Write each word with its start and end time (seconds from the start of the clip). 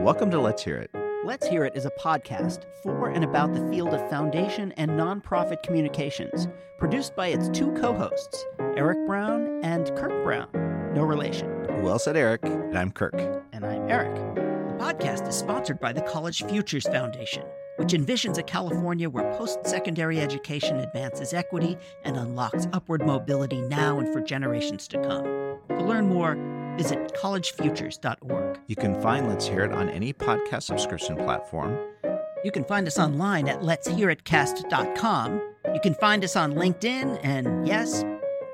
Welcome 0.00 0.30
to 0.30 0.40
Let's 0.40 0.64
Hear 0.64 0.78
It. 0.78 0.90
Let's 1.26 1.46
Hear 1.46 1.66
It 1.66 1.76
is 1.76 1.84
a 1.84 1.90
podcast 1.90 2.64
for 2.82 3.10
and 3.10 3.22
about 3.22 3.52
the 3.52 3.68
field 3.68 3.92
of 3.92 4.08
foundation 4.08 4.72
and 4.78 4.92
nonprofit 4.92 5.62
communications, 5.62 6.48
produced 6.78 7.14
by 7.14 7.26
its 7.26 7.50
two 7.50 7.70
co 7.72 7.92
hosts, 7.92 8.42
Eric 8.78 9.06
Brown 9.06 9.60
and 9.62 9.94
Kirk 9.96 10.24
Brown. 10.24 10.48
No 10.94 11.02
relation. 11.02 11.66
Well 11.82 11.98
said, 11.98 12.16
Eric. 12.16 12.40
And 12.46 12.78
I'm 12.78 12.92
Kirk. 12.92 13.12
And 13.52 13.62
I'm 13.62 13.90
Eric. 13.90 14.14
The 14.36 14.82
podcast 14.82 15.28
is 15.28 15.36
sponsored 15.36 15.78
by 15.78 15.92
the 15.92 16.00
College 16.00 16.44
Futures 16.44 16.86
Foundation, 16.86 17.44
which 17.76 17.92
envisions 17.92 18.38
a 18.38 18.42
California 18.42 19.10
where 19.10 19.30
post 19.34 19.58
secondary 19.66 20.18
education 20.18 20.78
advances 20.78 21.34
equity 21.34 21.76
and 22.04 22.16
unlocks 22.16 22.66
upward 22.72 23.04
mobility 23.04 23.60
now 23.60 23.98
and 23.98 24.10
for 24.14 24.22
generations 24.22 24.88
to 24.88 24.96
come. 25.02 25.24
To 25.78 25.84
learn 25.84 26.08
more, 26.08 26.38
visit 26.76 27.14
collegefutures.org. 27.14 28.58
You 28.66 28.76
can 28.76 29.00
find 29.00 29.28
Let's 29.28 29.46
Hear 29.46 29.64
It 29.64 29.72
on 29.72 29.88
any 29.88 30.12
podcast 30.12 30.64
subscription 30.64 31.16
platform. 31.16 31.78
You 32.44 32.50
can 32.50 32.64
find 32.64 32.86
us 32.86 32.98
online 32.98 33.48
at 33.48 33.60
letshearitcast.com. 33.60 35.40
You 35.74 35.80
can 35.80 35.94
find 35.94 36.24
us 36.24 36.36
on 36.36 36.54
LinkedIn 36.54 37.20
and, 37.22 37.66
yes, 37.66 38.04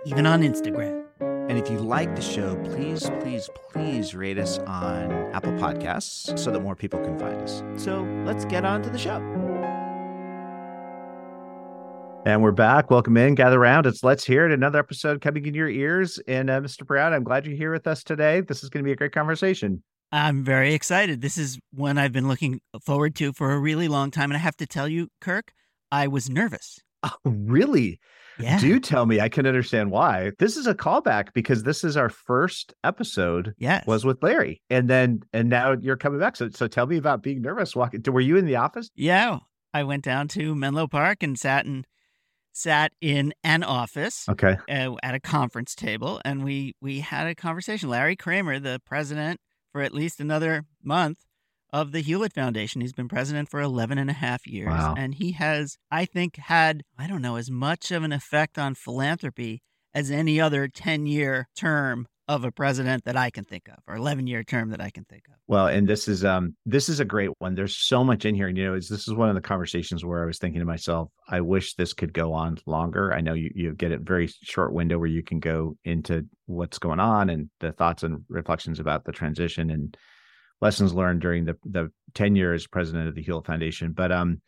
even 0.04 0.26
on 0.26 0.42
Instagram. 0.42 1.04
And 1.20 1.56
if 1.56 1.70
you 1.70 1.78
like 1.78 2.16
the 2.16 2.22
show, 2.22 2.56
please, 2.64 3.08
please, 3.20 3.48
please 3.70 4.14
rate 4.14 4.38
us 4.38 4.58
on 4.58 5.12
Apple 5.32 5.52
Podcasts 5.52 6.36
so 6.36 6.50
that 6.50 6.60
more 6.60 6.74
people 6.74 6.98
can 6.98 7.16
find 7.18 7.40
us. 7.40 7.62
So 7.76 8.02
let's 8.24 8.44
get 8.44 8.64
on 8.64 8.82
to 8.82 8.90
the 8.90 8.98
show. 8.98 9.45
And 12.26 12.42
we're 12.42 12.50
back. 12.50 12.90
Welcome 12.90 13.16
in. 13.16 13.36
Gather 13.36 13.56
around. 13.56 13.86
It's 13.86 14.02
Let's 14.02 14.24
Hear 14.24 14.46
It. 14.46 14.52
Another 14.52 14.80
episode 14.80 15.20
coming 15.20 15.46
in 15.46 15.54
your 15.54 15.68
ears. 15.68 16.18
And 16.26 16.50
uh, 16.50 16.60
Mr. 16.60 16.84
Brown, 16.84 17.12
I'm 17.12 17.22
glad 17.22 17.46
you're 17.46 17.54
here 17.54 17.70
with 17.70 17.86
us 17.86 18.02
today. 18.02 18.40
This 18.40 18.64
is 18.64 18.68
going 18.68 18.82
to 18.82 18.84
be 18.84 18.90
a 18.90 18.96
great 18.96 19.12
conversation. 19.12 19.84
I'm 20.10 20.42
very 20.42 20.74
excited. 20.74 21.20
This 21.20 21.38
is 21.38 21.56
one 21.72 21.98
I've 21.98 22.10
been 22.10 22.26
looking 22.26 22.60
forward 22.84 23.14
to 23.14 23.32
for 23.32 23.52
a 23.52 23.60
really 23.60 23.86
long 23.86 24.10
time. 24.10 24.32
And 24.32 24.36
I 24.36 24.40
have 24.40 24.56
to 24.56 24.66
tell 24.66 24.88
you, 24.88 25.06
Kirk, 25.20 25.52
I 25.92 26.08
was 26.08 26.28
nervous. 26.28 26.80
Oh, 27.04 27.12
really? 27.24 28.00
Yeah. 28.40 28.58
Do 28.58 28.80
tell 28.80 29.06
me. 29.06 29.20
I 29.20 29.28
can 29.28 29.46
understand 29.46 29.92
why. 29.92 30.32
This 30.40 30.56
is 30.56 30.66
a 30.66 30.74
callback 30.74 31.32
because 31.32 31.62
this 31.62 31.84
is 31.84 31.96
our 31.96 32.08
first 32.08 32.74
episode. 32.82 33.54
Yes. 33.56 33.86
Was 33.86 34.04
with 34.04 34.20
Larry, 34.20 34.62
and 34.68 34.90
then 34.90 35.20
and 35.32 35.48
now 35.48 35.76
you're 35.80 35.96
coming 35.96 36.18
back. 36.18 36.34
So 36.34 36.50
so 36.50 36.66
tell 36.66 36.86
me 36.86 36.96
about 36.96 37.22
being 37.22 37.40
nervous. 37.40 37.76
Walking. 37.76 38.02
Were 38.08 38.20
you 38.20 38.36
in 38.36 38.46
the 38.46 38.56
office? 38.56 38.90
Yeah, 38.96 39.38
I 39.72 39.84
went 39.84 40.02
down 40.02 40.26
to 40.28 40.56
Menlo 40.56 40.88
Park 40.88 41.22
and 41.22 41.38
sat 41.38 41.66
in 41.66 41.84
sat 42.56 42.92
in 43.00 43.34
an 43.44 43.62
office. 43.62 44.28
Okay. 44.28 44.56
Uh, 44.68 44.94
at 45.02 45.14
a 45.14 45.20
conference 45.20 45.74
table, 45.74 46.20
and 46.24 46.42
we 46.42 46.74
we 46.80 47.00
had 47.00 47.26
a 47.26 47.34
conversation. 47.34 47.88
Larry 47.88 48.16
Kramer, 48.16 48.58
the 48.58 48.80
president 48.84 49.40
for 49.72 49.82
at 49.82 49.94
least 49.94 50.20
another 50.20 50.64
month 50.82 51.18
of 51.70 51.92
the 51.92 52.00
Hewlett 52.00 52.32
Foundation. 52.32 52.80
He's 52.80 52.94
been 52.94 53.08
president 53.08 53.50
for 53.50 53.60
11 53.60 53.98
and 53.98 54.08
a 54.08 54.14
half 54.14 54.46
years. 54.46 54.68
Wow. 54.68 54.94
And 54.96 55.14
he 55.16 55.32
has, 55.32 55.76
I 55.90 56.06
think, 56.06 56.36
had, 56.36 56.82
I 56.98 57.06
don't 57.06 57.20
know, 57.20 57.36
as 57.36 57.50
much 57.50 57.90
of 57.90 58.02
an 58.02 58.12
effect 58.12 58.56
on 58.56 58.74
philanthropy 58.74 59.60
as 59.92 60.10
any 60.10 60.40
other 60.40 60.68
10 60.68 61.06
year 61.06 61.48
term 61.54 62.06
of 62.28 62.44
a 62.44 62.50
president 62.50 63.04
that 63.04 63.16
I 63.16 63.30
can 63.30 63.44
think 63.44 63.68
of, 63.68 63.76
or 63.86 63.96
11 63.96 64.26
year 64.26 64.42
term 64.42 64.70
that 64.70 64.80
I 64.80 64.90
can 64.90 65.04
think 65.04 65.22
of. 65.28 65.34
Well, 65.46 65.68
and 65.68 65.86
this 65.86 66.08
is 66.08 66.24
um 66.24 66.56
this 66.66 66.88
is 66.88 67.00
a 67.00 67.04
great 67.04 67.30
one. 67.38 67.54
There's 67.54 67.76
so 67.76 68.02
much 68.02 68.24
in 68.24 68.34
here, 68.34 68.48
and 68.48 68.58
you 68.58 68.64
know, 68.64 68.74
this 68.74 68.90
is 68.90 69.14
one 69.14 69.28
of 69.28 69.34
the 69.34 69.40
conversations 69.40 70.04
where 70.04 70.22
I 70.22 70.26
was 70.26 70.38
thinking 70.38 70.60
to 70.60 70.66
myself, 70.66 71.10
I 71.28 71.40
wish 71.40 71.74
this 71.74 71.92
could 71.92 72.12
go 72.12 72.32
on 72.32 72.58
longer. 72.66 73.12
I 73.12 73.20
know 73.20 73.34
you 73.34 73.50
you 73.54 73.74
get 73.74 73.92
a 73.92 73.98
very 73.98 74.28
short 74.42 74.72
window 74.72 74.98
where 74.98 75.08
you 75.08 75.22
can 75.22 75.38
go 75.38 75.76
into 75.84 76.26
what's 76.46 76.78
going 76.78 77.00
on 77.00 77.30
and 77.30 77.48
the 77.60 77.72
thoughts 77.72 78.02
and 78.02 78.24
reflections 78.28 78.80
about 78.80 79.04
the 79.04 79.12
transition 79.12 79.70
and 79.70 79.96
lessons 80.60 80.92
learned 80.92 81.20
during 81.20 81.44
the 81.44 81.56
the 81.64 81.92
10 82.14 82.34
years 82.34 82.66
president 82.66 83.08
of 83.08 83.14
the 83.14 83.22
Hewlett 83.22 83.46
Foundation. 83.46 83.92
But 83.92 84.10
um 84.10 84.40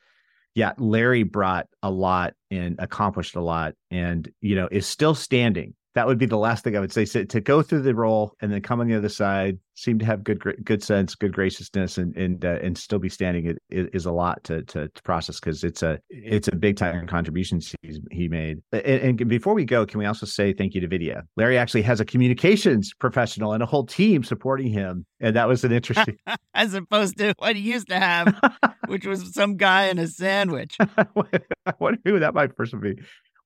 yeah, 0.55 0.73
Larry 0.77 1.23
brought 1.23 1.69
a 1.85 1.91
lot 1.91 2.35
and 2.51 2.77
accomplished 2.81 3.37
a 3.37 3.41
lot 3.41 3.75
and 3.93 4.29
you 4.41 4.57
know 4.57 4.69
is 4.71 4.87
still 4.87 5.15
standing. 5.15 5.75
That 5.99 6.07
would 6.07 6.19
be 6.19 6.27
the 6.27 6.39
last 6.39 6.63
thing 6.63 6.77
I 6.77 6.81
would 6.81 6.93
say. 6.93 7.05
So 7.05 7.25
to 7.25 7.41
go 7.41 7.61
through 7.61 7.83
the 7.83 7.93
role 7.93 8.37
and 8.41 8.53
then 8.53 8.63
come 8.63 8.81
on 8.81 8.87
the 8.87 8.95
other 8.95 9.09
side, 9.09 9.59
seem 9.75 9.99
to 9.99 10.05
have 10.05 10.23
good 10.23 10.41
good 10.65 10.81
sense, 10.81 11.17
good 11.17 11.33
graciousness, 11.33 11.99
and 11.99 12.17
and 12.17 12.45
uh, 12.45 12.59
and 12.63 12.79
still 12.79 13.01
be 13.01 13.09
standing 13.09 13.57
is 13.69 14.07
a 14.07 14.13
lot 14.13 14.45
to 14.45 14.63
to, 14.63 14.89
to 14.89 15.03
process 15.03 15.41
because 15.41 15.65
it's 15.65 15.83
a 15.83 15.99
it's 16.09 16.47
a 16.47 16.55
big 16.55 16.77
time 16.77 17.09
contribution 17.09 17.61
he's, 17.83 17.99
he 18.13 18.29
made. 18.29 18.59
And, 18.71 19.21
and 19.21 19.29
before 19.29 19.55
we 19.55 19.65
go, 19.65 19.87
can 19.87 19.99
we 19.99 20.07
also 20.07 20.25
say 20.25 20.53
thank 20.53 20.75
you 20.77 20.81
to 20.83 20.87
Vidya? 20.87 21.25
Larry 21.37 21.59
actually 21.59 21.83
has 21.83 21.99
a 21.99 22.05
communications 22.05 22.93
professional 22.99 23.53
and 23.53 23.63
a 23.63 23.67
whole 23.67 23.87
team 23.87 24.23
supporting 24.23 24.73
him, 24.73 25.05
and 25.19 25.35
that 25.35 25.49
was 25.49 25.65
an 25.65 25.73
interesting. 25.73 26.17
As 26.55 26.75
opposed 26.75 27.19
to 27.19 27.35
what 27.39 27.57
he 27.57 27.63
used 27.63 27.89
to 27.89 27.99
have, 27.99 28.39
which 28.87 29.05
was 29.05 29.35
some 29.35 29.57
guy 29.57 29.87
in 29.87 29.99
a 29.99 30.07
sandwich. 30.07 30.77
I 30.81 31.73
wonder 31.81 31.99
who 32.05 32.21
that 32.21 32.35
might 32.35 32.55
person 32.55 32.79
be. 32.81 32.95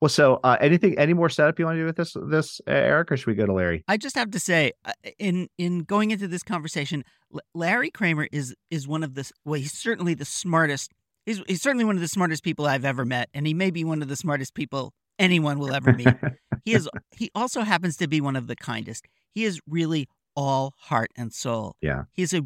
Well, 0.02 0.08
so 0.08 0.40
uh, 0.42 0.56
anything, 0.60 0.98
any 0.98 1.14
more 1.14 1.28
setup 1.28 1.60
you 1.60 1.64
want 1.64 1.76
to 1.76 1.82
do 1.82 1.86
with 1.86 1.94
this, 1.94 2.16
this 2.26 2.60
uh, 2.66 2.72
Eric, 2.72 3.12
or 3.12 3.16
should 3.16 3.28
we 3.28 3.36
go 3.36 3.46
to 3.46 3.52
Larry? 3.52 3.84
I 3.86 3.96
just 3.96 4.16
have 4.16 4.32
to 4.32 4.40
say, 4.40 4.72
uh, 4.84 4.90
in 5.16 5.46
in 5.58 5.84
going 5.84 6.10
into 6.10 6.26
this 6.26 6.42
conversation, 6.42 7.04
L- 7.32 7.40
Larry 7.54 7.88
Kramer 7.88 8.26
is 8.32 8.52
is 8.68 8.88
one 8.88 9.04
of 9.04 9.14
the 9.14 9.30
well, 9.44 9.60
he's 9.60 9.72
certainly 9.72 10.14
the 10.14 10.24
smartest. 10.24 10.90
He's 11.24 11.40
he's 11.46 11.62
certainly 11.62 11.84
one 11.84 11.94
of 11.94 12.00
the 12.00 12.08
smartest 12.08 12.42
people 12.42 12.66
I've 12.66 12.84
ever 12.84 13.04
met, 13.04 13.28
and 13.32 13.46
he 13.46 13.54
may 13.54 13.70
be 13.70 13.84
one 13.84 14.02
of 14.02 14.08
the 14.08 14.16
smartest 14.16 14.54
people 14.54 14.92
anyone 15.20 15.60
will 15.60 15.72
ever 15.72 15.92
meet. 15.92 16.08
he 16.64 16.74
is. 16.74 16.88
He 17.16 17.30
also 17.36 17.60
happens 17.60 17.96
to 17.98 18.08
be 18.08 18.20
one 18.20 18.34
of 18.34 18.48
the 18.48 18.56
kindest. 18.56 19.06
He 19.30 19.44
is 19.44 19.60
really 19.68 20.08
all 20.34 20.74
heart 20.78 21.12
and 21.16 21.32
soul. 21.32 21.76
Yeah, 21.80 22.06
he's 22.12 22.34
a 22.34 22.42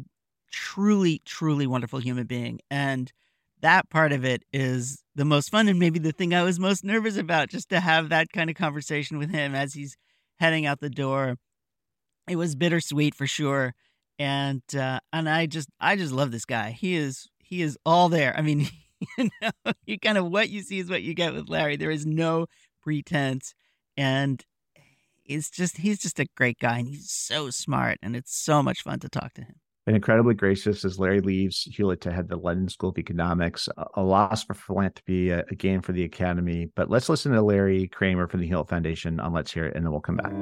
truly, 0.51 1.23
truly 1.25 1.65
wonderful 1.65 1.97
human 1.97 2.27
being, 2.27 2.59
and 2.69 3.11
that 3.61 3.89
part 3.89 4.11
of 4.11 4.23
it 4.23 4.43
is 4.53 5.03
the 5.15 5.25
most 5.25 5.49
fun 5.49 5.67
and 5.67 5.79
maybe 5.79 5.99
the 5.99 6.11
thing 6.11 6.33
I 6.33 6.43
was 6.43 6.59
most 6.59 6.83
nervous 6.83 7.17
about 7.17 7.49
just 7.49 7.69
to 7.69 7.79
have 7.79 8.09
that 8.09 8.31
kind 8.31 8.49
of 8.49 8.55
conversation 8.55 9.17
with 9.17 9.31
him 9.31 9.55
as 9.55 9.73
he's 9.73 9.95
heading 10.39 10.65
out 10.65 10.79
the 10.79 10.89
door. 10.89 11.37
It 12.27 12.35
was 12.35 12.55
bittersweet 12.55 13.15
for 13.15 13.25
sure. 13.25 13.73
And 14.19 14.63
uh, 14.75 14.99
and 15.13 15.29
I 15.29 15.45
just 15.45 15.69
I 15.79 15.95
just 15.95 16.13
love 16.13 16.31
this 16.31 16.45
guy. 16.45 16.71
He 16.71 16.95
is 16.95 17.27
he 17.39 17.61
is 17.61 17.77
all 17.85 18.09
there. 18.09 18.35
I 18.37 18.41
mean, 18.41 18.67
you 19.17 19.29
know, 19.41 19.73
you 19.85 19.99
kind 19.99 20.17
of 20.17 20.29
what 20.29 20.49
you 20.49 20.61
see 20.61 20.79
is 20.79 20.89
what 20.89 21.03
you 21.03 21.13
get 21.13 21.33
with 21.33 21.49
Larry. 21.49 21.77
There 21.77 21.91
is 21.91 22.05
no 22.05 22.47
pretense 22.81 23.53
and 23.95 24.43
it's 25.25 25.49
just 25.49 25.77
he's 25.77 25.99
just 25.99 26.19
a 26.19 26.25
great 26.35 26.59
guy 26.59 26.79
and 26.79 26.87
he's 26.87 27.11
so 27.11 27.49
smart 27.49 27.97
and 28.01 28.15
it's 28.15 28.35
so 28.35 28.63
much 28.63 28.81
fun 28.81 28.99
to 28.99 29.09
talk 29.09 29.33
to 29.33 29.41
him 29.41 29.55
and 29.87 29.95
incredibly 29.95 30.33
gracious 30.33 30.83
as 30.83 30.99
Larry 30.99 31.21
leaves 31.21 31.63
Hewlett 31.63 32.01
to 32.01 32.11
head 32.11 32.27
the 32.27 32.35
London 32.35 32.67
School 32.67 32.89
of 32.89 32.97
Economics. 32.97 33.69
A, 33.95 34.03
loss 34.03 34.43
for 34.43 34.53
philanthropy, 34.53 35.29
a 35.29 35.43
gain 35.57 35.79
for 35.79 35.93
the 35.93 36.03
Academy. 36.03 36.69
But 36.75 36.89
let's 36.89 37.07
listen 37.07 37.31
to 37.31 37.41
Larry 37.41 37.87
Kramer 37.87 38.27
from 38.27 38.41
the 38.41 38.47
Hewlett 38.47 38.67
Foundation 38.67 39.21
on 39.21 39.31
Let's 39.31 39.51
Hear 39.53 39.65
It, 39.65 39.77
and 39.77 39.85
then 39.85 39.91
we'll 39.91 40.01
come 40.01 40.17
back. 40.17 40.33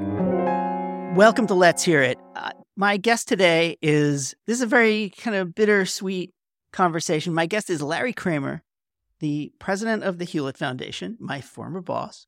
Welcome 1.15 1.45
to 1.45 1.53
Let's 1.53 1.83
Hear 1.83 2.01
It. 2.01 2.17
Uh, 2.35 2.49
my 2.75 2.97
guest 2.97 3.27
today 3.27 3.77
is 3.83 4.33
this 4.47 4.57
is 4.57 4.63
a 4.63 4.67
very 4.67 5.11
kind 5.11 5.37
of 5.37 5.53
bittersweet 5.53 6.33
conversation. 6.73 7.31
My 7.31 7.45
guest 7.45 7.69
is 7.69 7.83
Larry 7.83 8.13
Kramer, 8.13 8.63
the 9.19 9.53
president 9.59 10.03
of 10.03 10.17
the 10.17 10.25
Hewlett 10.25 10.57
Foundation, 10.57 11.17
my 11.19 11.39
former 11.39 11.81
boss, 11.81 12.25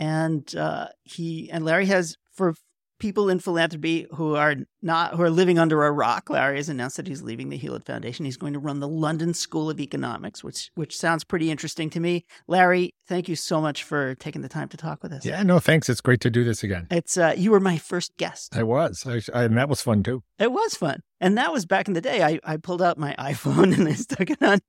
and 0.00 0.52
uh, 0.56 0.88
he 1.04 1.48
and 1.48 1.64
Larry 1.64 1.86
has 1.86 2.16
for 2.32 2.54
people 2.98 3.28
in 3.28 3.38
philanthropy 3.38 4.06
who 4.14 4.34
are 4.34 4.56
not 4.82 5.14
who 5.14 5.22
are 5.22 5.30
living 5.30 5.58
under 5.58 5.84
a 5.84 5.92
rock. 5.92 6.30
Larry 6.30 6.56
has 6.56 6.68
announced 6.68 6.96
that 6.96 7.06
he's 7.06 7.22
leaving 7.22 7.48
the 7.48 7.56
Hewlett 7.56 7.84
Foundation. 7.84 8.24
He's 8.24 8.36
going 8.36 8.52
to 8.52 8.58
run 8.58 8.80
the 8.80 8.88
London 8.88 9.34
School 9.34 9.68
of 9.70 9.80
Economics, 9.80 10.42
which 10.42 10.70
which 10.74 10.96
sounds 10.96 11.24
pretty 11.24 11.50
interesting 11.50 11.90
to 11.90 12.00
me. 12.00 12.24
Larry, 12.46 12.94
thank 13.06 13.28
you 13.28 13.36
so 13.36 13.60
much 13.60 13.82
for 13.82 14.14
taking 14.16 14.42
the 14.42 14.48
time 14.48 14.68
to 14.68 14.76
talk 14.76 15.02
with 15.02 15.12
us. 15.12 15.24
Yeah, 15.24 15.42
no, 15.42 15.58
thanks. 15.58 15.88
It's 15.88 16.00
great 16.00 16.20
to 16.22 16.30
do 16.30 16.44
this 16.44 16.62
again. 16.62 16.86
It's 16.90 17.16
uh, 17.16 17.34
you 17.36 17.50
were 17.50 17.60
my 17.60 17.78
first 17.78 18.16
guest. 18.16 18.56
I 18.56 18.62
was, 18.62 19.06
I, 19.06 19.20
I, 19.34 19.44
and 19.44 19.56
that 19.56 19.68
was 19.68 19.82
fun 19.82 20.02
too. 20.02 20.22
It 20.38 20.52
was 20.52 20.74
fun, 20.74 21.00
and 21.20 21.36
that 21.38 21.52
was 21.52 21.66
back 21.66 21.88
in 21.88 21.94
the 21.94 22.00
day. 22.00 22.22
I 22.22 22.40
I 22.44 22.56
pulled 22.56 22.82
out 22.82 22.98
my 22.98 23.14
iPhone 23.18 23.76
and 23.76 23.88
I 23.88 23.92
stuck 23.92 24.30
it 24.30 24.42
on, 24.42 24.60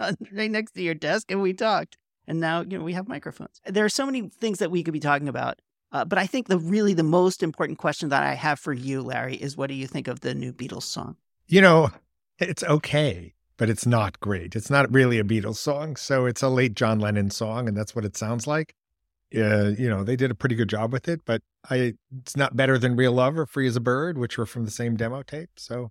on 0.00 0.16
right 0.32 0.50
next 0.50 0.72
to 0.72 0.82
your 0.82 0.94
desk, 0.94 1.30
and 1.30 1.42
we 1.42 1.52
talked. 1.52 1.96
And 2.26 2.40
now, 2.40 2.60
you 2.60 2.76
know, 2.76 2.84
we 2.84 2.92
have 2.92 3.08
microphones. 3.08 3.58
There 3.64 3.86
are 3.86 3.88
so 3.88 4.04
many 4.04 4.28
things 4.28 4.58
that 4.58 4.70
we 4.70 4.82
could 4.82 4.92
be 4.92 5.00
talking 5.00 5.28
about. 5.28 5.60
Uh, 5.90 6.04
but 6.04 6.18
I 6.18 6.26
think 6.26 6.48
the 6.48 6.58
really 6.58 6.94
the 6.94 7.02
most 7.02 7.42
important 7.42 7.78
question 7.78 8.10
that 8.10 8.22
I 8.22 8.34
have 8.34 8.58
for 8.58 8.72
you, 8.72 9.02
Larry, 9.02 9.36
is 9.36 9.56
what 9.56 9.68
do 9.68 9.74
you 9.74 9.86
think 9.86 10.06
of 10.08 10.20
the 10.20 10.34
new 10.34 10.52
Beatles 10.52 10.82
song? 10.82 11.16
You 11.46 11.62
know, 11.62 11.90
it's 12.38 12.62
okay, 12.62 13.34
but 13.56 13.70
it's 13.70 13.86
not 13.86 14.20
great. 14.20 14.54
It's 14.54 14.70
not 14.70 14.92
really 14.92 15.18
a 15.18 15.24
Beatles 15.24 15.56
song, 15.56 15.96
so 15.96 16.26
it's 16.26 16.42
a 16.42 16.48
late 16.48 16.74
John 16.74 17.00
Lennon 17.00 17.30
song, 17.30 17.68
and 17.68 17.76
that's 17.76 17.96
what 17.96 18.04
it 18.04 18.16
sounds 18.16 18.46
like. 18.46 18.74
Uh, 19.34 19.72
you 19.78 19.88
know, 19.88 20.04
they 20.04 20.16
did 20.16 20.30
a 20.30 20.34
pretty 20.34 20.54
good 20.54 20.68
job 20.68 20.92
with 20.92 21.08
it, 21.08 21.20
but 21.24 21.42
I 21.68 21.94
it's 22.18 22.36
not 22.36 22.56
better 22.56 22.78
than 22.78 22.96
Real 22.96 23.12
Love 23.12 23.38
or 23.38 23.46
Free 23.46 23.66
as 23.66 23.76
a 23.76 23.80
Bird, 23.80 24.16
which 24.16 24.38
were 24.38 24.46
from 24.46 24.64
the 24.64 24.70
same 24.70 24.96
demo 24.96 25.22
tape. 25.22 25.50
So, 25.56 25.90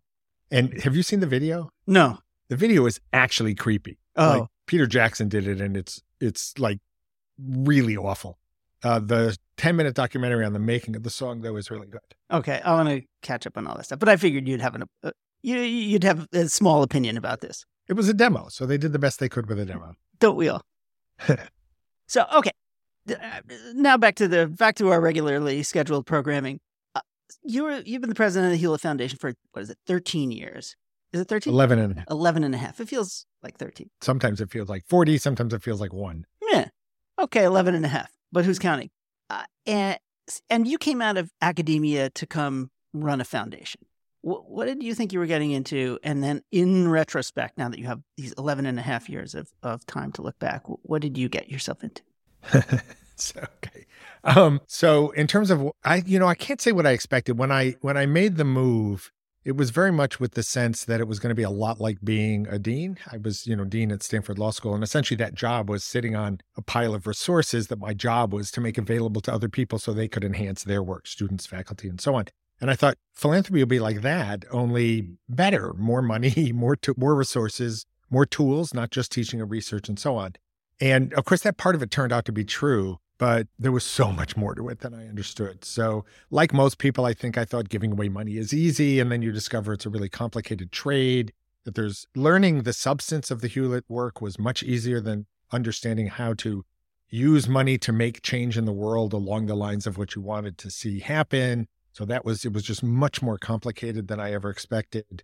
and 0.49 0.79
have 0.81 0.95
you 0.95 1.03
seen 1.03 1.19
the 1.19 1.27
video? 1.27 1.69
No, 1.85 2.19
the 2.49 2.55
video 2.55 2.85
is 2.85 2.99
actually 3.13 3.53
creepy. 3.53 3.99
Oh, 4.15 4.39
like, 4.39 4.49
Peter 4.65 4.87
Jackson 4.87 5.29
did 5.29 5.47
it, 5.47 5.61
and 5.61 5.77
it's 5.77 6.01
it's 6.19 6.57
like 6.57 6.79
really 7.39 7.95
awful. 7.95 8.39
Uh, 8.83 8.99
the 8.99 9.35
10 9.57 9.75
minute 9.75 9.95
documentary 9.95 10.45
on 10.45 10.53
the 10.53 10.59
making 10.59 10.95
of 10.95 11.03
the 11.03 11.09
song, 11.09 11.41
though, 11.41 11.55
is 11.55 11.71
really 11.71 11.87
good. 11.87 12.01
Okay. 12.31 12.61
I 12.63 12.73
want 12.73 12.89
to 12.89 13.01
catch 13.21 13.47
up 13.47 13.57
on 13.57 13.67
all 13.67 13.75
that 13.75 13.85
stuff, 13.85 13.99
but 13.99 14.09
I 14.09 14.17
figured 14.17 14.47
you'd 14.47 14.61
have 14.61 14.75
an, 14.75 14.83
uh, 15.03 15.11
you, 15.41 15.57
you'd 15.57 16.03
have 16.03 16.27
a 16.33 16.47
small 16.49 16.83
opinion 16.83 17.17
about 17.17 17.41
this. 17.41 17.65
It 17.87 17.93
was 17.93 18.09
a 18.09 18.13
demo, 18.13 18.47
so 18.49 18.65
they 18.65 18.77
did 18.77 18.91
the 18.93 18.99
best 18.99 19.19
they 19.19 19.29
could 19.29 19.47
with 19.47 19.59
a 19.59 19.65
demo. 19.65 19.93
Don't 20.19 20.35
we 20.35 20.49
all? 20.49 20.61
so 22.07 22.25
okay, 22.35 22.51
uh, 23.09 23.13
now 23.73 23.97
back 23.97 24.15
to 24.15 24.27
the 24.27 24.47
back 24.47 24.75
to 24.75 24.89
our 24.89 24.99
regularly 24.99 25.63
scheduled 25.63 26.05
programming. 26.05 26.59
Uh, 26.95 27.01
you 27.43 27.63
were 27.63 27.81
you've 27.85 28.01
been 28.01 28.09
the 28.09 28.15
president 28.15 28.47
of 28.47 28.51
the 28.51 28.57
Hewlett 28.57 28.81
Foundation 28.81 29.17
for 29.19 29.33
what 29.53 29.61
is 29.61 29.69
it, 29.69 29.77
thirteen 29.87 30.31
years? 30.31 30.75
Is 31.13 31.21
it 31.21 31.29
13? 31.29 31.53
11 31.53 31.79
and 31.79 31.93
a 31.93 31.95
half. 31.99 32.05
11 32.09 32.43
and 32.43 32.53
a 32.53 32.57
half. 32.57 32.81
It 32.81 32.89
feels 32.89 33.25
like 33.41 33.57
13. 33.57 33.89
Sometimes 34.01 34.41
it 34.41 34.51
feels 34.51 34.67
like 34.67 34.83
40. 34.89 35.17
Sometimes 35.17 35.53
it 35.53 35.63
feels 35.63 35.79
like 35.79 35.93
one. 35.93 36.25
Yeah. 36.51 36.67
Okay, 37.17 37.45
11 37.45 37.75
and 37.75 37.85
a 37.85 37.87
half. 37.87 38.11
But 38.31 38.45
who's 38.45 38.59
counting? 38.59 38.89
Uh, 39.29 39.43
and, 39.65 39.97
and 40.49 40.67
you 40.67 40.77
came 40.77 41.01
out 41.01 41.17
of 41.17 41.31
academia 41.41 42.09
to 42.11 42.25
come 42.25 42.71
run 42.93 43.21
a 43.21 43.25
foundation. 43.25 43.81
What, 44.21 44.49
what 44.49 44.65
did 44.65 44.83
you 44.83 44.93
think 44.93 45.13
you 45.13 45.19
were 45.19 45.25
getting 45.25 45.51
into? 45.51 45.99
And 46.03 46.23
then 46.23 46.41
in 46.51 46.89
retrospect, 46.89 47.57
now 47.57 47.69
that 47.69 47.79
you 47.79 47.85
have 47.85 48.01
these 48.17 48.33
11 48.33 48.65
and 48.65 48.79
a 48.79 48.81
half 48.81 49.09
years 49.09 49.35
of, 49.35 49.49
of 49.63 49.85
time 49.85 50.11
to 50.13 50.21
look 50.21 50.37
back, 50.39 50.63
what 50.65 51.01
did 51.01 51.17
you 51.17 51.29
get 51.29 51.49
yourself 51.49 51.83
into? 51.83 52.01
so, 53.15 53.39
okay. 53.39 53.85
Um, 54.23 54.61
so 54.67 55.11
in 55.11 55.27
terms 55.27 55.49
of 55.51 55.71
I, 55.83 55.97
you 56.05 56.19
know, 56.19 56.27
I 56.27 56.35
can't 56.35 56.59
say 56.59 56.71
what 56.71 56.85
I 56.85 56.91
expected 56.91 57.37
when 57.37 57.51
I 57.51 57.75
when 57.81 57.95
I 57.95 58.05
made 58.05 58.35
the 58.35 58.43
move 58.43 59.11
it 59.47 59.55
was 59.55 59.69
very 59.69 59.93
much 59.93 60.19
with 60.19 60.33
the 60.33 60.43
sense 60.43 60.83
that 60.83 60.99
it 60.99 61.07
was 61.07 61.19
going 61.19 61.29
to 61.29 61.35
be 61.35 61.41
a 61.41 61.49
lot 61.49 61.79
like 61.79 61.99
being 62.03 62.45
a 62.49 62.59
dean. 62.59 62.97
I 63.09 63.15
was, 63.15 63.47
you 63.47 63.55
know, 63.55 63.63
dean 63.63 63.93
at 63.93 64.03
Stanford 64.03 64.37
Law 64.37 64.51
School, 64.51 64.75
and 64.75 64.83
essentially 64.83 65.15
that 65.19 65.35
job 65.35 65.69
was 65.69 65.85
sitting 65.85 66.17
on 66.17 66.41
a 66.57 66.61
pile 66.61 66.93
of 66.93 67.07
resources 67.07 67.67
that 67.67 67.79
my 67.79 67.93
job 67.93 68.33
was 68.33 68.51
to 68.51 68.59
make 68.59 68.77
available 68.77 69.21
to 69.21 69.33
other 69.33 69.47
people 69.47 69.79
so 69.79 69.93
they 69.93 70.09
could 70.09 70.25
enhance 70.25 70.65
their 70.65 70.83
work, 70.83 71.07
students, 71.07 71.45
faculty, 71.45 71.87
and 71.87 72.01
so 72.01 72.15
on. 72.15 72.25
And 72.59 72.69
I 72.69 72.75
thought 72.75 72.97
philanthropy 73.13 73.59
would 73.61 73.69
be 73.69 73.79
like 73.79 74.01
that, 74.01 74.43
only 74.51 75.11
better, 75.29 75.73
more 75.75 76.01
money, 76.01 76.51
more 76.53 76.75
to, 76.75 76.93
more 76.97 77.15
resources, 77.15 77.85
more 78.09 78.25
tools, 78.25 78.73
not 78.73 78.91
just 78.91 79.13
teaching 79.13 79.39
and 79.39 79.49
research 79.49 79.87
and 79.87 79.97
so 79.97 80.17
on. 80.17 80.33
And 80.81 81.13
of 81.13 81.23
course, 81.23 81.43
that 81.43 81.55
part 81.55 81.73
of 81.73 81.81
it 81.81 81.89
turned 81.89 82.11
out 82.11 82.25
to 82.25 82.33
be 82.33 82.43
true 82.43 82.97
but 83.17 83.47
there 83.57 83.71
was 83.71 83.83
so 83.83 84.11
much 84.11 84.37
more 84.37 84.53
to 84.55 84.69
it 84.69 84.79
than 84.79 84.93
I 84.93 85.07
understood. 85.07 85.65
So, 85.65 86.05
like 86.29 86.53
most 86.53 86.77
people, 86.77 87.05
I 87.05 87.13
think 87.13 87.37
I 87.37 87.45
thought 87.45 87.69
giving 87.69 87.91
away 87.93 88.09
money 88.09 88.37
is 88.37 88.53
easy. 88.53 88.99
And 88.99 89.11
then 89.11 89.21
you 89.21 89.31
discover 89.31 89.73
it's 89.73 89.85
a 89.85 89.89
really 89.89 90.09
complicated 90.09 90.71
trade, 90.71 91.33
that 91.63 91.75
there's 91.75 92.07
learning 92.15 92.63
the 92.63 92.73
substance 92.73 93.29
of 93.29 93.41
the 93.41 93.47
Hewlett 93.47 93.83
work 93.89 94.21
was 94.21 94.39
much 94.39 94.63
easier 94.63 95.01
than 95.01 95.25
understanding 95.51 96.07
how 96.07 96.33
to 96.35 96.63
use 97.09 97.47
money 97.47 97.77
to 97.77 97.91
make 97.91 98.21
change 98.21 98.57
in 98.57 98.65
the 98.65 98.71
world 98.71 99.13
along 99.13 99.47
the 99.47 99.55
lines 99.55 99.85
of 99.85 99.97
what 99.97 100.15
you 100.15 100.21
wanted 100.21 100.57
to 100.59 100.71
see 100.71 100.99
happen. 100.99 101.67
So 101.91 102.05
that 102.05 102.23
was, 102.23 102.45
it 102.45 102.53
was 102.53 102.63
just 102.63 102.83
much 102.83 103.21
more 103.21 103.37
complicated 103.37 104.07
than 104.07 104.19
I 104.19 104.31
ever 104.31 104.49
expected. 104.49 105.23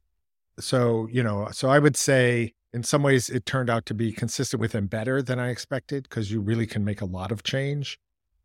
So, 0.60 1.08
you 1.12 1.24
know, 1.24 1.48
so 1.52 1.70
I 1.70 1.80
would 1.80 1.96
say 1.96 2.54
in 2.74 2.84
some 2.84 3.04
ways 3.04 3.30
it 3.30 3.46
turned 3.46 3.70
out 3.70 3.86
to 3.86 3.94
be 3.94 4.12
consistent 4.12 4.60
with 4.60 4.74
and 4.74 4.90
better 4.90 5.22
than 5.22 5.40
I 5.40 5.50
expected 5.50 6.04
because 6.04 6.32
you 6.32 6.42
really 6.42 6.66
can 6.66 6.84
make 6.84 7.02
a 7.02 7.06
lot 7.06 7.32
of 7.32 7.44
change. 7.44 8.00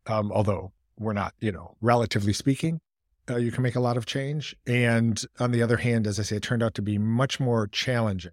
Um, 0.05 0.31
although 0.31 0.71
we're 0.97 1.13
not, 1.13 1.33
you 1.39 1.51
know, 1.51 1.75
relatively 1.81 2.33
speaking, 2.33 2.79
uh, 3.29 3.37
you 3.37 3.51
can 3.51 3.63
make 3.63 3.75
a 3.75 3.79
lot 3.79 3.97
of 3.97 4.05
change. 4.05 4.55
And 4.67 5.21
on 5.39 5.51
the 5.51 5.61
other 5.61 5.77
hand, 5.77 6.07
as 6.07 6.19
I 6.19 6.23
say, 6.23 6.37
it 6.37 6.43
turned 6.43 6.63
out 6.63 6.73
to 6.75 6.81
be 6.81 6.97
much 6.97 7.39
more 7.39 7.67
challenging. 7.67 8.31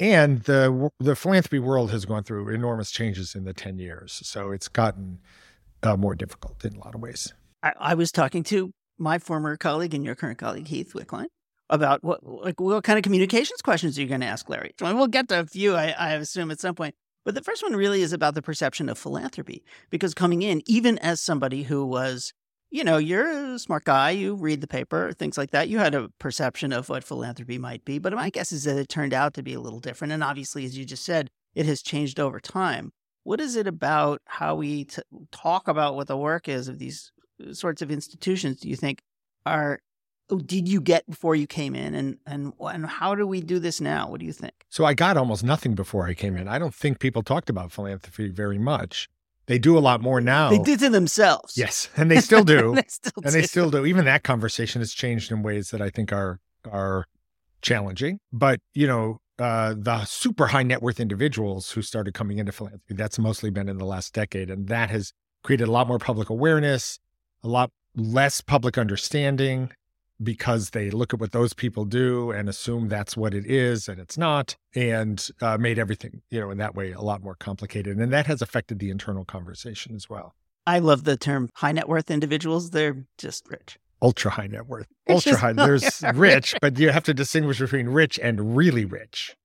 And 0.00 0.42
the 0.42 0.90
the 1.00 1.16
philanthropy 1.16 1.58
world 1.58 1.90
has 1.90 2.04
gone 2.04 2.22
through 2.22 2.50
enormous 2.50 2.92
changes 2.92 3.34
in 3.34 3.42
the 3.42 3.52
ten 3.52 3.80
years, 3.80 4.20
so 4.22 4.52
it's 4.52 4.68
gotten 4.68 5.18
uh, 5.82 5.96
more 5.96 6.14
difficult 6.14 6.64
in 6.64 6.76
a 6.76 6.78
lot 6.78 6.94
of 6.94 7.00
ways. 7.00 7.34
I, 7.64 7.72
I 7.80 7.94
was 7.94 8.12
talking 8.12 8.44
to 8.44 8.70
my 8.96 9.18
former 9.18 9.56
colleague 9.56 9.94
and 9.94 10.04
your 10.04 10.14
current 10.14 10.38
colleague 10.38 10.68
Heath 10.68 10.92
Wickline 10.94 11.26
about 11.70 12.02
what 12.02 12.24
like 12.24 12.60
what 12.60 12.84
kind 12.84 12.98
of 12.98 13.02
communications 13.02 13.60
questions 13.62 13.98
are 13.98 14.02
you 14.02 14.08
going 14.08 14.20
to 14.20 14.26
ask 14.26 14.48
Larry? 14.48 14.74
We'll 14.80 15.06
get 15.06 15.28
to 15.28 15.40
a 15.40 15.46
few, 15.46 15.74
I, 15.74 15.94
I 15.98 16.12
assume, 16.14 16.50
at 16.50 16.60
some 16.60 16.74
point. 16.74 16.94
But 17.24 17.34
the 17.34 17.42
first 17.42 17.62
one 17.62 17.74
really 17.74 18.00
is 18.00 18.12
about 18.12 18.34
the 18.34 18.42
perception 18.42 18.88
of 18.88 18.96
philanthropy, 18.96 19.62
because 19.90 20.14
coming 20.14 20.42
in, 20.42 20.62
even 20.66 20.98
as 20.98 21.20
somebody 21.20 21.64
who 21.64 21.84
was, 21.84 22.32
you 22.70 22.82
know, 22.82 22.96
you're 22.96 23.54
a 23.54 23.58
smart 23.58 23.84
guy, 23.84 24.10
you 24.10 24.34
read 24.34 24.62
the 24.62 24.66
paper, 24.66 25.12
things 25.12 25.36
like 25.36 25.50
that, 25.50 25.68
you 25.68 25.78
had 25.78 25.94
a 25.94 26.08
perception 26.18 26.72
of 26.72 26.88
what 26.88 27.04
philanthropy 27.04 27.58
might 27.58 27.84
be. 27.84 27.98
But 27.98 28.14
my 28.14 28.30
guess 28.30 28.50
is 28.50 28.64
that 28.64 28.78
it 28.78 28.88
turned 28.88 29.12
out 29.12 29.34
to 29.34 29.42
be 29.42 29.52
a 29.52 29.60
little 29.60 29.80
different. 29.80 30.12
And 30.12 30.24
obviously, 30.24 30.64
as 30.64 30.78
you 30.78 30.86
just 30.86 31.04
said, 31.04 31.28
it 31.54 31.66
has 31.66 31.82
changed 31.82 32.18
over 32.18 32.40
time. 32.40 32.92
What 33.24 33.40
is 33.40 33.56
it 33.56 33.66
about 33.66 34.22
how 34.24 34.54
we 34.54 34.84
t- 34.84 35.02
talk 35.30 35.68
about 35.68 35.96
what 35.96 36.06
the 36.06 36.16
work 36.16 36.48
is 36.48 36.66
of 36.66 36.78
these 36.78 37.12
uh, 37.46 37.52
sorts 37.52 37.82
of 37.82 37.90
institutions 37.90 38.60
do 38.60 38.70
you 38.70 38.76
think 38.76 39.02
are 39.44 39.80
did 40.36 40.68
you 40.68 40.80
get 40.80 41.08
before 41.08 41.34
you 41.34 41.46
came 41.46 41.74
in? 41.74 41.94
And 41.94 42.18
and 42.26 42.52
and 42.60 42.86
how 42.86 43.14
do 43.14 43.26
we 43.26 43.40
do 43.40 43.58
this 43.58 43.80
now? 43.80 44.08
What 44.10 44.20
do 44.20 44.26
you 44.26 44.32
think? 44.32 44.52
So 44.68 44.84
i 44.84 44.94
got 44.94 45.16
almost 45.16 45.44
nothing 45.44 45.74
before 45.74 46.06
i 46.06 46.14
came 46.14 46.36
in. 46.36 46.48
I 46.48 46.58
don't 46.58 46.74
think 46.74 46.98
people 46.98 47.22
talked 47.22 47.50
about 47.50 47.72
philanthropy 47.72 48.28
very 48.28 48.58
much. 48.58 49.08
They 49.46 49.58
do 49.58 49.78
a 49.78 49.80
lot 49.80 50.02
more 50.02 50.20
now. 50.20 50.50
They 50.50 50.58
did 50.58 50.78
to 50.80 50.90
themselves. 50.90 51.56
Yes 51.56 51.88
and 51.96 52.10
they 52.10 52.20
still 52.20 52.44
do. 52.44 52.74
They 52.74 52.84
still 52.88 53.12
and 53.16 53.32
do. 53.32 53.40
they 53.40 53.46
still 53.46 53.70
do. 53.70 53.86
Even 53.86 54.04
that 54.04 54.22
conversation 54.22 54.80
has 54.80 54.92
changed 54.92 55.32
in 55.32 55.42
ways 55.42 55.70
that 55.70 55.80
i 55.80 55.90
think 55.90 56.12
are 56.12 56.40
are 56.70 57.06
challenging. 57.62 58.20
But 58.32 58.60
you 58.74 58.86
know 58.86 59.20
uh, 59.38 59.74
the 59.78 60.04
super 60.04 60.48
high 60.48 60.64
net 60.64 60.82
worth 60.82 60.98
individuals 60.98 61.70
who 61.70 61.80
started 61.80 62.12
coming 62.12 62.38
into 62.38 62.50
philanthropy 62.50 62.94
that's 62.94 63.20
mostly 63.20 63.50
been 63.50 63.68
in 63.68 63.78
the 63.78 63.84
last 63.84 64.12
decade. 64.12 64.50
And 64.50 64.66
that 64.66 64.90
has 64.90 65.12
created 65.44 65.68
a 65.68 65.70
lot 65.70 65.86
more 65.86 66.00
public 66.00 66.28
awareness 66.28 66.98
a 67.42 67.48
lot 67.48 67.70
less 67.94 68.40
public 68.40 68.78
understanding 68.78 69.70
because 70.22 70.70
they 70.70 70.90
look 70.90 71.14
at 71.14 71.20
what 71.20 71.32
those 71.32 71.52
people 71.52 71.84
do 71.84 72.30
and 72.30 72.48
assume 72.48 72.88
that's 72.88 73.16
what 73.16 73.34
it 73.34 73.46
is 73.46 73.88
and 73.88 74.00
it's 74.00 74.18
not 74.18 74.56
and 74.74 75.28
uh, 75.40 75.56
made 75.58 75.78
everything 75.78 76.22
you 76.30 76.40
know 76.40 76.50
in 76.50 76.58
that 76.58 76.74
way 76.74 76.92
a 76.92 77.00
lot 77.00 77.22
more 77.22 77.34
complicated. 77.34 77.98
And 77.98 78.12
that 78.12 78.26
has 78.26 78.42
affected 78.42 78.78
the 78.78 78.90
internal 78.90 79.24
conversation 79.24 79.94
as 79.94 80.08
well. 80.08 80.34
I 80.66 80.80
love 80.80 81.04
the 81.04 81.16
term 81.16 81.48
high 81.54 81.72
net 81.72 81.88
worth 81.88 82.10
individuals. 82.10 82.70
They're 82.70 83.04
just 83.16 83.48
rich. 83.48 83.78
Ultra 84.02 84.32
high 84.32 84.46
net 84.48 84.66
worth. 84.66 84.88
Ultra 85.08 85.36
high 85.36 85.52
there's 85.52 86.02
rich 86.14 86.54
but 86.60 86.78
you 86.78 86.90
have 86.90 87.04
to 87.04 87.14
distinguish 87.14 87.58
between 87.58 87.88
rich 87.88 88.18
and 88.18 88.56
really 88.56 88.84
rich. 88.84 89.36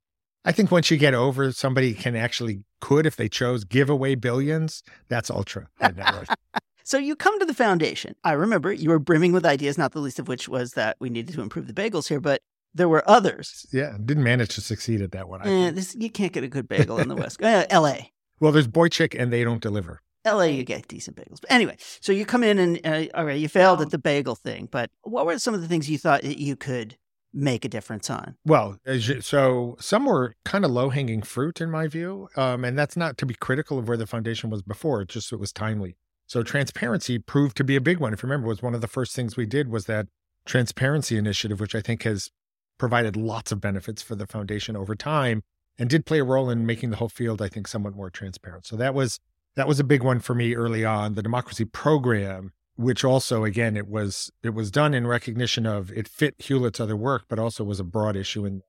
I 0.46 0.52
think 0.52 0.72
once 0.72 0.92
you 0.92 0.98
get 0.98 1.14
over 1.14 1.52
somebody 1.52 1.94
can 1.94 2.16
actually 2.16 2.64
could 2.82 3.06
if 3.06 3.16
they 3.16 3.30
chose 3.30 3.64
give 3.64 3.90
away 3.90 4.14
billions 4.14 4.84
that's 5.08 5.30
ultra 5.30 5.70
high 5.80 5.94
net 5.96 6.14
worth 6.14 6.36
So 6.84 6.98
you 6.98 7.16
come 7.16 7.40
to 7.40 7.46
the 7.46 7.54
foundation. 7.54 8.16
I 8.24 8.34
remember 8.34 8.72
you 8.72 8.90
were 8.90 9.00
brimming 9.00 9.32
with 9.32 9.46
ideas, 9.46 9.78
not 9.78 9.94
the 9.94 10.00
least 10.00 10.20
of 10.20 10.28
which 10.28 10.50
was 10.50 10.74
that 10.74 10.98
we 11.00 11.10
needed 11.10 11.34
to 11.36 11.42
improve 11.42 11.68
the 11.68 11.74
bagels 11.74 12.10
here, 12.10 12.20
but 12.20 12.42
there 12.74 12.90
were 12.90 13.08
others. 13.10 13.66
Yeah, 13.72 13.98
didn't 14.04 14.24
manage 14.24 14.56
to 14.56 14.62
succeed 14.62 15.02
at 15.02 15.12
that 15.12 15.30
one. 15.30 15.48
Eh, 15.48 15.72
this, 15.72 15.96
you 15.96 16.10
can't 16.10 16.34
get 16.34 16.44
a 16.44 16.48
good 16.48 16.68
bagel 16.68 16.98
in 16.98 17.08
the 17.08 17.16
West. 17.16 17.42
Uh, 17.42 17.66
L.A. 17.70 18.12
Well, 18.40 18.52
there's 18.52 18.68
Boichik, 18.68 19.16
and 19.18 19.32
they 19.32 19.44
don't 19.44 19.62
deliver. 19.62 20.02
LA, 20.26 20.44
you 20.44 20.64
get 20.64 20.88
decent 20.88 21.18
bagels. 21.18 21.42
But 21.42 21.52
anyway, 21.52 21.78
so 22.00 22.12
you 22.12 22.26
come 22.26 22.44
in 22.44 22.58
and 22.58 22.80
uh, 22.86 23.06
all 23.14 23.26
right, 23.26 23.40
you 23.40 23.50
failed 23.50 23.82
at 23.82 23.92
the 23.92 23.98
bagel 23.98 24.36
thing. 24.36 24.70
But 24.72 24.90
what 25.02 25.26
were 25.26 25.38
some 25.40 25.54
of 25.54 25.62
the 25.62 25.68
things 25.68 25.90
you 25.90 25.98
thought 25.98 26.22
that 26.22 26.40
you 26.40 26.56
could 26.56 26.98
make 27.34 27.66
a 27.66 27.70
difference 27.70 28.10
on? 28.10 28.36
Well, 28.46 28.78
you, 28.86 29.22
so 29.22 29.76
some 29.80 30.06
were 30.06 30.36
kind 30.46 30.64
of 30.64 30.72
low 30.72 30.90
hanging 30.90 31.24
fruit 31.24 31.60
in 31.60 31.70
my 31.70 31.88
view, 31.88 32.30
um, 32.38 32.64
and 32.64 32.78
that's 32.78 32.96
not 32.96 33.18
to 33.18 33.26
be 33.26 33.34
critical 33.34 33.78
of 33.78 33.88
where 33.88 33.98
the 33.98 34.08
foundation 34.08 34.50
was 34.50 34.62
before. 34.62 35.02
It 35.02 35.10
just 35.10 35.34
it 35.34 35.40
was 35.40 35.52
timely. 35.52 35.98
So 36.28 36.44
transparency 36.44 37.20
proved 37.20 37.58
to 37.58 37.64
be 37.64 37.76
a 37.76 37.82
big 37.82 38.00
one. 38.00 38.14
If 38.14 38.24
you 38.24 38.28
remember, 38.28 38.48
was 38.48 38.62
one 38.62 38.76
of 38.76 38.82
the 38.82 38.88
first 38.88 39.16
things 39.16 39.38
we 39.38 39.46
did 39.46 39.70
was 39.70 39.86
that 39.86 40.08
transparency 40.46 41.18
initiative, 41.18 41.60
which 41.60 41.76
I 41.76 41.82
think 41.82 42.04
has 42.04 42.32
provided 42.78 43.16
lots 43.16 43.52
of 43.52 43.62
benefits 43.62 44.02
for 44.02 44.16
the 44.16 44.28
foundation 44.28 44.76
over 44.76 44.96
time 44.96 45.44
and 45.78 45.90
did 45.90 46.06
play 46.06 46.20
a 46.20 46.24
role 46.24 46.50
in 46.50 46.66
making 46.66 46.90
the 46.90 46.98
whole 46.98 47.10
field, 47.10 47.42
I 47.42 47.48
think, 47.48 47.68
somewhat 47.68 47.96
more 47.96 48.10
transparent. 48.10 48.66
So 48.66 48.76
that 48.78 48.94
was 48.94 49.20
that 49.56 49.68
was 49.68 49.80
a 49.80 49.84
big 49.84 50.04
one 50.04 50.20
for 50.20 50.34
me 50.34 50.56
early 50.56 50.84
on. 50.84 51.14
The 51.14 51.22
democracy 51.22 51.66
program, 51.66 52.52
which 52.76 53.04
also 53.04 53.44
again 53.44 53.78
it 53.78 53.88
was 53.88 54.32
it 54.42 54.54
was 54.54 54.72
done 54.72 54.94
in 54.94 55.08
recognition 55.08 55.66
of 55.66 55.92
it 55.92 56.08
fit 56.08 56.36
Hewlett's 56.40 56.80
other 56.80 56.96
work, 56.96 57.26
but 57.28 57.40
also 57.40 57.64
was 57.64 57.80
a 57.80 57.84
broad 57.84 58.16
issue 58.16 58.46
in 58.46 58.62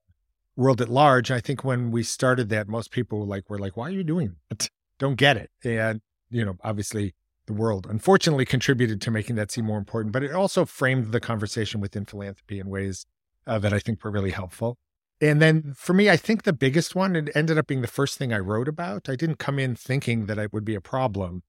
world 0.55 0.81
at 0.81 0.89
large. 0.89 1.31
I 1.31 1.39
think 1.39 1.63
when 1.63 1.91
we 1.91 2.03
started 2.03 2.49
that, 2.49 2.67
most 2.67 2.91
people 2.91 3.25
like 3.25 3.49
were 3.49 3.59
like, 3.59 3.75
"Why 3.75 3.87
are 3.87 3.91
you 3.91 4.03
doing 4.03 4.35
that? 4.49 4.69
Don't 4.99 5.15
get 5.15 5.37
it." 5.37 5.51
And 5.63 6.01
you 6.29 6.45
know, 6.45 6.57
obviously, 6.63 7.13
the 7.47 7.53
world 7.53 7.87
unfortunately 7.89 8.45
contributed 8.45 9.01
to 9.01 9.11
making 9.11 9.35
that 9.35 9.51
seem 9.51 9.65
more 9.65 9.77
important, 9.77 10.11
but 10.11 10.23
it 10.23 10.31
also 10.31 10.65
framed 10.65 11.11
the 11.11 11.19
conversation 11.19 11.79
within 11.81 12.05
philanthropy 12.05 12.59
in 12.59 12.69
ways 12.69 13.05
uh, 13.47 13.59
that 13.59 13.73
I 13.73 13.79
think 13.79 14.03
were 14.03 14.11
really 14.11 14.31
helpful. 14.31 14.77
And 15.21 15.41
then 15.41 15.73
for 15.75 15.93
me, 15.93 16.09
I 16.09 16.17
think 16.17 16.43
the 16.43 16.53
biggest 16.53 16.95
one, 16.95 17.15
it 17.15 17.29
ended 17.35 17.57
up 17.57 17.67
being 17.67 17.81
the 17.81 17.87
first 17.87 18.17
thing 18.17 18.33
I 18.33 18.39
wrote 18.39 18.67
about. 18.67 19.07
I 19.07 19.15
didn't 19.15 19.39
come 19.39 19.59
in 19.59 19.75
thinking 19.75 20.25
that 20.25 20.37
it 20.37 20.51
would 20.51 20.65
be 20.65 20.75
a 20.75 20.81
problem. 20.81 21.43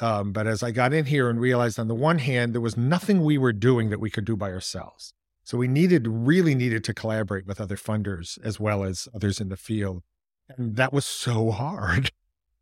Um, 0.00 0.32
but 0.32 0.46
as 0.46 0.62
I 0.62 0.70
got 0.70 0.92
in 0.92 1.06
here 1.06 1.28
and 1.28 1.40
realized 1.40 1.78
on 1.78 1.88
the 1.88 1.94
one 1.94 2.18
hand, 2.18 2.54
there 2.54 2.60
was 2.60 2.76
nothing 2.76 3.22
we 3.22 3.38
were 3.38 3.52
doing 3.52 3.90
that 3.90 4.00
we 4.00 4.10
could 4.10 4.24
do 4.24 4.36
by 4.36 4.50
ourselves. 4.50 5.14
So 5.44 5.58
we 5.58 5.68
needed, 5.68 6.06
really 6.06 6.54
needed 6.54 6.84
to 6.84 6.94
collaborate 6.94 7.46
with 7.46 7.60
other 7.60 7.76
funders 7.76 8.38
as 8.44 8.60
well 8.60 8.84
as 8.84 9.08
others 9.14 9.40
in 9.40 9.48
the 9.48 9.56
field. 9.56 10.02
And 10.48 10.76
that 10.76 10.92
was 10.92 11.06
so 11.06 11.50
hard. 11.62 12.10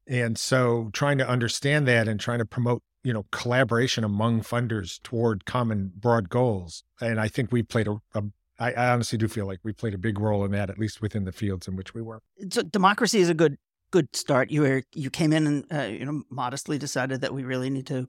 And 0.09 0.39
so 0.39 0.91
trying 0.93 1.19
to 1.19 1.29
understand 1.29 1.87
that 1.87 2.09
and 2.09 2.19
trying 2.19 2.39
to 2.39 2.47
promote, 2.47 2.83
you 3.05 3.13
know, 3.13 3.27
collaboration 3.31 4.05
among 4.05 4.41
funders 4.41 5.01
toward 5.03 5.45
common 5.45 5.93
broad 5.95 6.31
goals. 6.31 6.83
And 7.01 7.21
I 7.21 7.29
think 7.29 7.53
we 7.53 7.63
played 7.63 7.89
a, 7.89 7.97
a 8.15 8.25
I, 8.59 8.73
I 8.73 8.89
honestly 8.91 9.19
do 9.19 9.29
feel 9.29 9.47
like 9.47 9.61
we 9.63 9.73
played 9.73 9.95
a 9.95 9.99
big 9.99 10.19
role 10.19 10.45
in 10.45 10.51
that, 10.53 10.71
at 10.71 10.79
least 10.79 11.01
within 11.01 11.25
the 11.25 11.33
fields 11.33 11.69
in 11.69 11.77
which 11.77 11.95
we 11.95 12.03
work. 12.03 12.23
So 12.51 12.63
democracy 12.63 13.21
is 13.21 13.29
a 13.29 13.35
good 13.35 13.57
good 13.91 14.15
start. 14.15 14.51
You 14.51 14.63
were 14.63 14.83
you 14.95 15.11
came 15.11 15.33
in 15.33 15.47
and 15.47 15.65
uh, 15.73 15.83
you 15.83 16.05
know 16.05 16.23
modestly 16.31 16.79
decided 16.79 17.21
that 17.21 17.33
we 17.33 17.45
really 17.45 17.71
need 17.71 17.87
to 17.87 18.09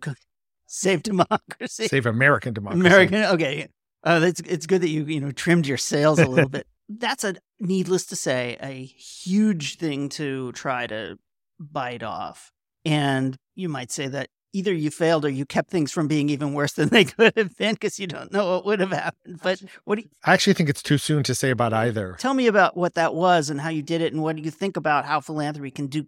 save 0.66 1.04
democracy, 1.04 1.88
save 1.88 2.06
American 2.06 2.54
democracy. 2.54 2.88
American, 2.88 3.24
okay. 3.26 3.68
Uh, 4.04 4.22
it's 4.24 4.40
it's 4.42 4.66
good 4.66 4.82
that 4.82 4.90
you 4.90 5.04
you 5.04 5.20
know 5.20 5.32
trimmed 5.32 5.68
your 5.68 5.78
sails 5.78 6.20
a 6.20 6.28
little 6.28 6.50
bit. 6.58 6.66
That's 6.88 7.24
a 7.24 7.36
needless 7.60 8.06
to 8.08 8.16
say 8.16 8.58
a 8.62 8.86
huge 8.86 9.78
thing 9.78 10.10
to 10.10 10.52
try 10.54 10.88
to 10.88 11.20
bite 11.60 12.04
off, 12.04 12.52
and 12.86 13.38
you 13.56 13.70
might 13.70 13.92
say 13.92 14.08
that 14.08 14.30
either 14.54 14.74
you 14.74 14.90
failed 14.90 15.26
or 15.26 15.30
you 15.30 15.46
kept 15.46 15.70
things 15.70 15.92
from 15.92 16.08
being 16.08 16.30
even 16.30 16.54
worse 16.54 16.74
than 16.74 16.90
they 16.90 17.06
could 17.06 17.34
have 17.36 17.56
been 17.58 17.74
because 17.74 18.00
you 18.00 18.08
don't 18.08 18.32
know 18.32 18.52
what 18.52 18.66
would 18.66 18.80
have 18.80 18.92
happened. 18.92 19.40
But 19.44 19.62
what 19.86 19.96
do 19.96 20.02
you, 20.04 20.10
I 20.24 20.34
actually 20.34 20.54
think 20.54 20.70
it's 20.70 20.84
too 20.84 20.98
soon 20.98 21.24
to 21.24 21.36
say 21.36 21.50
about 21.50 21.74
either. 21.74 22.16
Tell 22.20 22.34
me 22.34 22.48
about 22.48 22.76
what 22.76 22.96
that 22.96 23.14
was 23.14 23.50
and 23.50 23.62
how 23.62 23.70
you 23.70 23.82
did 23.82 24.02
it, 24.02 24.14
and 24.14 24.22
what 24.22 24.36
do 24.36 24.42
you 24.42 24.52
think 24.52 24.78
about 24.78 25.06
how 25.06 25.20
philanthropy 25.20 25.72
can 25.72 25.88
do 25.88 26.06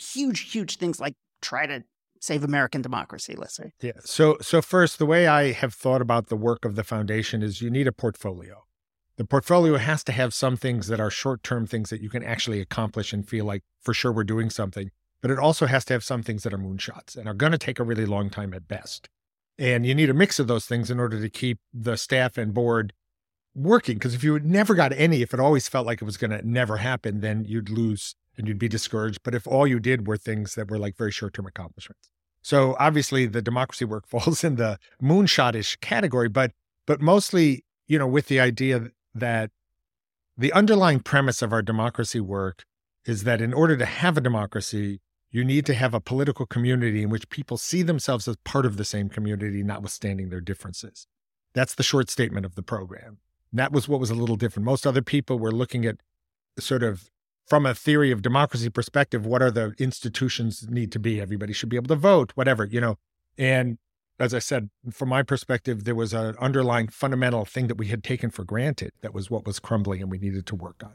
huge, 0.00 0.50
huge 0.52 0.76
things 0.76 1.00
like 1.00 1.14
try 1.40 1.66
to 1.66 1.84
save 2.20 2.44
American 2.44 2.82
democracy, 2.82 3.34
let's 3.36 3.56
say. 3.56 3.72
Yeah. 3.80 3.92
So 4.04 4.38
so 4.40 4.62
first, 4.62 4.98
the 4.98 5.06
way 5.06 5.26
I 5.26 5.52
have 5.52 5.74
thought 5.74 6.00
about 6.00 6.28
the 6.28 6.36
work 6.36 6.64
of 6.64 6.76
the 6.76 6.84
foundation 6.84 7.42
is 7.42 7.60
you 7.60 7.70
need 7.70 7.86
a 7.86 7.92
portfolio. 7.92 8.64
The 9.16 9.24
portfolio 9.24 9.76
has 9.76 10.02
to 10.04 10.12
have 10.12 10.32
some 10.32 10.56
things 10.56 10.88
that 10.88 11.00
are 11.00 11.10
short-term 11.10 11.66
things 11.66 11.90
that 11.90 12.00
you 12.00 12.08
can 12.08 12.24
actually 12.24 12.60
accomplish 12.60 13.12
and 13.12 13.28
feel 13.28 13.44
like 13.44 13.62
for 13.80 13.92
sure 13.92 14.12
we're 14.12 14.24
doing 14.24 14.50
something 14.50 14.90
but 15.22 15.30
it 15.30 15.38
also 15.38 15.66
has 15.66 15.84
to 15.86 15.94
have 15.94 16.04
some 16.04 16.22
things 16.22 16.42
that 16.42 16.52
are 16.52 16.58
moonshots 16.58 17.16
and 17.16 17.26
are 17.28 17.34
going 17.34 17.52
to 17.52 17.58
take 17.58 17.78
a 17.78 17.84
really 17.84 18.04
long 18.04 18.28
time 18.28 18.52
at 18.52 18.68
best. 18.68 19.08
And 19.56 19.86
you 19.86 19.94
need 19.94 20.10
a 20.10 20.14
mix 20.14 20.38
of 20.38 20.48
those 20.48 20.66
things 20.66 20.90
in 20.90 20.98
order 20.98 21.20
to 21.20 21.30
keep 21.30 21.58
the 21.72 21.96
staff 21.96 22.36
and 22.36 22.52
board 22.52 22.92
working. 23.54 23.94
Because 23.94 24.14
if 24.14 24.24
you 24.24 24.40
never 24.40 24.74
got 24.74 24.92
any, 24.92 25.22
if 25.22 25.32
it 25.32 25.38
always 25.38 25.68
felt 25.68 25.86
like 25.86 26.02
it 26.02 26.04
was 26.04 26.16
going 26.16 26.32
to 26.32 26.46
never 26.46 26.78
happen, 26.78 27.20
then 27.20 27.44
you'd 27.44 27.70
lose 27.70 28.16
and 28.36 28.48
you'd 28.48 28.58
be 28.58 28.68
discouraged. 28.68 29.20
But 29.22 29.34
if 29.34 29.46
all 29.46 29.66
you 29.66 29.78
did 29.78 30.08
were 30.08 30.16
things 30.16 30.56
that 30.56 30.70
were 30.70 30.78
like 30.78 30.96
very 30.96 31.12
short 31.12 31.34
term 31.34 31.46
accomplishments. 31.46 32.10
So 32.42 32.74
obviously 32.80 33.26
the 33.26 33.42
democracy 33.42 33.84
work 33.84 34.06
falls 34.08 34.42
in 34.42 34.56
the 34.56 34.78
moonshotish 35.00 35.80
category, 35.80 36.28
but 36.28 36.50
but 36.84 37.00
mostly, 37.00 37.64
you 37.86 37.96
know, 37.96 38.08
with 38.08 38.26
the 38.26 38.40
idea 38.40 38.90
that 39.14 39.50
the 40.36 40.52
underlying 40.52 41.00
premise 41.00 41.42
of 41.42 41.52
our 41.52 41.62
democracy 41.62 42.20
work 42.20 42.64
is 43.04 43.24
that 43.24 43.40
in 43.40 43.52
order 43.52 43.76
to 43.76 43.84
have 43.84 44.16
a 44.16 44.20
democracy, 44.20 45.00
you 45.30 45.44
need 45.44 45.66
to 45.66 45.74
have 45.74 45.94
a 45.94 46.00
political 46.00 46.46
community 46.46 47.02
in 47.02 47.10
which 47.10 47.28
people 47.28 47.56
see 47.56 47.82
themselves 47.82 48.28
as 48.28 48.36
part 48.44 48.66
of 48.66 48.76
the 48.76 48.84
same 48.84 49.08
community, 49.08 49.62
notwithstanding 49.62 50.28
their 50.28 50.40
differences. 50.40 51.06
That's 51.54 51.74
the 51.74 51.82
short 51.82 52.10
statement 52.10 52.46
of 52.46 52.54
the 52.54 52.62
program. 52.62 53.18
That 53.52 53.72
was 53.72 53.88
what 53.88 54.00
was 54.00 54.10
a 54.10 54.14
little 54.14 54.36
different. 54.36 54.64
Most 54.64 54.86
other 54.86 55.02
people 55.02 55.38
were 55.38 55.52
looking 55.52 55.84
at 55.84 55.96
sort 56.58 56.82
of 56.82 57.10
from 57.46 57.66
a 57.66 57.74
theory 57.74 58.10
of 58.10 58.22
democracy 58.22 58.70
perspective, 58.70 59.26
what 59.26 59.42
are 59.42 59.50
the 59.50 59.74
institutions 59.78 60.66
need 60.70 60.92
to 60.92 60.98
be? 60.98 61.20
Everybody 61.20 61.52
should 61.52 61.68
be 61.68 61.76
able 61.76 61.88
to 61.88 61.96
vote, 61.96 62.32
whatever, 62.34 62.64
you 62.64 62.80
know. 62.80 62.98
And 63.36 63.78
as 64.22 64.32
I 64.32 64.38
said, 64.38 64.70
from 64.92 65.08
my 65.08 65.22
perspective, 65.22 65.84
there 65.84 65.94
was 65.94 66.12
an 66.12 66.36
underlying 66.40 66.88
fundamental 66.88 67.44
thing 67.44 67.66
that 67.66 67.76
we 67.76 67.88
had 67.88 68.04
taken 68.04 68.30
for 68.30 68.44
granted 68.44 68.92
that 69.02 69.12
was 69.12 69.30
what 69.30 69.44
was 69.44 69.58
crumbling 69.58 70.00
and 70.00 70.10
we 70.10 70.18
needed 70.18 70.46
to 70.46 70.54
work 70.54 70.82
on 70.84 70.94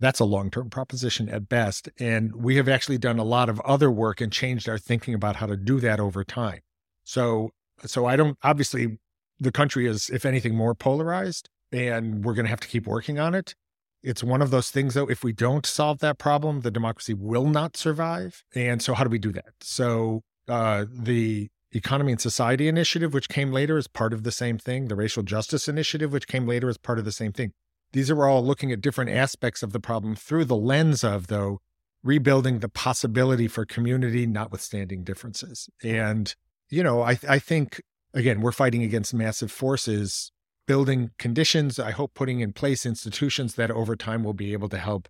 that's 0.00 0.18
a 0.18 0.24
long 0.24 0.50
term 0.50 0.70
proposition 0.70 1.28
at 1.28 1.48
best. 1.48 1.88
And 1.98 2.34
we 2.34 2.56
have 2.56 2.68
actually 2.68 2.98
done 2.98 3.18
a 3.18 3.24
lot 3.24 3.48
of 3.48 3.60
other 3.60 3.90
work 3.90 4.20
and 4.20 4.32
changed 4.32 4.68
our 4.68 4.78
thinking 4.78 5.14
about 5.14 5.36
how 5.36 5.46
to 5.46 5.56
do 5.56 5.78
that 5.80 6.00
over 6.00 6.24
time. 6.24 6.60
So, 7.04 7.50
so 7.84 8.06
I 8.06 8.16
don't, 8.16 8.36
obviously, 8.42 8.98
the 9.38 9.52
country 9.52 9.86
is, 9.86 10.10
if 10.10 10.24
anything, 10.24 10.54
more 10.54 10.74
polarized, 10.74 11.48
and 11.70 12.24
we're 12.24 12.34
going 12.34 12.46
to 12.46 12.50
have 12.50 12.60
to 12.60 12.68
keep 12.68 12.86
working 12.86 13.18
on 13.18 13.34
it. 13.34 13.54
It's 14.02 14.24
one 14.24 14.40
of 14.40 14.50
those 14.50 14.70
things, 14.70 14.94
though, 14.94 15.06
if 15.06 15.22
we 15.22 15.32
don't 15.32 15.66
solve 15.66 15.98
that 15.98 16.18
problem, 16.18 16.62
the 16.62 16.70
democracy 16.70 17.12
will 17.12 17.46
not 17.46 17.76
survive. 17.76 18.42
And 18.54 18.82
so, 18.82 18.94
how 18.94 19.04
do 19.04 19.10
we 19.10 19.18
do 19.18 19.32
that? 19.32 19.52
So, 19.60 20.22
uh, 20.48 20.86
the 20.90 21.50
Economy 21.72 22.12
and 22.12 22.20
Society 22.20 22.68
Initiative, 22.68 23.14
which 23.14 23.28
came 23.28 23.52
later, 23.52 23.78
is 23.78 23.86
part 23.86 24.12
of 24.12 24.24
the 24.24 24.32
same 24.32 24.58
thing. 24.58 24.88
The 24.88 24.96
Racial 24.96 25.22
Justice 25.22 25.68
Initiative, 25.68 26.12
which 26.12 26.26
came 26.26 26.46
later, 26.46 26.68
is 26.68 26.78
part 26.78 26.98
of 26.98 27.04
the 27.04 27.12
same 27.12 27.32
thing. 27.32 27.52
These 27.92 28.10
are 28.10 28.26
all 28.26 28.44
looking 28.44 28.72
at 28.72 28.80
different 28.80 29.10
aspects 29.10 29.62
of 29.62 29.72
the 29.72 29.80
problem 29.80 30.14
through 30.14 30.46
the 30.46 30.56
lens 30.56 31.04
of, 31.04 31.28
though, 31.28 31.60
rebuilding 32.02 32.60
the 32.60 32.68
possibility 32.68 33.46
for 33.46 33.64
community, 33.64 34.26
notwithstanding 34.26 35.04
differences. 35.04 35.68
And, 35.82 36.34
you 36.68 36.82
know, 36.82 37.02
I, 37.02 37.18
I 37.28 37.38
think, 37.38 37.82
again, 38.14 38.40
we're 38.40 38.52
fighting 38.52 38.82
against 38.82 39.14
massive 39.14 39.52
forces, 39.52 40.32
building 40.66 41.10
conditions, 41.18 41.78
I 41.78 41.90
hope 41.90 42.14
putting 42.14 42.40
in 42.40 42.52
place 42.52 42.86
institutions 42.86 43.56
that 43.56 43.70
over 43.70 43.96
time 43.96 44.22
will 44.22 44.34
be 44.34 44.52
able 44.52 44.68
to 44.68 44.78
help 44.78 45.08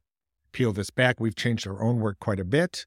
peel 0.53 0.73
this 0.73 0.91
back. 0.91 1.21
We've 1.21 1.37
changed 1.37 1.67
our 1.67 1.83
own 1.83 2.01
work 2.01 2.19
quite 2.19 2.41
a 2.41 2.45
bit. 2.45 2.87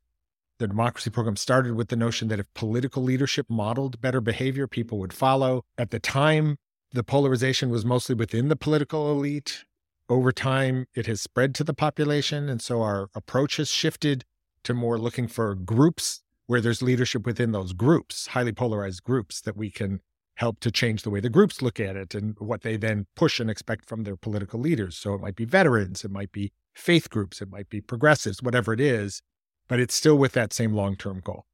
The 0.64 0.70
democracy 0.70 1.10
program 1.10 1.36
started 1.36 1.76
with 1.76 1.90
the 1.90 1.98
notion 1.98 2.30
that 2.30 2.40
if 2.40 2.54
political 2.54 3.04
leadership 3.04 3.48
modeled 3.50 4.00
better 4.00 4.22
behavior, 4.22 4.66
people 4.66 4.98
would 5.00 5.12
follow. 5.12 5.66
At 5.78 5.92
the 5.92 6.00
time, 6.00 6.56
the 6.94 7.04
polarization 7.04 7.70
was 7.70 7.84
mostly 7.84 8.16
within 8.16 8.48
the 8.48 8.56
political 8.56 9.12
elite 9.12 9.66
over 10.08 10.32
time, 10.32 10.86
it 10.96 11.06
has 11.06 11.20
spread 11.20 11.54
to 11.56 11.66
the 11.66 11.74
population. 11.74 12.48
And 12.48 12.62
so 12.62 12.82
our 12.82 13.10
approach 13.14 13.58
has 13.58 13.72
shifted 13.72 14.24
to 14.64 14.74
more 14.74 14.98
looking 14.98 15.28
for 15.28 15.54
groups 15.54 16.22
where 16.46 16.62
there's 16.62 16.82
leadership 16.82 17.26
within 17.26 17.52
those 17.52 17.74
groups, 17.74 18.28
highly 18.28 18.54
polarized 18.54 19.04
groups 19.04 19.42
that 19.42 19.58
we 19.58 19.70
can 19.70 20.00
help 20.36 20.62
to 20.62 20.72
change 20.72 21.04
the 21.04 21.10
way 21.10 21.20
the 21.20 21.30
groups 21.30 21.62
look 21.62 21.78
at 21.78 21.98
it 21.98 22.16
and 22.16 22.38
what 22.40 22.62
they 22.62 22.78
then 22.78 23.08
push 23.18 23.42
and 23.42 23.50
expect 23.50 23.84
from 23.84 24.04
their 24.04 24.16
political 24.16 24.62
leaders. 24.62 24.96
So 24.96 25.14
it 25.14 25.20
might 25.20 25.36
be 25.36 25.44
veterans, 25.44 26.06
it 26.06 26.12
might 26.12 26.32
be 26.32 26.54
faith 26.74 27.10
groups, 27.10 27.42
it 27.42 27.52
might 27.52 27.68
be 27.68 27.82
progressives, 27.82 28.42
whatever 28.42 28.72
it 28.72 28.80
is, 28.80 29.22
but 29.68 29.80
it's 29.80 29.96
still 29.96 30.18
with 30.18 30.34
that 30.34 30.54
same 30.54 30.74
long 30.74 30.96
term 30.96 31.22
goal. 31.24 31.46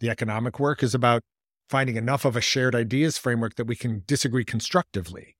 The 0.00 0.10
economic 0.10 0.60
work 0.60 0.82
is 0.82 0.94
about 0.94 1.22
finding 1.68 1.96
enough 1.96 2.24
of 2.24 2.36
a 2.36 2.40
shared 2.40 2.74
ideas 2.74 3.18
framework 3.18 3.56
that 3.56 3.66
we 3.66 3.76
can 3.76 4.02
disagree 4.06 4.44
constructively 4.44 5.36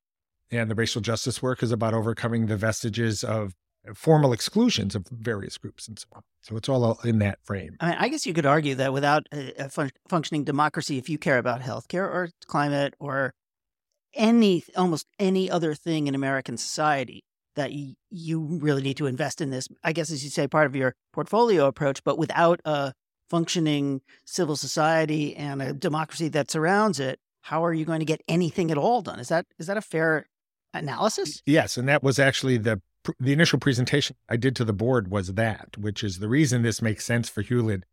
and 0.51 0.71
the 0.71 0.75
racial 0.75 1.01
justice 1.01 1.43
work 1.43 1.63
is 1.63 1.73
about 1.73 1.95
overcoming 1.95 2.47
the 2.47 2.57
vestiges 2.57 3.25
of 3.25 3.55
formal 3.95 4.33
exclusions 4.33 4.95
of 4.95 5.07
various 5.11 5.59
groups 5.59 5.87
and 5.87 5.99
so 5.99 6.07
on. 6.13 6.23
So 6.43 6.57
it's 6.57 6.69
all 6.69 6.99
in 7.05 7.19
that 7.21 7.39
frame. 7.45 7.77
I 7.81 7.91
mean, 7.91 7.97
I 7.99 8.09
guess 8.09 8.27
you 8.27 8.35
could 8.35 8.47
argue 8.47 8.75
that 8.77 8.93
without 8.93 9.27
a, 9.33 9.69
fun- 9.69 9.91
functioning 10.09 10.45
democracy, 10.45 10.99
if 10.99 11.09
you 11.09 11.19
care 11.19 11.39
about 11.39 11.61
healthcare 11.61 12.05
or 12.05 12.31
climate 12.47 12.95
or 12.99 13.33
any 14.15 14.65
almost 14.77 15.07
any 15.19 15.51
other 15.51 15.75
thing 15.75 16.07
in 16.07 16.15
American 16.15 16.57
society, 16.57 17.23
that 17.57 17.73
you 18.11 18.41
really 18.41 18.83
need 18.83 18.97
to 18.99 19.07
invest 19.07 19.41
in 19.41 19.51
this. 19.51 19.69
I 19.83 19.93
guess, 19.93 20.11
as 20.11 20.23
you 20.23 20.31
say, 20.31 20.47
part 20.47 20.67
of 20.67 20.77
your 20.77 20.95
portfolio 21.13 21.67
approach, 21.67 22.05
but 22.05 22.19
without 22.19 22.61
a 22.65 22.93
functioning 23.29 24.03
civil 24.25 24.57
society 24.57 25.35
and 25.35 25.61
a 25.61 25.73
democracy 25.73 26.29
that 26.29 26.51
surrounds 26.51 27.01
it, 27.01 27.19
how 27.43 27.65
are 27.65 27.75
you 27.75 27.85
going 27.85 28.01
to 28.01 28.07
get 28.07 28.23
anything 28.29 28.71
at 28.71 28.79
all 28.79 29.03
done? 29.03 29.19
Is 29.19 29.29
that 29.29 29.47
is 29.59 29.67
that 29.67 29.77
a 29.77 29.83
fair 29.83 30.27
analysis? 30.75 31.43
Yes, 31.47 31.77
and 31.77 31.89
that 31.89 32.03
was 32.03 32.19
actually 32.19 32.59
the 32.59 32.81
the 33.21 33.33
initial 33.33 33.59
presentation 33.59 34.17
I 34.29 34.37
did 34.37 34.57
to 34.57 34.65
the 34.65 34.73
board 34.73 35.11
was 35.11 35.35
that, 35.35 35.77
which 35.79 36.03
is 36.03 36.19
the 36.19 36.29
reason 36.29 36.63
this 36.63 36.83
makes 36.83 37.05
sense 37.05 37.29
for 37.29 37.43
Hewlett. 37.43 37.85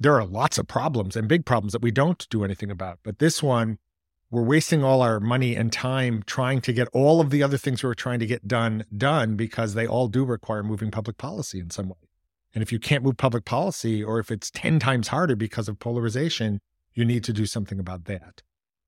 There 0.00 0.14
are 0.14 0.24
lots 0.24 0.58
of 0.58 0.66
problems 0.68 1.16
and 1.16 1.28
big 1.28 1.44
problems 1.44 1.72
that 1.72 1.82
we 1.82 1.90
don't 1.90 2.26
do 2.30 2.44
anything 2.44 2.70
about, 2.70 3.00
but 3.02 3.18
this 3.18 3.42
one 3.42 3.78
we're 4.30 4.42
wasting 4.42 4.84
all 4.84 5.00
our 5.00 5.20
money 5.20 5.56
and 5.56 5.72
time 5.72 6.22
trying 6.26 6.60
to 6.60 6.72
get 6.72 6.88
all 6.92 7.20
of 7.20 7.30
the 7.30 7.42
other 7.42 7.56
things 7.56 7.82
we 7.82 7.88
are 7.88 7.94
trying 7.94 8.18
to 8.18 8.26
get 8.26 8.46
done 8.46 8.84
done 8.94 9.36
because 9.36 9.74
they 9.74 9.86
all 9.86 10.08
do 10.08 10.24
require 10.24 10.62
moving 10.62 10.90
public 10.90 11.16
policy 11.16 11.58
in 11.58 11.70
some 11.70 11.88
way. 11.88 11.96
And 12.54 12.62
if 12.62 12.70
you 12.70 12.78
can't 12.78 13.04
move 13.04 13.16
public 13.16 13.44
policy 13.44 14.04
or 14.04 14.18
if 14.18 14.30
it's 14.30 14.50
10 14.50 14.78
times 14.80 15.08
harder 15.08 15.36
because 15.36 15.68
of 15.68 15.78
polarization, 15.78 16.60
you 16.92 17.04
need 17.04 17.24
to 17.24 17.32
do 17.32 17.46
something 17.46 17.78
about 17.78 18.04
that. 18.04 18.42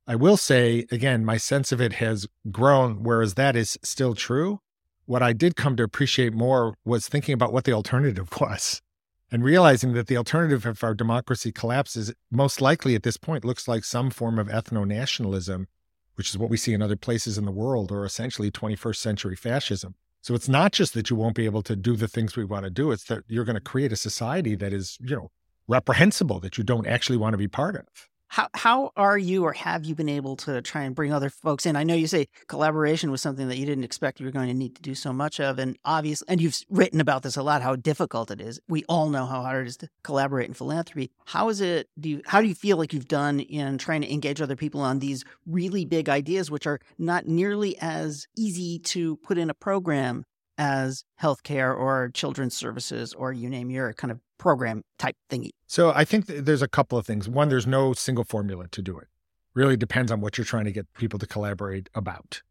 I 0.07 0.17
will 0.17 0.37
say, 0.37 0.87
again, 0.91 1.25
my 1.25 1.37
sense 1.37 1.73
of 1.73 1.81
it 1.81 1.95
has 1.95 2.27
grown, 2.51 3.03
whereas 3.03 3.35
that 3.35 3.57
is 3.57 3.79
still 3.83 4.15
true. 4.15 4.61
What 5.07 5.23
I 5.23 5.33
did 5.33 5.57
come 5.57 5.77
to 5.77 5.83
appreciate 5.83 6.35
more 6.35 6.75
was 6.85 7.09
thinking 7.09 7.33
about 7.33 7.53
what 7.53 7.65
the 7.65 7.73
alternative 7.73 8.29
was 8.41 8.83
and 9.31 9.45
realizing 9.45 9.93
that 9.93 10.07
the 10.07 10.17
alternative 10.17 10.67
if 10.67 10.83
our 10.83 10.95
democracy 10.95 11.53
collapses 11.53 12.13
most 12.31 12.61
likely 12.61 12.95
at 12.95 13.03
this 13.03 13.17
point 13.17 13.45
looks 13.45 13.69
like 13.69 13.85
some 13.85 14.11
form 14.11 14.39
of 14.39 14.49
ethno 14.49 14.87
nationalism, 14.87 15.69
which 16.17 16.31
is 16.31 16.39
what 16.39 16.51
we 16.51 16.57
see 16.57 16.73
in 16.73 16.83
other 16.83 16.97
places 16.97 17.39
in 17.39 17.45
the 17.45 17.53
world, 17.53 17.93
or 17.93 18.05
essentially 18.05 18.51
21st 18.51 18.97
century 18.97 19.37
fascism. 19.37 19.95
So 20.23 20.35
it's 20.35 20.49
not 20.49 20.73
just 20.73 20.95
that 20.95 21.09
you 21.09 21.17
won't 21.17 21.37
be 21.37 21.47
able 21.47 21.63
to 21.63 21.77
do 21.77 21.97
the 21.97 22.09
things 22.09 22.37
we 22.37 22.45
want 22.45 22.65
to 22.65 22.71
do, 22.71 22.91
it's 22.91 23.05
that 23.05 23.25
you're 23.27 23.45
going 23.45 23.55
to 23.55 23.61
create 23.61 23.93
a 23.93 23.97
society 23.97 24.55
that 24.57 24.73
is, 24.73 24.99
you 25.01 25.17
know, 25.17 25.31
reprehensible 25.67 26.41
that 26.41 26.59
you 26.59 26.65
don't 26.65 26.87
actually 26.87 27.17
want 27.17 27.33
to 27.33 27.39
be 27.39 27.49
part 27.49 27.77
of. 27.77 28.10
How 28.31 28.49
how 28.55 28.93
are 28.97 29.19
you 29.19 29.43
or 29.43 29.53
have 29.53 29.85
you 29.85 29.97
been 29.97 30.09
able 30.09 30.37
to 30.37 30.63
try 30.63 30.85
and 30.85 30.95
bring 30.95 31.13
other 31.13 31.31
folks 31.31 31.67
in? 31.67 31.75
I 31.75 31.83
know 31.83 31.95
you 31.95 32.07
say 32.07 32.29
collaboration 32.47 33.11
was 33.11 33.21
something 33.21 33.49
that 33.49 33.59
you 33.59 33.67
didn't 33.67 33.83
expect 33.83 34.21
you 34.21 34.27
were 34.27 34.33
going 34.33 34.47
to 34.47 34.55
need 34.55 34.77
to 34.77 34.83
do 34.83 34.95
so 34.95 35.13
much 35.13 35.41
of, 35.41 35.59
and 35.59 35.77
obviously, 35.85 36.27
and 36.29 36.41
you've 36.41 36.57
written 36.71 37.01
about 37.01 37.25
this 37.25 37.37
a 37.37 37.43
lot, 37.43 37.61
how 37.61 37.75
difficult 37.75 38.31
it 38.31 38.41
is. 38.41 38.61
We 38.69 38.85
all 38.89 39.11
know 39.11 39.27
how 39.27 39.43
hard 39.43 39.67
it 39.67 39.71
is 39.71 39.77
to 39.79 39.89
collaborate 40.05 40.47
in 40.47 40.55
philanthropy. 40.55 41.11
How 41.27 41.49
is 41.49 41.61
it? 41.61 41.89
Do 41.99 42.09
you 42.09 42.23
how 42.25 42.41
do 42.41 42.47
you 42.47 42.55
feel 42.55 42.77
like 42.77 42.93
you've 42.93 43.09
done 43.09 43.41
in 43.41 43.79
trying 43.79 44.03
to 44.03 44.13
engage 44.13 44.41
other 44.41 44.57
people 44.57 44.81
on 44.81 45.01
these 45.01 45.25
really 45.45 45.85
big 45.85 46.09
ideas, 46.09 46.53
which 46.53 46.69
are 46.69 46.79
not 46.99 47.27
nearly 47.27 47.77
as 47.81 48.29
easy 48.37 48.79
to 48.79 49.17
put 49.17 49.39
in 49.39 49.51
a 49.51 49.55
program 49.55 50.25
as 50.61 51.05
healthcare 51.21 51.75
or 51.77 52.11
children's 52.13 52.55
services 52.55 53.15
or 53.15 53.33
you 53.33 53.49
name 53.49 53.71
your 53.71 53.95
kind 53.95 54.13
of 54.13 54.21
program 54.39 54.83
type 54.99 55.17
thingy? 55.31 55.51
So 55.67 55.91
I 55.95 56.05
think 56.05 56.27
there's 56.27 56.61
a 56.63 56.69
couple 56.69 56.99
of 56.99 57.07
things. 57.07 57.29
One, 57.29 57.49
there's 57.49 57.67
no 57.67 57.95
single 57.95 58.25
formula 58.25 58.69
to 58.69 58.83
do 58.83 58.99
it. 58.99 59.09
Really 59.55 59.77
depends 59.77 60.13
on 60.13 60.21
what 60.21 60.37
you're 60.37 60.45
trying 60.45 60.67
to 60.67 60.73
get 60.73 60.93
people 60.93 61.19
to 61.19 61.27
collaborate 61.27 61.89
about. 61.95 62.43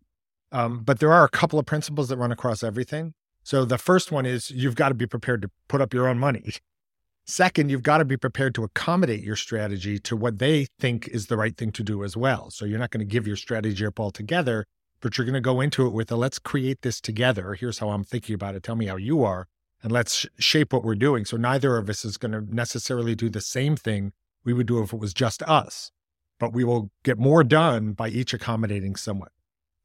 Um, 0.52 0.82
but 0.84 1.00
there 1.00 1.14
are 1.14 1.24
a 1.24 1.30
couple 1.30 1.60
of 1.60 1.68
principles 1.68 2.10
that 2.10 2.18
run 2.18 2.32
across 2.32 2.64
everything. 2.64 3.14
So 3.44 3.64
the 3.64 3.78
first 3.78 4.12
one 4.12 4.26
is 4.26 4.50
you've 4.50 4.76
got 4.76 4.90
to 4.90 4.96
be 4.96 5.06
prepared 5.06 5.44
to 5.44 5.52
put 5.68 5.80
up 5.80 5.94
your 5.94 6.08
own 6.08 6.18
money. 6.18 6.54
Second, 7.26 7.70
you've 7.70 7.84
got 7.84 8.00
to 8.00 8.06
be 8.06 8.18
prepared 8.18 8.56
to 8.56 8.64
accommodate 8.64 9.22
your 9.22 9.36
strategy 9.36 10.00
to 10.00 10.16
what 10.16 10.40
they 10.40 10.66
think 10.80 11.08
is 11.10 11.28
the 11.28 11.38
right 11.38 11.56
thing 11.56 11.72
to 11.74 11.84
do 11.84 12.04
as 12.04 12.18
well. 12.18 12.50
So 12.50 12.66
you're 12.66 12.80
not 12.80 12.90
going 12.90 13.06
to 13.08 13.12
give 13.12 13.28
your 13.28 13.36
strategy 13.36 13.86
up 13.86 14.00
altogether 14.00 14.66
but 15.02 15.18
you're 15.18 15.26
going 15.26 15.34
to 15.34 15.42
go 15.42 15.62
into 15.62 15.86
it 15.86 15.94
with 15.94 16.12
a 16.12 16.16
let's 16.16 16.40
create 16.40 16.82
this 16.82 17.00
together. 17.00 17.54
Here's 17.54 17.80
how 17.80 17.90
I'm 17.90 18.04
thinking 18.04 18.36
about 18.36 18.56
it. 18.56 18.64
Tell 18.64 18.76
me 18.76 18.88
how 18.88 18.98
you 18.98 19.24
are, 19.24 19.48
and 19.82 19.92
let's 19.92 20.16
sh- 20.16 20.26
shape 20.38 20.74
what 20.74 20.84
we're 20.84 20.96
doing. 20.96 21.26
So 21.26 21.38
neither 21.38 21.78
of 21.78 21.90
us 21.90 22.04
is 22.06 22.18
going 22.18 22.32
to 22.32 22.42
necessarily 22.54 23.16
do 23.16 23.30
the 23.30 23.42
same 23.42 23.76
thing 23.76 24.12
we 24.44 24.54
would 24.54 24.68
do 24.68 24.82
if 24.82 24.94
it 24.94 25.00
was 25.00 25.14
just 25.14 25.44
us, 25.44 25.92
but 26.40 26.54
we 26.54 26.64
will 26.64 26.92
get 27.04 27.18
more 27.18 27.44
done 27.44 27.94
by 27.94 28.10
each 28.10 28.34
accommodating 28.34 28.96
somewhat. 28.96 29.32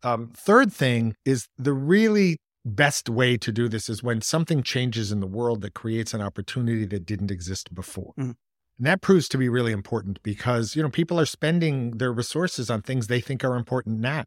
Um, 0.03 0.33
third 0.37 0.73
thing 0.73 1.17
is 1.25 1.49
the 1.59 1.73
really 1.73 2.39
best 2.65 3.09
way 3.09 3.37
to 3.37 3.53
do 3.53 3.69
this 3.69 3.89
is 3.89 4.03
when 4.03 4.21
something 4.21 4.63
changes 4.63 5.13
in 5.13 5.21
the 5.21 5.27
world 5.27 5.61
that 5.63 5.75
creates 5.75 6.15
an 6.15 6.23
opportunity 6.23 6.85
that 6.87 7.07
didn't 7.07 7.31
exist 7.31 7.75
before. 7.75 8.13
Mm. 8.19 8.37
And 8.79 8.87
that 8.87 9.03
proves 9.03 9.29
to 9.29 9.39
be 9.39 9.49
really 9.49 9.73
important 9.73 10.23
because, 10.23 10.75
you 10.75 10.83
know, 10.83 10.89
people 10.89 11.21
are 11.21 11.27
spending 11.27 11.93
their 11.93 12.13
resources 12.13 12.71
on 12.71 12.83
things 12.83 13.07
they 13.07 13.21
think 13.21 13.45
are 13.45 13.57
important 13.57 14.01
now 14.01 14.25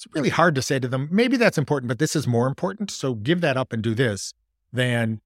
it's 0.00 0.14
really 0.14 0.30
hard 0.30 0.54
to 0.54 0.62
say 0.62 0.78
to 0.78 0.88
them, 0.88 1.08
maybe 1.10 1.36
that's 1.36 1.58
important, 1.58 1.88
but 1.88 1.98
this 1.98 2.16
is 2.16 2.26
more 2.26 2.46
important. 2.46 2.90
So 2.90 3.14
give 3.14 3.42
that 3.42 3.58
up 3.58 3.70
and 3.70 3.82
do 3.82 3.94
this 3.94 4.32
than 4.72 5.20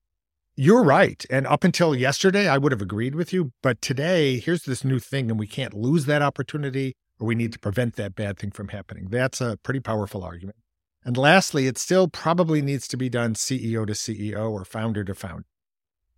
you're 0.56 0.82
right. 0.82 1.24
And 1.30 1.46
up 1.46 1.62
until 1.62 1.94
yesterday, 1.94 2.48
I 2.48 2.58
would 2.58 2.72
have 2.72 2.82
agreed 2.82 3.14
with 3.14 3.32
you. 3.32 3.52
But 3.62 3.80
today, 3.80 4.40
here's 4.40 4.64
this 4.64 4.84
new 4.84 4.98
thing, 4.98 5.30
and 5.30 5.38
we 5.38 5.46
can't 5.46 5.74
lose 5.74 6.06
that 6.06 6.22
opportunity 6.22 6.96
or 7.20 7.26
we 7.28 7.36
need 7.36 7.52
to 7.52 7.58
prevent 7.60 7.94
that 7.94 8.16
bad 8.16 8.36
thing 8.36 8.50
from 8.50 8.68
happening. 8.68 9.06
That's 9.10 9.40
a 9.40 9.58
pretty 9.62 9.78
powerful 9.78 10.24
argument. 10.24 10.56
And 11.04 11.16
lastly, 11.16 11.68
it 11.68 11.78
still 11.78 12.08
probably 12.08 12.60
needs 12.60 12.88
to 12.88 12.96
be 12.96 13.08
done 13.08 13.34
CEO 13.34 13.86
to 13.86 13.92
CEO 13.92 14.50
or 14.50 14.64
founder 14.64 15.04
to 15.04 15.14
founder 15.14 15.46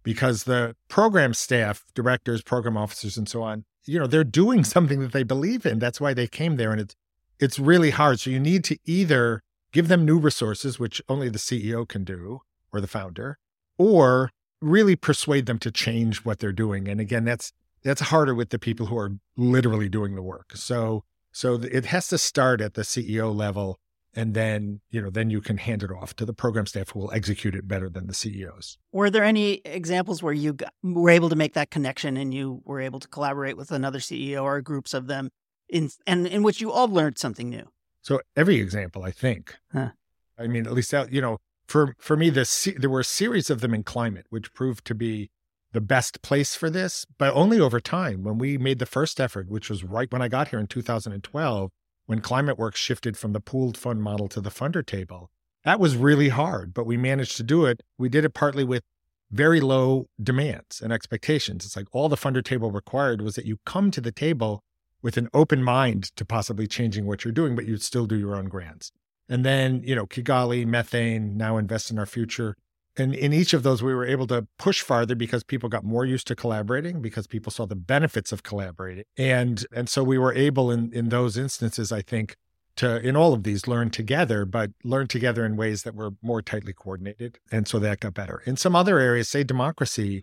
because 0.03 0.45
the 0.45 0.77
program 0.89 1.35
staff, 1.35 1.85
directors, 1.95 2.43
program 2.43 2.79
officers, 2.79 3.19
and 3.19 3.29
so 3.29 3.43
on, 3.43 3.67
you 3.85 3.99
know, 3.99 4.07
they're 4.07 4.25
doing 4.25 4.65
something 4.65 5.01
that 5.01 5.13
they 5.13 5.25
believe 5.25 5.67
in. 5.67 5.79
That's 5.79 6.01
why 6.01 6.15
they 6.15 6.27
came 6.27 6.57
there. 6.57 6.73
And 6.73 6.81
it's 6.81 6.97
it's 7.39 7.59
really 7.59 7.91
hard. 7.91 8.21
So 8.21 8.31
you 8.31 8.41
need 8.41 8.65
to 8.65 8.79
either 8.85 9.43
give 9.73 9.89
them 9.89 10.05
new 10.05 10.19
resources, 10.19 10.79
which 10.79 11.03
only 11.09 11.29
the 11.29 11.39
CEO 11.39 11.87
can 11.87 12.05
do 12.05 12.41
or 12.73 12.81
the 12.81 12.87
founder, 12.87 13.39
or 13.79 14.31
really 14.61 14.97
persuade 14.97 15.47
them 15.47 15.59
to 15.61 15.71
change 15.71 16.25
what 16.25 16.39
they're 16.39 16.53
doing. 16.53 16.89
And 16.89 17.01
again, 17.01 17.25
that's 17.25 17.53
that's 17.83 18.01
harder 18.01 18.35
with 18.35 18.51
the 18.51 18.59
people 18.59 18.87
who 18.87 18.99
are 18.99 19.13
literally 19.37 19.89
doing 19.89 20.15
the 20.15 20.23
work. 20.23 20.53
So 20.55 21.05
so 21.33 21.55
it 21.55 21.87
has 21.87 22.09
to 22.09 22.19
start 22.19 22.61
at 22.61 22.75
the 22.75 22.83
CEO 22.83 23.35
level 23.35 23.79
and 24.15 24.33
then 24.33 24.81
you 24.91 25.01
know 25.01 25.11
then 25.11 25.29
you 25.29 25.41
can 25.41 25.59
hand 25.59 25.83
it 25.83 25.91
off 25.91 26.17
to 26.17 26.25
the 26.25 26.33
program 26.33 26.67
staff 26.67 26.91
who 26.91 27.01
will 27.01 27.13
execute 27.13 27.55
it 27.55 27.69
better 27.69 27.89
than 27.89 28.07
the 28.07 28.15
CEOs. 28.15 28.79
Were 28.91 29.11
there 29.11 29.23
any 29.23 29.61
examples 29.65 30.23
where 30.23 30.33
you 30.33 30.55
got, 30.55 30.73
were 30.83 31.11
able 31.11 31.29
to 31.29 31.37
make 31.37 31.53
that 31.53 31.71
connection 31.71 32.17
and 32.17 32.33
you 32.33 32.63
were 32.65 32.81
able 32.81 32.99
to 33.01 33.09
collaborate 33.09 33.57
with 33.57 33.71
another 33.71 33.99
CEO 33.99 34.43
or 34.43 34.61
groups 34.63 34.95
of 34.95 35.07
them 35.07 35.31
in 35.69 35.91
and 36.07 36.27
in 36.27 36.43
which 36.43 36.61
you 36.61 36.71
all 36.71 36.89
learned 36.89 37.19
something 37.19 37.49
new. 37.49 37.69
So 38.03 38.21
every 38.37 38.57
example, 38.57 39.03
I 39.03 39.11
think. 39.11 39.57
Huh. 39.73 39.91
I 40.39 40.47
mean, 40.47 40.67
at 40.67 40.73
least 40.73 40.91
that 40.91 41.13
you 41.13 41.21
know, 41.21 41.39
for 41.67 41.95
for 41.99 42.17
me, 42.17 42.31
this 42.31 42.69
there 42.77 42.91
were 42.91 43.01
a 43.01 43.05
series 43.05 43.51
of 43.51 43.61
them 43.61 43.75
in 43.75 43.83
climate, 43.83 44.27
which 44.31 44.53
proved 44.55 44.85
to 44.87 44.95
be 44.95 45.31
the 45.73 45.81
best 45.81 46.23
place 46.23 46.55
for 46.55 46.71
this, 46.71 47.05
but 47.19 47.35
only 47.35 47.61
over 47.61 47.81
time. 47.81 48.23
When 48.23 48.39
we 48.39 48.57
made 48.57 48.79
the 48.79 48.87
first 48.87 49.21
effort, 49.21 49.49
which 49.49 49.69
was 49.69 49.85
right 49.85 50.11
when 50.11 50.23
I 50.23 50.29
got 50.29 50.49
here 50.49 50.59
in 50.59 50.69
2012, 50.69 51.71
when 52.07 52.21
ClimateWorks 52.21 52.77
shifted 52.77 53.17
from 53.17 53.33
the 53.33 53.41
pooled 53.41 53.77
fund 53.77 54.03
model 54.03 54.29
to 54.29 54.41
the 54.41 54.51
funder 54.51 54.87
table, 54.87 55.31
that 55.65 55.81
was 55.81 55.97
really 55.97 56.29
hard, 56.29 56.73
but 56.73 56.87
we 56.87 56.97
managed 56.97 57.37
to 57.39 57.43
do 57.43 57.67
it. 57.67 57.83
We 57.99 58.09
did 58.09 58.25
it 58.25 58.33
partly 58.33 58.65
with 58.65 58.85
very 59.31 59.61
low 59.61 60.07
demands 60.23 60.81
and 60.81 60.93
expectations. 60.93 61.65
It's 61.65 61.77
like 61.77 61.89
all 61.93 62.09
the 62.09 62.17
funder 62.17 62.45
table 62.45 62.71
required 62.71 63.21
was 63.21 63.35
that 63.35 63.47
you 63.47 63.59
come 63.67 63.91
to 63.91 64.01
the 64.01 64.13
table 64.13 64.63
with 65.03 65.17
an 65.17 65.29
open 65.33 65.63
mind 65.63 66.15
to 66.17 66.25
possibly 66.25 66.67
changing 66.67 67.07
what 67.07 67.25
you're 67.25 67.33
doing, 67.33 67.55
but 67.55 67.67
you'd 67.67 67.83
still 67.83 68.07
do 68.07 68.19
your 68.19 68.37
own 68.37 68.47
grants. 68.47 68.93
And 69.29 69.45
then, 69.45 69.83
you 69.85 69.95
know, 69.95 70.07
Kigali, 70.07 70.67
methane, 70.67 71.37
now 71.37 71.57
invest 71.57 71.91
in 71.91 71.99
our 71.99 72.07
future. 72.07 72.57
And 72.97 73.15
in 73.15 73.33
each 73.33 73.53
of 73.53 73.63
those, 73.63 73.83
we 73.83 73.95
were 73.95 74.07
able 74.07 74.27
to 74.29 74.47
push 74.59 74.81
farther 74.81 75.15
because 75.15 75.43
people 75.43 75.69
got 75.69 75.85
more 75.85 76.07
used 76.07 76.27
to 76.29 76.37
collaborating, 76.37 77.03
because 77.03 77.27
people 77.27 77.53
saw 77.53 77.67
the 77.67 77.77
benefits 77.77 78.33
of 78.33 78.43
collaborating. 78.43 79.05
And 79.19 79.67
and 79.73 79.89
so 79.89 80.03
we 80.03 80.17
were 80.17 80.33
able 80.33 80.71
in, 80.71 80.93
in 80.93 81.11
those 81.11 81.37
instances, 81.37 81.93
I 81.93 82.01
think, 82.01 82.37
to 82.77 83.01
in 83.07 83.15
all 83.15 83.35
of 83.35 83.43
these 83.43 83.67
learn 83.67 83.91
together, 83.91 84.47
but 84.47 84.71
learn 84.83 85.09
together 85.09 85.45
in 85.45 85.57
ways 85.57 85.83
that 85.83 85.95
were 85.95 86.13
more 86.23 86.41
tightly 86.41 86.73
coordinated. 86.73 87.39
And 87.53 87.69
so 87.69 87.79
that 87.81 88.01
got 88.01 88.15
better. 88.15 88.43
In 88.47 88.57
some 88.57 88.75
other 88.75 88.99
areas, 88.99 89.29
say 89.29 89.45
democracy, 89.45 90.23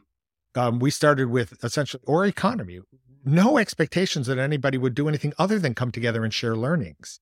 um, 0.55 0.79
we 0.79 0.89
started 0.89 1.29
with 1.29 1.63
essentially 1.63 2.01
or 2.07 2.25
economy 2.25 2.79
no 3.25 3.57
expectations 3.57 4.27
that 4.27 4.37
anybody 4.37 4.77
would 4.77 4.95
do 4.95 5.07
anything 5.07 5.33
other 5.37 5.59
than 5.59 5.73
come 5.73 5.91
together 5.91 6.23
and 6.23 6.33
share 6.33 6.55
learnings. 6.55 7.19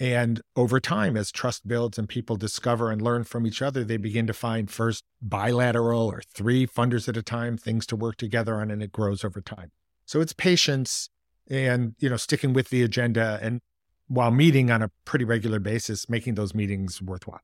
And 0.00 0.42
over 0.54 0.78
time, 0.78 1.16
as 1.16 1.32
trust 1.32 1.66
builds 1.66 1.98
and 1.98 2.08
people 2.08 2.36
discover 2.36 2.90
and 2.90 3.02
learn 3.02 3.24
from 3.24 3.46
each 3.46 3.60
other, 3.60 3.82
they 3.82 3.96
begin 3.96 4.28
to 4.28 4.32
find 4.32 4.70
first 4.70 5.04
bilateral 5.20 6.06
or 6.06 6.22
three 6.22 6.66
funders 6.66 7.08
at 7.08 7.16
a 7.16 7.22
time, 7.22 7.56
things 7.56 7.84
to 7.86 7.96
work 7.96 8.16
together 8.16 8.60
on, 8.60 8.70
and 8.70 8.82
it 8.82 8.92
grows 8.92 9.24
over 9.24 9.40
time. 9.40 9.72
So 10.06 10.20
it's 10.20 10.32
patience 10.32 11.10
and, 11.50 11.96
you 11.98 12.08
know, 12.08 12.16
sticking 12.16 12.52
with 12.52 12.68
the 12.70 12.82
agenda 12.82 13.40
and 13.42 13.60
while 14.06 14.30
meeting 14.30 14.70
on 14.70 14.82
a 14.82 14.90
pretty 15.04 15.24
regular 15.24 15.58
basis, 15.58 16.08
making 16.08 16.34
those 16.34 16.54
meetings 16.54 17.02
worthwhile. 17.02 17.40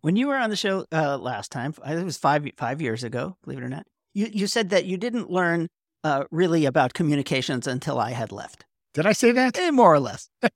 When 0.00 0.16
you 0.16 0.28
were 0.28 0.36
on 0.36 0.50
the 0.50 0.56
show 0.56 0.84
uh, 0.92 1.16
last 1.16 1.50
time, 1.50 1.74
it 1.86 2.04
was 2.04 2.18
five 2.18 2.46
five 2.58 2.82
years 2.82 3.02
ago, 3.04 3.38
believe 3.42 3.58
it 3.58 3.64
or 3.64 3.70
not. 3.70 3.86
You 4.12 4.28
you 4.30 4.46
said 4.46 4.68
that 4.70 4.84
you 4.84 4.98
didn't 4.98 5.30
learn 5.30 5.68
uh, 6.04 6.24
really 6.30 6.66
about 6.66 6.94
communications 6.94 7.66
until 7.66 7.98
I 7.98 8.10
had 8.10 8.30
left. 8.30 8.64
Did 8.92 9.06
I 9.06 9.12
say 9.12 9.32
that? 9.32 9.58
Eh, 9.58 9.70
more 9.70 9.92
or 9.92 9.98
less. 9.98 10.28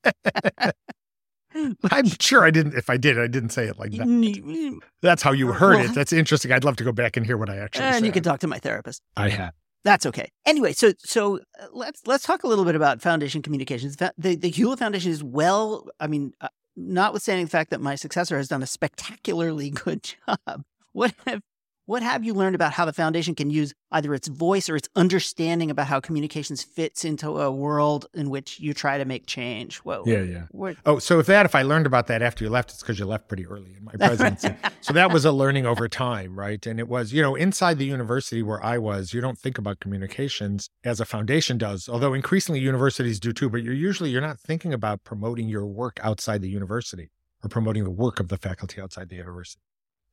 I'm 1.90 2.06
sure 2.20 2.44
I 2.44 2.50
didn't. 2.50 2.74
If 2.74 2.88
I 2.88 2.96
did, 2.96 3.18
I 3.18 3.26
didn't 3.26 3.50
say 3.50 3.66
it 3.66 3.78
like 3.78 3.90
that. 3.92 4.80
That's 5.02 5.22
how 5.22 5.32
you 5.32 5.48
heard 5.52 5.76
well, 5.76 5.86
it. 5.86 5.94
That's 5.94 6.12
interesting. 6.12 6.52
I'd 6.52 6.62
love 6.62 6.76
to 6.76 6.84
go 6.84 6.92
back 6.92 7.16
and 7.16 7.26
hear 7.26 7.36
what 7.36 7.50
I 7.50 7.56
actually 7.56 7.86
and 7.86 7.94
said. 7.94 7.96
And 7.98 8.06
you 8.06 8.12
can 8.12 8.22
talk 8.22 8.38
to 8.40 8.46
my 8.46 8.58
therapist. 8.58 9.02
I 9.16 9.30
have. 9.30 9.54
That's 9.84 10.06
okay. 10.06 10.28
Anyway, 10.44 10.72
so 10.72 10.92
so 10.98 11.38
uh, 11.60 11.66
let's 11.72 12.02
let's 12.06 12.24
talk 12.24 12.44
a 12.44 12.46
little 12.46 12.64
bit 12.64 12.74
about 12.74 13.00
foundation 13.00 13.42
communications. 13.42 13.96
The 13.96 14.12
the 14.18 14.50
Hewlett 14.50 14.78
Foundation 14.78 15.10
is 15.10 15.24
well. 15.24 15.88
I 15.98 16.06
mean, 16.06 16.32
uh, 16.40 16.48
notwithstanding 16.76 17.46
the 17.46 17.50
fact 17.50 17.70
that 17.70 17.80
my 17.80 17.94
successor 17.94 18.36
has 18.36 18.48
done 18.48 18.62
a 18.62 18.66
spectacularly 18.66 19.70
good 19.84 20.02
job. 20.02 20.64
What 20.92 21.14
have 21.26 21.42
what 21.88 22.02
have 22.02 22.22
you 22.22 22.34
learned 22.34 22.54
about 22.54 22.74
how 22.74 22.84
the 22.84 22.92
foundation 22.92 23.34
can 23.34 23.48
use 23.48 23.72
either 23.92 24.12
its 24.12 24.28
voice 24.28 24.68
or 24.68 24.76
its 24.76 24.90
understanding 24.94 25.70
about 25.70 25.86
how 25.86 26.00
communications 26.00 26.62
fits 26.62 27.02
into 27.02 27.40
a 27.40 27.50
world 27.50 28.04
in 28.12 28.28
which 28.28 28.60
you 28.60 28.74
try 28.74 28.98
to 28.98 29.06
make 29.06 29.24
change? 29.24 29.78
Whoa. 29.78 30.02
Yeah, 30.04 30.20
yeah. 30.20 30.42
What? 30.50 30.76
Oh, 30.84 30.98
so 30.98 31.18
if 31.18 31.24
that, 31.28 31.46
if 31.46 31.54
I 31.54 31.62
learned 31.62 31.86
about 31.86 32.06
that 32.08 32.20
after 32.20 32.44
you 32.44 32.50
left, 32.50 32.72
it's 32.72 32.80
because 32.80 32.98
you 32.98 33.06
left 33.06 33.26
pretty 33.26 33.46
early 33.46 33.74
in 33.74 33.84
my 33.84 33.92
presidency. 33.98 34.54
so 34.82 34.92
that 34.92 35.10
was 35.10 35.24
a 35.24 35.32
learning 35.32 35.64
over 35.64 35.88
time, 35.88 36.38
right? 36.38 36.66
And 36.66 36.78
it 36.78 36.88
was, 36.88 37.14
you 37.14 37.22
know, 37.22 37.34
inside 37.34 37.78
the 37.78 37.86
university 37.86 38.42
where 38.42 38.62
I 38.62 38.76
was, 38.76 39.14
you 39.14 39.22
don't 39.22 39.38
think 39.38 39.56
about 39.56 39.80
communications 39.80 40.68
as 40.84 41.00
a 41.00 41.06
foundation 41.06 41.56
does, 41.56 41.88
although 41.88 42.12
increasingly 42.12 42.60
universities 42.60 43.18
do 43.18 43.32
too, 43.32 43.48
but 43.48 43.62
you're 43.62 43.72
usually, 43.72 44.10
you're 44.10 44.20
not 44.20 44.38
thinking 44.38 44.74
about 44.74 45.04
promoting 45.04 45.48
your 45.48 45.64
work 45.64 45.98
outside 46.02 46.42
the 46.42 46.50
university 46.50 47.08
or 47.42 47.48
promoting 47.48 47.84
the 47.84 47.90
work 47.90 48.20
of 48.20 48.28
the 48.28 48.36
faculty 48.36 48.78
outside 48.78 49.08
the 49.08 49.16
university. 49.16 49.62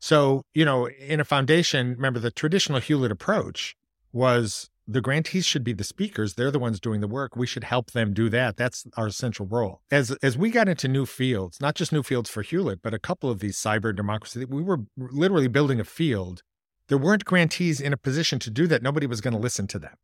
So, 0.06 0.44
you 0.54 0.66
know, 0.66 0.88
in 0.88 1.20
a 1.20 1.26
foundation, 1.26 1.96
remember 1.96 2.20
the 2.20 2.30
traditional 2.30 2.80
Hewlett 2.80 3.12
approach 3.12 3.76
was 4.14 4.70
the 4.88 5.02
grantees 5.02 5.48
should 5.48 5.64
be 5.64 5.74
the 5.74 5.84
speakers. 5.84 6.36
They're 6.36 6.52
the 6.52 6.60
ones 6.60 6.80
doing 6.80 7.02
the 7.02 7.08
work. 7.08 7.36
We 7.36 7.48
should 7.48 7.64
help 7.64 7.90
them 7.90 8.14
do 8.14 8.30
that. 8.30 8.56
That's 8.56 8.86
our 8.98 9.10
central 9.10 9.48
role. 9.48 9.82
As 9.90 10.12
as 10.22 10.38
we 10.38 10.52
got 10.52 10.70
into 10.70 10.88
new 10.88 11.08
fields, 11.08 11.60
not 11.60 11.74
just 11.74 11.92
new 11.92 12.04
fields 12.04 12.30
for 12.30 12.44
Hewlett, 12.44 12.84
but 12.84 12.94
a 12.94 13.00
couple 13.00 13.32
of 13.32 13.40
these 13.40 13.58
cyber 13.58 13.96
democracy, 13.96 14.46
we 14.46 14.62
were 14.62 14.82
literally 14.96 15.48
building 15.48 15.80
a 15.80 15.84
field. 15.84 16.44
There 16.88 17.00
weren't 17.00 17.26
grantees 17.26 17.82
in 17.82 17.92
a 17.92 17.98
position 17.98 18.38
to 18.42 18.52
do 18.52 18.68
that. 18.68 18.84
Nobody 18.84 19.08
was 19.08 19.22
going 19.22 19.34
to 19.34 19.40
listen 19.40 19.66
to 19.70 19.80
them. 19.80 19.96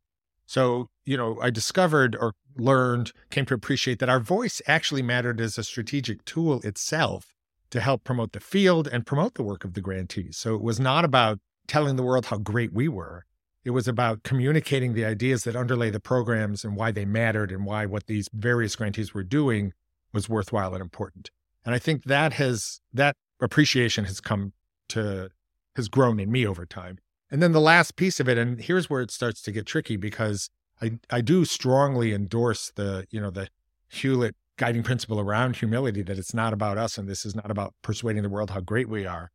So, 0.46 0.88
you 1.04 1.16
know, 1.16 1.38
I 1.40 1.50
discovered 1.50 2.16
or 2.16 2.32
learned, 2.56 3.12
came 3.30 3.46
to 3.46 3.54
appreciate 3.54 4.00
that 4.00 4.08
our 4.08 4.18
voice 4.18 4.60
actually 4.66 5.02
mattered 5.02 5.40
as 5.40 5.58
a 5.58 5.62
strategic 5.62 6.24
tool 6.24 6.60
itself 6.62 7.36
to 7.72 7.80
help 7.80 8.04
promote 8.04 8.32
the 8.32 8.40
field 8.40 8.86
and 8.86 9.06
promote 9.06 9.34
the 9.34 9.42
work 9.42 9.64
of 9.64 9.74
the 9.74 9.80
grantees. 9.80 10.36
So 10.36 10.54
it 10.54 10.62
was 10.62 10.78
not 10.78 11.04
about 11.04 11.40
telling 11.66 11.96
the 11.96 12.02
world 12.02 12.26
how 12.26 12.36
great 12.36 12.72
we 12.72 12.86
were. 12.86 13.24
It 13.64 13.70
was 13.70 13.88
about 13.88 14.22
communicating 14.24 14.92
the 14.92 15.06
ideas 15.06 15.44
that 15.44 15.56
underlay 15.56 15.88
the 15.88 16.00
programs 16.00 16.64
and 16.64 16.76
why 16.76 16.92
they 16.92 17.06
mattered 17.06 17.50
and 17.50 17.64
why 17.64 17.86
what 17.86 18.06
these 18.06 18.28
various 18.32 18.76
grantees 18.76 19.14
were 19.14 19.22
doing 19.22 19.72
was 20.12 20.28
worthwhile 20.28 20.74
and 20.74 20.82
important. 20.82 21.30
And 21.64 21.74
I 21.74 21.78
think 21.78 22.04
that 22.04 22.34
has 22.34 22.80
that 22.92 23.16
appreciation 23.40 24.04
has 24.04 24.20
come 24.20 24.52
to 24.90 25.30
has 25.74 25.88
grown 25.88 26.20
in 26.20 26.30
me 26.30 26.46
over 26.46 26.66
time. 26.66 26.98
And 27.30 27.42
then 27.42 27.52
the 27.52 27.60
last 27.60 27.96
piece 27.96 28.20
of 28.20 28.28
it, 28.28 28.36
and 28.36 28.60
here's 28.60 28.90
where 28.90 29.00
it 29.00 29.10
starts 29.10 29.40
to 29.42 29.52
get 29.52 29.64
tricky 29.64 29.96
because 29.96 30.50
I 30.82 30.98
I 31.08 31.22
do 31.22 31.46
strongly 31.46 32.12
endorse 32.12 32.70
the, 32.74 33.06
you 33.10 33.20
know, 33.20 33.30
the 33.30 33.48
Hewlett 33.88 34.36
guiding 34.58 34.82
principle 34.82 35.20
around 35.20 35.56
humility 35.56 36.02
that 36.02 36.18
it's 36.18 36.34
not 36.34 36.52
about 36.52 36.78
us 36.78 36.98
and 36.98 37.08
this 37.08 37.24
is 37.24 37.34
not 37.34 37.50
about 37.50 37.74
persuading 37.82 38.22
the 38.22 38.28
world 38.28 38.50
how 38.50 38.60
great 38.60 38.88
we 38.88 39.06
are. 39.06 39.30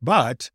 But 0.00 0.50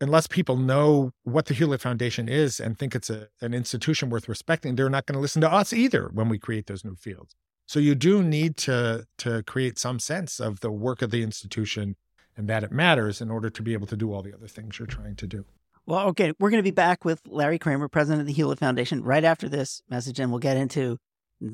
unless 0.00 0.26
people 0.26 0.56
know 0.56 1.12
what 1.24 1.46
the 1.46 1.54
Hewlett 1.54 1.80
Foundation 1.80 2.28
is 2.28 2.60
and 2.60 2.78
think 2.78 2.94
it's 2.94 3.10
a, 3.10 3.28
an 3.40 3.54
institution 3.54 4.10
worth 4.10 4.28
respecting, 4.28 4.74
they're 4.74 4.88
not 4.88 5.06
going 5.06 5.14
to 5.14 5.20
listen 5.20 5.42
to 5.42 5.52
us 5.52 5.72
either 5.72 6.10
when 6.12 6.28
we 6.28 6.38
create 6.38 6.66
those 6.66 6.84
new 6.84 6.94
fields. 6.94 7.34
So 7.66 7.80
you 7.80 7.94
do 7.94 8.22
need 8.22 8.56
to 8.58 9.06
to 9.18 9.42
create 9.42 9.78
some 9.78 9.98
sense 9.98 10.40
of 10.40 10.60
the 10.60 10.70
work 10.70 11.02
of 11.02 11.10
the 11.10 11.22
institution 11.22 11.96
and 12.36 12.48
that 12.48 12.64
it 12.64 12.72
matters 12.72 13.20
in 13.20 13.30
order 13.30 13.50
to 13.50 13.62
be 13.62 13.74
able 13.74 13.86
to 13.88 13.96
do 13.96 14.12
all 14.12 14.22
the 14.22 14.32
other 14.32 14.46
things 14.46 14.78
you're 14.78 14.86
trying 14.86 15.16
to 15.16 15.26
do. 15.26 15.44
Well, 15.84 16.08
okay, 16.08 16.32
we're 16.38 16.50
going 16.50 16.62
to 16.62 16.70
be 16.70 16.74
back 16.74 17.04
with 17.04 17.20
Larry 17.26 17.58
Kramer, 17.58 17.88
president 17.88 18.20
of 18.20 18.26
the 18.26 18.32
Hewlett 18.32 18.58
Foundation, 18.58 19.02
right 19.02 19.24
after 19.24 19.48
this 19.48 19.82
message, 19.88 20.20
and 20.20 20.30
we'll 20.30 20.38
get 20.38 20.56
into 20.56 20.98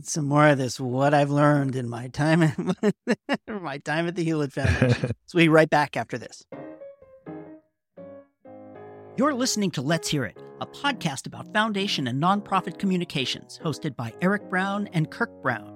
some 0.02 0.26
more 0.26 0.48
of 0.48 0.58
this 0.58 0.80
what 0.80 1.12
I've 1.14 1.30
learned 1.30 1.76
in 1.76 1.88
my 1.88 2.08
time 2.08 2.74
my 3.48 3.78
time 3.78 4.06
at 4.06 4.14
the 4.14 4.24
Hewlett 4.24 4.52
Foundation. 4.52 5.08
so 5.26 5.36
we'll 5.36 5.44
be 5.44 5.48
right 5.48 5.68
back 5.68 5.96
after 5.96 6.18
this. 6.18 6.44
You're 9.16 9.34
listening 9.34 9.70
to 9.72 9.82
Let's 9.82 10.08
Hear 10.08 10.24
It, 10.24 10.42
a 10.60 10.66
podcast 10.66 11.26
about 11.26 11.52
foundation 11.52 12.08
and 12.08 12.20
nonprofit 12.20 12.78
communications, 12.78 13.60
hosted 13.62 13.94
by 13.94 14.12
Eric 14.20 14.50
Brown 14.50 14.88
and 14.92 15.10
Kirk 15.10 15.30
Brown. 15.42 15.72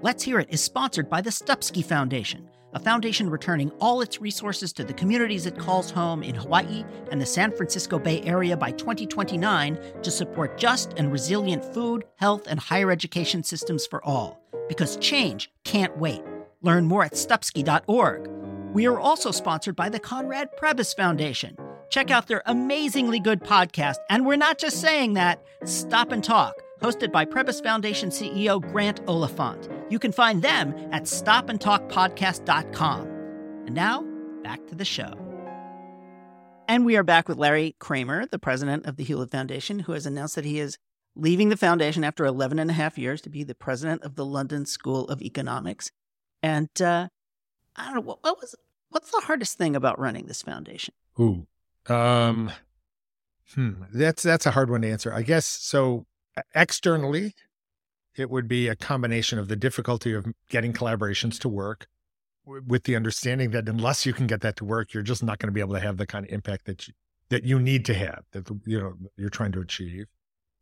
Let's 0.00 0.22
Hear 0.22 0.38
It 0.38 0.48
is 0.50 0.62
sponsored 0.62 1.10
by 1.10 1.20
the 1.20 1.30
Stupski 1.30 1.84
Foundation, 1.84 2.48
a 2.72 2.78
foundation 2.78 3.30
returning 3.30 3.70
all 3.80 4.00
its 4.00 4.20
resources 4.20 4.72
to 4.74 4.84
the 4.84 4.92
communities 4.92 5.46
it 5.46 5.58
calls 5.58 5.90
home 5.90 6.22
in 6.22 6.34
Hawaii 6.34 6.84
and 7.10 7.20
the 7.20 7.26
San 7.26 7.50
Francisco 7.50 7.98
Bay 7.98 8.22
Area 8.22 8.56
by 8.56 8.72
2029 8.72 9.78
to 10.02 10.10
support 10.10 10.58
just 10.58 10.92
and 10.96 11.10
resilient 11.10 11.64
food, 11.74 12.04
health, 12.16 12.46
and 12.46 12.60
higher 12.60 12.90
education 12.90 13.42
systems 13.42 13.86
for 13.86 14.04
all. 14.04 14.40
Because 14.68 14.96
change 14.98 15.50
can't 15.64 15.96
wait. 15.96 16.22
Learn 16.62 16.86
more 16.86 17.04
at 17.04 17.12
stupski.org. 17.12 18.28
We 18.74 18.86
are 18.86 18.98
also 18.98 19.30
sponsored 19.30 19.76
by 19.76 19.88
the 19.88 20.00
Conrad 20.00 20.50
Prebys 20.60 20.94
Foundation. 20.94 21.56
Check 21.90 22.10
out 22.10 22.26
their 22.26 22.42
amazingly 22.44 23.18
good 23.18 23.40
podcast, 23.40 23.96
and 24.10 24.26
we're 24.26 24.36
not 24.36 24.58
just 24.58 24.80
saying 24.80 25.14
that, 25.14 25.42
Stop 25.64 26.12
and 26.12 26.22
Talk 26.22 26.54
hosted 26.80 27.12
by 27.12 27.24
Prebys 27.24 27.62
Foundation 27.62 28.10
CEO 28.10 28.60
Grant 28.60 29.00
Oliphant. 29.06 29.68
You 29.90 29.98
can 29.98 30.12
find 30.12 30.42
them 30.42 30.74
at 30.92 31.04
stopandtalkpodcast.com. 31.04 33.00
And 33.66 33.74
now, 33.74 34.04
back 34.42 34.66
to 34.68 34.74
the 34.74 34.84
show. 34.84 35.14
And 36.68 36.84
we 36.84 36.96
are 36.96 37.02
back 37.02 37.28
with 37.28 37.38
Larry 37.38 37.74
Kramer, 37.78 38.26
the 38.26 38.38
president 38.38 38.84
of 38.86 38.96
the 38.96 39.04
Hewlett 39.04 39.30
Foundation, 39.30 39.78
who 39.80 39.92
has 39.92 40.04
announced 40.04 40.34
that 40.34 40.44
he 40.44 40.60
is 40.60 40.76
leaving 41.16 41.48
the 41.48 41.56
foundation 41.56 42.04
after 42.04 42.24
11 42.24 42.58
and 42.58 42.70
a 42.70 42.74
half 42.74 42.98
years 42.98 43.20
to 43.22 43.30
be 43.30 43.42
the 43.42 43.54
president 43.54 44.02
of 44.02 44.14
the 44.14 44.24
London 44.24 44.66
School 44.66 45.08
of 45.08 45.22
Economics. 45.22 45.90
And 46.42 46.68
uh, 46.80 47.08
I 47.74 47.84
don't 47.86 47.94
know, 47.94 48.00
what, 48.02 48.22
what 48.22 48.40
was 48.40 48.54
what's 48.90 49.10
the 49.10 49.20
hardest 49.20 49.58
thing 49.58 49.74
about 49.76 49.98
running 49.98 50.26
this 50.26 50.42
foundation? 50.42 50.94
Ooh. 51.18 51.46
Um, 51.86 52.52
hmm, 53.54 53.82
that's 53.92 54.22
that's 54.22 54.46
a 54.46 54.50
hard 54.50 54.70
one 54.70 54.82
to 54.82 54.90
answer. 54.90 55.12
I 55.12 55.22
guess 55.22 55.46
so 55.46 56.06
externally, 56.54 57.34
it 58.16 58.30
would 58.30 58.48
be 58.48 58.68
a 58.68 58.76
combination 58.76 59.38
of 59.38 59.48
the 59.48 59.56
difficulty 59.56 60.12
of 60.12 60.26
getting 60.48 60.72
collaborations 60.72 61.38
to 61.40 61.48
work 61.48 61.86
with 62.66 62.84
the 62.84 62.96
understanding 62.96 63.50
that 63.50 63.68
unless 63.68 64.06
you 64.06 64.12
can 64.12 64.26
get 64.26 64.40
that 64.40 64.56
to 64.56 64.64
work, 64.64 64.94
you're 64.94 65.02
just 65.02 65.22
not 65.22 65.38
going 65.38 65.48
to 65.48 65.52
be 65.52 65.60
able 65.60 65.74
to 65.74 65.80
have 65.80 65.98
the 65.98 66.06
kind 66.06 66.24
of 66.24 66.32
impact 66.32 66.64
that 66.66 66.88
you, 66.88 66.94
that 67.28 67.44
you 67.44 67.58
need 67.58 67.84
to 67.84 67.94
have 67.94 68.24
that 68.32 68.48
you 68.64 68.80
know 68.80 68.94
you're 69.16 69.28
trying 69.28 69.52
to 69.52 69.60
achieve. 69.60 70.06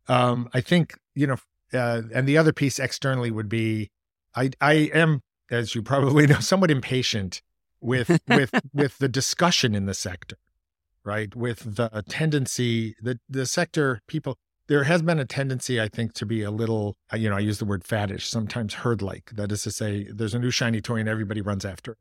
Um, 0.07 0.49
I 0.53 0.61
think 0.61 0.97
you 1.15 1.27
know, 1.27 1.37
uh, 1.73 2.01
and 2.13 2.27
the 2.27 2.37
other 2.37 2.53
piece 2.53 2.79
externally 2.79 3.31
would 3.31 3.49
be, 3.49 3.89
I 4.35 4.51
I 4.59 4.73
am, 4.93 5.21
as 5.49 5.75
you 5.75 5.81
probably 5.81 6.27
know, 6.27 6.39
somewhat 6.39 6.71
impatient 6.71 7.41
with 7.79 8.19
with 8.27 8.51
with 8.73 8.97
the 8.97 9.09
discussion 9.09 9.75
in 9.75 9.85
the 9.85 9.93
sector, 9.93 10.37
right? 11.03 11.33
With 11.35 11.75
the 11.75 12.03
tendency 12.09 12.95
that 13.01 13.19
the 13.29 13.45
sector 13.45 14.01
people 14.07 14.37
there 14.67 14.83
has 14.83 15.01
been 15.01 15.19
a 15.19 15.25
tendency, 15.25 15.79
I 15.81 15.87
think, 15.87 16.13
to 16.13 16.25
be 16.25 16.43
a 16.43 16.51
little, 16.51 16.97
uh, 17.11 17.17
you 17.17 17.29
know, 17.29 17.37
I 17.37 17.39
use 17.39 17.59
the 17.59 17.65
word 17.65 17.83
faddish, 17.83 18.23
sometimes 18.23 18.75
herd 18.75 19.01
like. 19.01 19.31
That 19.33 19.51
is 19.51 19.63
to 19.63 19.71
say, 19.71 20.07
there's 20.11 20.33
a 20.33 20.39
new 20.39 20.51
shiny 20.51 20.81
toy 20.81 20.97
and 20.97 21.09
everybody 21.09 21.41
runs 21.41 21.65
after 21.65 21.93
it. 21.93 21.97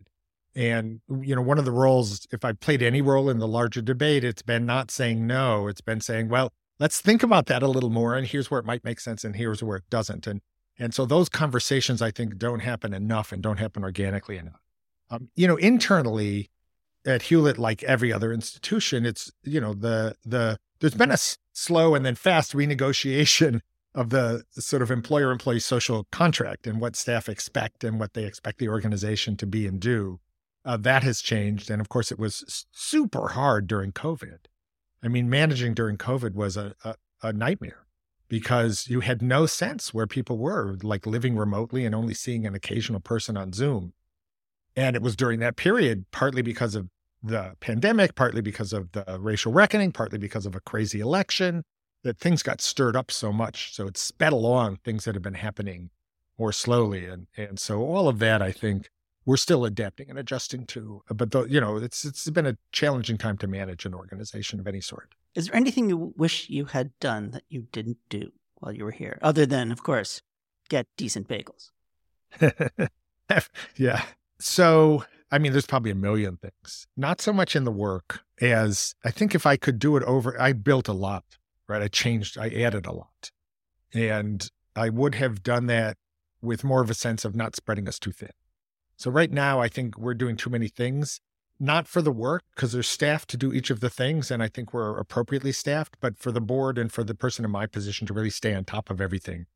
And, 0.57 1.01
you 1.23 1.37
know, 1.37 1.43
one 1.43 1.59
of 1.59 1.65
the 1.65 1.71
roles, 1.71 2.27
if 2.33 2.45
I 2.45 2.53
played 2.53 2.83
any 2.83 3.03
role 3.03 3.29
in 3.29 3.39
the 3.39 3.47
larger 3.47 3.83
debate, 3.83 4.25
it's 4.25 4.43
been 4.43 4.67
not 4.67 4.91
saying 4.91 5.27
no, 5.27 5.69
it's 5.69 5.83
been 5.83 6.01
saying, 6.01 6.29
well, 6.29 6.53
let's 6.81 7.01
think 7.01 7.23
about 7.23 7.47
that 7.47 7.63
a 7.63 7.69
little 7.69 7.91
more. 7.91 8.17
And 8.17 8.27
here's 8.27 8.51
where 8.51 8.59
it 8.59 8.67
might 8.67 8.83
make 8.83 8.99
sense 8.99 9.23
and 9.23 9.37
here's 9.37 9.63
where 9.63 9.77
it 9.77 9.91
doesn't. 9.91 10.27
And, 10.27 10.41
and 10.79 10.93
so 10.95 11.07
those 11.07 11.29
conversations, 11.29 12.03
I 12.03 12.11
think, 12.11 12.39
don't 12.39 12.61
happen 12.61 12.93
enough 12.93 13.33
and 13.33 13.43
don't 13.43 13.59
happen 13.59 13.85
organically 13.85 14.39
enough. 14.39 14.61
Um, 15.11 15.29
you 15.37 15.47
know, 15.47 15.57
internally 15.57 16.51
at 17.05 17.23
Hewlett, 17.23 17.59
like 17.59 17.83
every 17.85 18.13
other 18.13 18.33
institution, 18.33 19.07
it's, 19.07 19.31
you 19.45 19.61
know, 19.61 19.75
the, 19.75 20.17
the, 20.25 20.59
there's 20.81 20.95
been 20.95 21.11
a 21.11 21.19
slow 21.53 21.95
and 21.95 22.05
then 22.05 22.15
fast 22.15 22.53
renegotiation 22.53 23.61
of 23.95 24.11
the 24.11 24.45
sort 24.51 24.83
of 24.83 24.91
employer 24.91 25.31
employee 25.31 25.59
social 25.59 26.07
contract 26.13 26.67
and 26.67 26.81
what 26.81 26.95
staff 26.95 27.29
expect 27.29 27.83
and 27.83 27.99
what 27.99 28.13
they 28.13 28.25
expect 28.25 28.59
the 28.59 28.69
organization 28.69 29.37
to 29.39 29.47
be 29.47 29.67
and 29.67 29.81
do. 29.81 30.21
Uh, 30.67 30.77
that 30.77 31.03
has 31.03 31.23
changed. 31.23 31.71
And 31.71 31.81
of 31.81 31.89
course, 31.89 32.13
it 32.13 32.19
was 32.19 32.67
super 32.73 33.29
hard 33.29 33.67
during 33.67 33.93
COVID. 33.93 34.39
I 35.03 35.09
mean, 35.09 35.31
managing 35.31 35.75
during 35.75 35.97
COVID 35.97 36.35
was 36.35 36.57
a, 36.57 36.75
a, 36.85 36.97
a 37.23 37.33
nightmare 37.33 37.87
because 38.29 38.87
you 38.89 39.01
had 39.01 39.23
no 39.23 39.47
sense 39.47 39.95
where 39.95 40.07
people 40.07 40.37
were, 40.37 40.77
like 40.83 41.07
living 41.07 41.37
remotely 41.37 41.87
and 41.87 41.95
only 41.95 42.15
seeing 42.15 42.45
an 42.45 42.55
occasional 42.55 43.01
person 43.01 43.37
on 43.37 43.53
Zoom. 43.53 43.93
And 44.75 44.95
it 44.95 45.03
was 45.03 45.17
during 45.17 45.41
that 45.41 45.57
period, 45.57 46.05
partly 46.11 46.43
because 46.43 46.75
of 46.75 46.89
the 47.23 47.55
pandemic, 47.61 48.15
partly 48.15 48.41
because 48.41 48.73
of 48.73 48.93
the 48.93 49.05
racial 49.21 49.53
reckoning, 49.53 49.93
partly 49.93 50.19
because 50.19 50.47
of 50.47 50.55
a 50.55 50.61
crazy 50.61 51.01
election, 51.01 51.63
that 52.03 52.19
things 52.19 52.43
got 52.43 52.61
stirred 52.61 52.97
up 52.97 53.11
so 53.11 53.33
much. 53.33 53.75
So 53.75 53.87
it 53.87 53.97
sped 53.97 54.33
along 54.33 54.79
things 54.85 55.05
that 55.05 55.15
have 55.15 55.23
been 55.23 55.35
happening 55.35 55.91
more 56.39 56.53
slowly. 56.53 57.07
And, 57.07 57.27
and 57.37 57.59
so 57.59 57.81
all 57.81 58.09
of 58.09 58.19
that, 58.21 58.43
I 58.43 58.53
think, 58.53 58.89
we're 59.25 59.37
still 59.37 59.65
adapting 59.65 60.09
and 60.09 60.19
adjusting 60.19 60.67
to. 60.67 61.03
But, 61.13 61.33
the, 61.33 61.45
you 61.45 61.61
know, 61.61 61.77
it's, 61.77 62.05
it's 62.05 62.31
been 62.31 62.47
a 62.47 62.57
challenging 62.71 63.19
time 63.19 63.37
to 63.39 63.49
manage 63.49 63.85
an 63.85 63.93
organization 63.93 64.61
of 64.61 64.69
any 64.69 64.81
sort. 64.81 65.15
Is 65.35 65.47
there 65.47 65.57
anything 65.57 65.89
you 65.89 66.15
wish 66.17 66.49
you 66.49 66.67
had 66.67 66.97
done 67.01 67.33
that 67.33 67.43
you 67.49 67.67
didn't 67.73 67.99
do 68.09 68.31
while 68.55 68.73
you 68.73 68.85
were 68.85 68.93
here, 68.93 69.19
other 69.21 69.45
than, 69.45 69.73
of 69.73 69.83
course, 69.83 70.23
get 70.69 70.87
decent 70.97 71.29
bagels? 71.29 71.73
yeah. 73.77 74.05
So 74.39 75.05
I 75.31 75.39
mean, 75.39 75.53
there's 75.53 75.67
probably 75.67 75.91
a 75.91 75.97
million 75.97 76.37
things, 76.37 76.87
not 76.97 77.21
so 77.21 77.33
much 77.33 77.57
in 77.57 77.65
the 77.65 77.73
work 77.73 78.21
as 78.41 78.95
I 79.05 79.11
think 79.11 79.35
if 79.35 79.45
I 79.47 79.57
could 79.57 79.79
do 79.79 79.97
it 79.97 80.03
over, 80.05 80.41
I 80.41 80.53
built 80.53 80.89
a 80.89 80.93
lot, 80.93 81.25
right? 81.69 81.83
I 81.83 81.89
changed, 81.89 82.39
I 82.39 82.49
added 82.49 82.87
a 82.87 82.93
lot. 82.93 83.33
And 83.93 84.49
I 84.77 84.89
would 84.91 85.15
have 85.17 85.43
done 85.43 85.67
that 85.67 85.97
with 86.43 86.63
more 86.63 86.83
of 86.83 86.91
a 86.91 86.95
sense 86.95 87.25
of 87.25 87.35
not 87.35 87.57
spreading 87.57 87.89
us 87.89 87.99
too 87.99 88.13
thin. 88.13 88.31
So 88.97 89.11
right 89.11 89.31
now, 89.31 89.61
I 89.61 89.69
think 89.69 89.99
we're 89.99 90.15
doing 90.15 90.37
too 90.37 90.51
many 90.51 90.69
things, 90.69 91.21
not 91.59 91.89
for 91.89 92.03
the 92.03 92.13
work, 92.13 92.45
because 92.55 92.73
there's 92.73 92.89
staff 92.89 93.27
to 93.27 93.37
do 93.37 93.53
each 93.53 93.71
of 93.71 93.81
the 93.81 93.91
things. 93.91 94.31
And 94.31 94.43
I 94.43 94.49
think 94.49 94.73
we're 94.73 94.99
appropriately 94.99 95.53
staffed, 95.53 95.97
but 96.01 96.19
for 96.19 96.31
the 96.31 96.41
board 96.41 96.79
and 96.79 96.93
for 96.93 97.03
the 97.05 97.15
person 97.15 97.45
in 97.45 97.51
my 97.51 97.67
position 97.67 98.07
to 98.07 98.15
really 98.15 98.31
stay 98.31 98.55
on 98.55 98.65
top 98.65 98.91
of 98.91 99.01
everything 99.01 99.47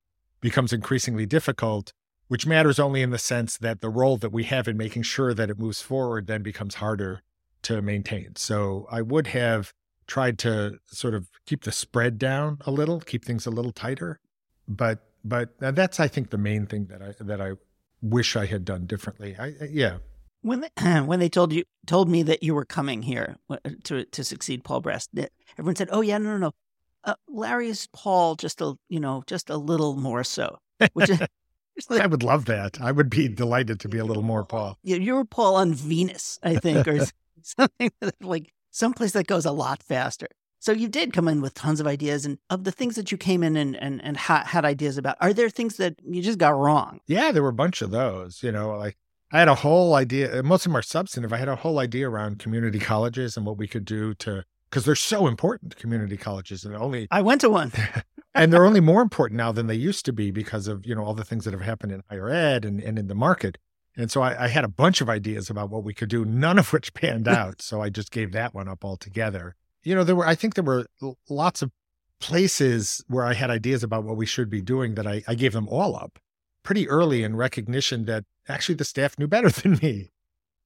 becomes 0.41 0.73
increasingly 0.73 1.27
difficult 1.27 1.93
which 2.31 2.47
matters 2.47 2.79
only 2.79 3.03
in 3.03 3.11
the 3.11 3.19
sense 3.19 3.59
that 3.59 3.81
the 3.81 3.88
role 3.88 4.16
that 4.16 4.31
we 4.31 4.45
have 4.45 4.69
in 4.69 4.77
making 4.77 5.03
sure 5.03 5.35
that 5.35 5.51
it 5.51 5.59
moves 5.59 5.83
forward 5.83 6.29
then 6.29 6.45
becomes 6.45 6.77
harder 6.77 7.23
to 7.61 7.83
maintain. 7.83 8.37
So 8.37 8.87
I 8.88 9.03
would 9.03 9.27
have 9.27 9.73
tried 10.07 10.38
to 10.38 10.79
sort 10.87 11.14
of 11.14 11.27
keep 11.45 11.64
the 11.64 11.73
spread 11.73 12.19
down 12.19 12.59
a 12.64 12.71
little, 12.71 13.01
keep 13.01 13.25
things 13.25 13.47
a 13.47 13.51
little 13.51 13.73
tighter. 13.73 14.21
But 14.69 15.11
but 15.25 15.59
that's 15.59 15.99
I 15.99 16.07
think 16.07 16.31
the 16.31 16.38
main 16.38 16.66
thing 16.66 16.87
that 16.87 17.03
I 17.03 17.14
that 17.19 17.40
I 17.40 17.55
wish 18.01 18.37
I 18.37 18.47
had 18.47 18.64
done 18.64 18.87
differently. 18.87 19.35
I, 19.37 19.55
yeah. 19.69 19.97
When 20.43 20.61
they, 20.61 20.71
when 21.01 21.19
they 21.19 21.29
told 21.29 21.53
you 21.53 21.64
told 21.88 22.09
me 22.09 22.23
that 22.23 22.45
you 22.45 22.55
were 22.55 22.64
coming 22.64 23.03
here 23.03 23.38
to 23.83 24.05
to 24.05 24.23
succeed 24.23 24.62
Paul 24.62 24.83
Brest, 24.83 25.11
everyone 25.59 25.75
said, 25.75 25.88
"Oh 25.90 26.01
yeah, 26.01 26.19
no, 26.19 26.38
no, 26.38 26.38
no, 26.38 26.53
Uh, 27.03 27.75
Paul, 27.93 28.37
just 28.37 28.61
a 28.61 28.77
you 28.88 29.01
know, 29.01 29.25
just 29.27 29.51
a 29.51 29.57
little 29.57 29.97
more 29.97 30.23
so. 30.23 30.59
Which 30.93 31.11
I 31.91 32.07
would 32.07 32.23
love 32.23 32.45
that. 32.47 32.81
I 32.81 32.93
would 32.93 33.11
be 33.11 33.29
delighted 33.29 33.81
to 33.81 33.89
be 33.89 33.99
a 33.99 34.05
little 34.05 34.23
more 34.23 34.45
Paul. 34.45 34.79
Yeah, 34.83 34.97
You're 34.97 35.25
Paul 35.25 35.57
on 35.57 35.73
Venus, 35.73 36.39
I 36.43 36.57
think, 36.57 36.87
or 36.87 37.07
something 37.43 37.91
like 38.21 38.53
someplace 38.71 39.13
that 39.13 39.27
goes 39.27 39.47
a 39.47 39.53
lot 39.53 39.83
faster. 39.83 40.29
So 40.59 40.73
you 40.73 40.89
did 40.89 41.15
come 41.15 41.27
in 41.27 41.41
with 41.41 41.55
tons 41.55 41.81
of 41.81 41.87
ideas, 41.87 42.27
and 42.27 42.37
of 42.51 42.65
the 42.65 42.71
things 42.71 42.95
that 42.97 43.11
you 43.11 43.17
came 43.17 43.43
in 43.43 43.57
and 43.57 43.75
and 43.77 44.03
and 44.05 44.17
ha- 44.17 44.45
had 44.47 44.67
ideas 44.67 44.99
about, 44.99 45.17
are 45.21 45.33
there 45.33 45.49
things 45.49 45.77
that 45.79 45.97
you 46.05 46.21
just 46.21 46.39
got 46.39 46.51
wrong? 46.51 47.01
Yeah, 47.07 47.33
there 47.33 47.43
were 47.43 47.49
a 47.49 47.55
bunch 47.55 47.81
of 47.81 47.91
those. 47.91 48.43
You 48.43 48.53
know, 48.53 48.77
like 48.77 48.99
I 49.33 49.39
had 49.39 49.49
a 49.49 49.55
whole 49.55 49.95
idea. 49.95 50.41
Uh, 50.41 50.43
most 50.43 50.67
of 50.67 50.71
them 50.71 50.77
are 50.77 50.83
substantive. 50.83 51.33
I 51.33 51.39
had 51.39 51.49
a 51.49 51.57
whole 51.57 51.79
idea 51.79 52.11
around 52.11 52.41
community 52.41 52.79
colleges 52.79 53.39
and 53.39 53.47
what 53.47 53.57
we 53.57 53.67
could 53.67 53.87
do 53.87 54.13
to 54.15 54.45
because 54.69 54.85
they're 54.85 54.95
so 54.95 55.27
important. 55.27 55.77
Community 55.77 56.19
colleges, 56.19 56.65
and 56.65 56.77
only 56.77 57.09
I 57.11 57.23
went 57.23 57.41
to 57.41 57.49
one, 57.49 57.73
and 58.35 58.53
they're 58.53 58.66
only 58.66 58.81
more 58.81 59.03
important 59.03 59.38
now 59.38 59.53
than 59.53 59.66
they 59.66 59.75
used 59.75 60.05
to 60.05 60.12
be 60.12 60.31
because 60.31 60.69
of 60.69 60.87
you 60.87 60.95
know 60.95 61.05
all 61.05 61.14
the 61.14 61.25
things 61.25 61.45
that 61.45 61.53
have 61.53 61.62
happened 61.62 61.93
in 61.93 62.03
higher 62.09 62.29
ed 62.29 62.64
and, 62.64 62.81
and 62.81 62.99
in 62.99 63.09
the 63.09 63.14
market. 63.14 63.59
And 63.97 64.11
so 64.11 64.23
I, 64.23 64.45
I 64.45 64.49
had 64.49 64.64
a 64.64 64.69
bunch 64.69 65.01
of 65.01 65.09
ideas 65.09 65.51
about 65.51 65.69
what 65.69 65.83
we 65.83 65.93
could 65.93 66.09
do, 66.09 66.25
none 66.25 66.59
of 66.59 66.73
which 66.73 66.95
panned 66.95 67.27
out. 67.40 67.61
so 67.61 67.83
I 67.83 67.90
just 67.90 68.11
gave 68.11 68.33
that 68.33 68.55
one 68.55 68.69
up 68.69 68.85
altogether 68.85 69.57
you 69.83 69.95
know, 69.95 70.05
there 70.05 70.16
were, 70.16 70.27
I 70.27 70.35
think 70.35 70.55
there 70.55 70.64
were 70.64 70.87
lots 71.29 71.62
of 71.62 71.71
places 72.21 73.03
where 73.09 73.25
I 73.25 73.35
had 73.35 73.51
ideas 73.51 73.83
about 73.83 74.05
what 74.05 74.16
we 74.16 74.27
should 74.27 74.51
be 74.51 74.61
doing 74.61 74.95
that 74.95 75.07
I, 75.07 75.23
I 75.27 75.35
gave 75.35 75.53
them 75.53 75.69
all 75.69 75.97
up 75.97 76.19
pretty 76.62 76.88
early 76.88 77.23
in 77.23 77.37
recognition 77.37 78.05
that 78.05 78.25
actually 78.49 78.75
the 78.75 78.85
staff 78.85 79.19
knew 79.19 79.27
better 79.27 79.49
than 79.51 79.79
me. 79.83 80.11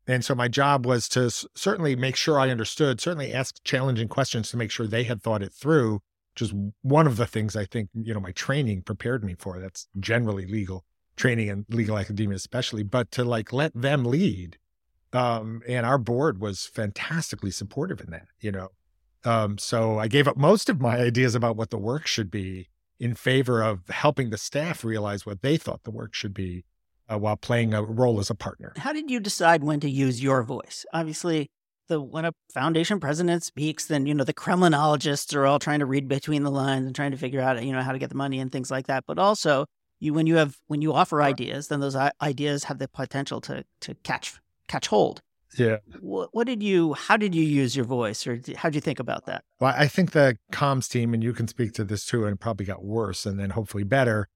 And 0.07 0.25
so 0.25 0.35
my 0.35 0.49
job 0.49 0.85
was 0.85 1.09
to 1.11 1.31
certainly 1.55 1.97
make 1.97 2.17
sure 2.17 2.39
I 2.39 2.51
understood, 2.51 3.01
certainly 3.01 3.33
ask 3.33 3.63
challenging 3.65 4.09
questions 4.09 4.51
to 4.51 4.57
make 4.57 4.71
sure 4.71 4.87
they 4.87 5.05
had 5.05 5.23
thought 5.23 5.43
it 5.43 5.53
through, 5.53 6.01
which 6.35 6.43
is 6.43 6.55
one 6.83 7.07
of 7.07 7.17
the 7.17 7.27
things 7.27 7.55
I 7.55 7.65
think, 7.65 7.91
you 7.95 8.13
know, 8.13 8.21
my 8.21 8.33
training 8.33 8.83
prepared 8.83 9.25
me 9.25 9.37
for. 9.39 9.61
That's 9.61 9.87
generally 10.01 10.47
legal 10.47 10.85
training 11.17 11.49
and 11.49 11.65
legal 11.69 11.97
academia, 11.97 12.37
especially, 12.37 12.83
but 12.83 13.11
to 13.13 13.25
like 13.25 13.53
let 13.53 13.73
them 13.73 14.05
lead. 14.05 14.59
Um, 15.13 15.63
and 15.69 15.87
our 15.87 15.99
board 15.99 16.41
was 16.41 16.67
fantastically 16.67 17.53
supportive 17.53 18.01
in 18.01 18.11
that, 18.11 18.27
you 18.41 18.51
know, 18.51 18.71
um, 19.25 19.59
so 19.59 19.99
I 19.99 20.09
gave 20.09 20.27
up 20.27 20.37
most 20.37 20.69
of 20.69 20.81
my 20.81 20.99
ideas 20.99 21.37
about 21.37 21.57
what 21.57 21.71
the 21.71 21.79
work 21.79 22.07
should 22.07 22.31
be 22.31 22.69
in 22.99 23.15
favor 23.15 23.63
of 23.63 23.89
helping 23.89 24.31
the 24.31 24.39
staff 24.39 24.85
realize 24.85 25.25
what 25.25 25.41
they 25.41 25.57
thought 25.57 25.85
the 25.85 25.91
work 25.91 26.15
should 26.15 26.35
be 26.35 26.65
uh, 27.09 27.19
while 27.19 27.37
playing 27.37 27.75
a 27.75 27.83
role 27.83 28.19
as 28.19 28.29
a 28.29 28.35
partner. 28.35 28.73
How 28.77 28.93
did 28.93 29.11
you 29.11 29.21
decide 29.21 29.63
when 29.63 29.81
to 29.81 29.91
use 29.91 30.23
your 30.23 30.43
voice? 30.43 30.85
Obviously, 30.93 31.49
the 31.89 32.01
when 32.01 32.25
a 32.25 32.33
foundation 32.53 33.01
president 33.01 33.43
speaks, 33.43 33.87
then 33.87 34.07
you 34.07 34.15
know 34.15 34.25
the 34.25 34.35
Kremlinologists 34.35 35.35
are 35.35 35.47
all 35.47 35.59
trying 35.59 35.81
to 35.81 35.87
read 35.87 36.09
between 36.09 36.43
the 36.43 36.51
lines 36.51 36.87
and 36.87 36.95
trying 36.95 37.11
to 37.11 37.17
figure 37.17 37.41
out 37.41 37.63
you 37.63 37.73
know 37.73 37.83
how 37.83 37.93
to 37.93 37.99
get 37.99 38.11
the 38.11 38.17
money 38.17 38.41
and 38.41 38.51
things 38.51 38.71
like 38.71 38.87
that. 38.87 39.05
But 39.07 39.19
also, 39.19 39.67
you 40.01 40.15
when 40.15 40.27
you 40.27 40.37
have 40.37 40.57
when 40.67 40.83
you 40.83 40.93
offer 40.93 41.23
ideas, 41.23 41.69
then 41.69 41.81
those 41.81 41.97
ideas 42.23 42.65
have 42.65 42.79
the 42.79 42.89
potential 42.89 43.41
to 43.43 43.65
to 43.81 43.95
catch 44.03 44.35
catch 44.69 44.89
hold. 44.89 45.21
Yeah. 45.59 45.79
What, 46.01 46.31
what, 46.33 46.47
did 46.47 46.63
you, 46.63 46.95
how 46.95 47.17
did 47.17 47.35
you 47.35 47.45
use 47.45 47.77
your 47.77 47.85
voice 47.85 48.27
or 48.27 48.41
how 48.57 48.69
did 48.69 48.75
you 48.75 48.81
think 48.81 48.99
about 48.99 49.27
that? 49.27 49.45
Well, 49.61 49.73
I 49.77 49.87
think 49.87 50.13
the 50.13 50.37
comms 50.53 50.89
team, 50.89 51.15
and 51.15 51.23
you 51.23 51.33
can 51.33 51.49
speak 51.49 51.73
to 51.75 51.85
this 51.85 52.05
too, 52.05 52.27
and 52.27 52.41
probably 52.41 52.67
got 52.67 52.85
worse 52.85 53.25
and 53.25 53.39
then 53.39 53.51
hopefully 53.51 53.85
better, 53.85 54.29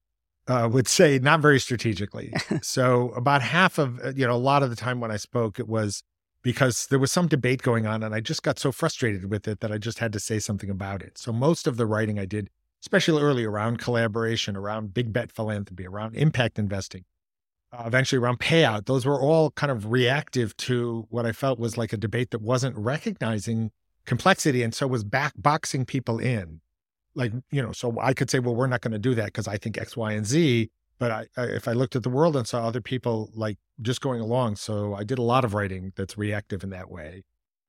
uh, 0.47 0.69
would 0.71 0.87
say 0.87 1.19
not 1.19 1.41
very 1.41 1.59
strategically. 1.59 2.33
so 2.61 3.09
about 3.09 3.41
half 3.41 3.77
of, 3.77 3.99
uh, 3.99 4.13
you 4.15 4.25
know, 4.25 4.33
a 4.33 4.37
lot 4.37 4.63
of 4.63 4.69
the 4.69 4.75
time 4.75 4.99
when 4.99 5.11
I 5.11 5.17
spoke, 5.17 5.59
it 5.59 5.67
was 5.67 6.03
because 6.41 6.87
there 6.87 6.99
was 6.99 7.11
some 7.11 7.27
debate 7.27 7.61
going 7.61 7.85
on 7.85 8.03
and 8.03 8.15
I 8.15 8.21
just 8.21 8.43
got 8.43 8.59
so 8.59 8.71
frustrated 8.71 9.29
with 9.29 9.47
it 9.47 9.59
that 9.59 9.71
I 9.71 9.77
just 9.77 9.99
had 9.99 10.13
to 10.13 10.19
say 10.19 10.39
something 10.39 10.69
about 10.69 11.01
it. 11.01 11.17
So 11.17 11.31
most 11.33 11.67
of 11.67 11.77
the 11.77 11.85
writing 11.85 12.17
I 12.17 12.25
did, 12.25 12.49
especially 12.81 13.21
early 13.21 13.43
around 13.43 13.79
collaboration, 13.79 14.55
around 14.55 14.93
big 14.93 15.11
bet 15.11 15.31
philanthropy, 15.31 15.85
around 15.85 16.15
impact 16.15 16.57
investing, 16.57 17.03
uh, 17.71 17.83
eventually 17.85 18.19
around 18.19 18.39
payout, 18.39 18.85
those 18.85 19.05
were 19.05 19.21
all 19.21 19.51
kind 19.51 19.71
of 19.71 19.91
reactive 19.91 20.55
to 20.57 21.05
what 21.09 21.25
I 21.25 21.31
felt 21.31 21.59
was 21.59 21.77
like 21.77 21.93
a 21.93 21.97
debate 21.97 22.31
that 22.31 22.41
wasn't 22.41 22.75
recognizing 22.77 23.71
complexity 24.05 24.63
and 24.63 24.73
so 24.73 24.87
was 24.87 25.03
back 25.03 25.33
boxing 25.35 25.85
people 25.85 26.19
in. 26.19 26.61
Like, 27.15 27.33
you 27.51 27.61
know, 27.61 27.71
so 27.71 27.97
I 27.99 28.13
could 28.13 28.29
say, 28.29 28.39
well, 28.39 28.55
we're 28.55 28.67
not 28.67 28.81
going 28.81 28.93
to 28.93 28.99
do 28.99 29.13
that 29.15 29.25
because 29.25 29.47
I 29.47 29.57
think 29.57 29.77
X, 29.77 29.97
Y, 29.97 30.13
and 30.13 30.25
Z. 30.25 30.69
But 30.99 31.11
I, 31.11 31.27
I, 31.37 31.43
if 31.45 31.67
I 31.67 31.71
looked 31.71 31.95
at 31.95 32.03
the 32.03 32.09
world 32.09 32.35
and 32.35 32.47
saw 32.47 32.67
other 32.67 32.81
people 32.81 33.31
like 33.33 33.57
just 33.81 34.01
going 34.01 34.21
along, 34.21 34.57
so 34.57 34.93
I 34.93 35.03
did 35.03 35.17
a 35.17 35.23
lot 35.23 35.45
of 35.45 35.53
writing 35.53 35.93
that's 35.95 36.17
reactive 36.17 36.63
in 36.63 36.69
that 36.69 36.91
way. 36.91 37.23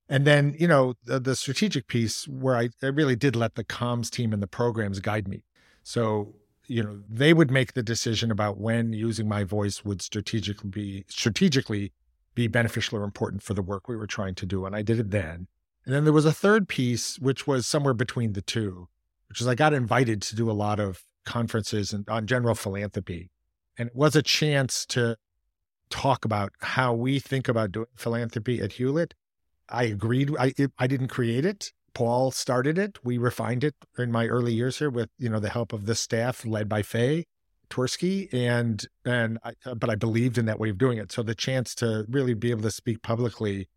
And 0.09 0.27
then, 0.27 0.57
you 0.59 0.66
know, 0.66 0.95
the, 1.05 1.21
the 1.21 1.37
strategic 1.37 1.87
piece 1.87 2.27
where 2.27 2.57
I, 2.57 2.71
I 2.83 2.87
really 2.87 3.14
did 3.14 3.37
let 3.37 3.55
the 3.55 3.64
comms 3.64 4.11
team 4.11 4.33
and 4.33 4.43
the 4.43 4.49
programs 4.49 4.99
guide 4.99 5.29
me. 5.29 5.45
So 5.85 6.35
you 6.71 6.85
know 6.85 7.01
they 7.09 7.35
would 7.35 7.51
make 7.51 7.73
the 7.73 7.83
decision 7.83 8.31
about 8.31 8.57
when 8.57 8.93
using 8.93 9.29
my 9.29 9.43
voice 9.43 9.85
would 9.85 10.01
strategically 10.01 10.71
be 10.71 11.05
strategically 11.09 11.93
be 12.37 12.47
beneficial 12.47 12.97
or 12.97 13.03
important 13.03 13.43
for 13.43 13.55
the 13.55 13.62
work 13.62 13.88
we 13.88 13.97
were 13.97 14.07
trying 14.07 14.37
to 14.37 14.47
do 14.47 14.64
and 14.64 14.77
i 14.77 14.81
did 14.81 15.01
it 15.01 15.11
then 15.11 15.49
and 15.85 15.95
then 15.95 16.05
there 16.05 16.12
was 16.12 16.25
a 16.25 16.33
third 16.33 16.69
piece 16.69 17.19
which 17.19 17.45
was 17.45 17.66
somewhere 17.66 17.93
between 17.93 18.35
the 18.35 18.40
two 18.40 18.88
which 19.29 19.40
is 19.40 19.49
i 19.49 19.55
got 19.55 19.75
invited 19.75 20.23
to 20.23 20.37
do 20.37 20.49
a 20.49 20.53
lot 20.53 20.79
of 20.79 21.03
conferences 21.31 21.93
and, 21.93 22.09
on 22.09 22.27
general 22.27 22.55
philanthropy 22.55 23.31
and 23.79 23.88
it 23.88 23.97
was 23.97 24.16
a 24.16 24.23
chance 24.23 24.85
to 24.87 25.16
talk 25.88 26.25
about 26.25 26.53
how 26.61 26.93
we 26.93 27.19
think 27.19 27.49
about 27.49 27.73
doing 27.73 27.87
philanthropy 27.97 28.61
at 28.61 28.73
hewlett 28.73 29.14
i 29.69 29.85
agreed 29.85 30.35
i, 30.38 30.53
I 30.79 30.87
didn't 30.87 31.09
create 31.09 31.45
it 31.45 31.73
Paul 31.95 32.31
started 32.31 32.79
it. 32.79 32.99
We 33.05 33.19
refined 33.19 33.64
it 33.64 33.75
in 33.99 34.12
my 34.12 34.27
early 34.27 34.53
years 34.53 34.79
here 34.79 34.90
with, 34.90 35.11
you 35.19 35.29
know, 35.29 35.40
the 35.40 35.51
help 35.51 35.73
of 35.73 35.87
the 35.87 35.95
staff 35.95 36.45
led 36.47 36.69
by 36.69 36.83
Fay 36.83 37.27
Twersky. 37.69 38.33
And, 38.33 38.85
and, 39.05 39.38
I, 39.45 39.53
uh, 39.64 39.75
but 39.75 39.90
I 39.90 39.95
believed 39.95 40.38
in 40.38 40.47
that 40.47 40.59
way 40.59 40.71
of 40.71 40.79
doing 40.79 40.99
it. 40.99 41.12
So 41.12 41.23
the 41.23 41.35
chance 41.35 41.75
to 41.77 42.05
really 42.09 42.35
be 42.35 42.51
able 42.51 42.62
to 42.62 42.71
speak 42.71 43.03
publicly 43.03 43.69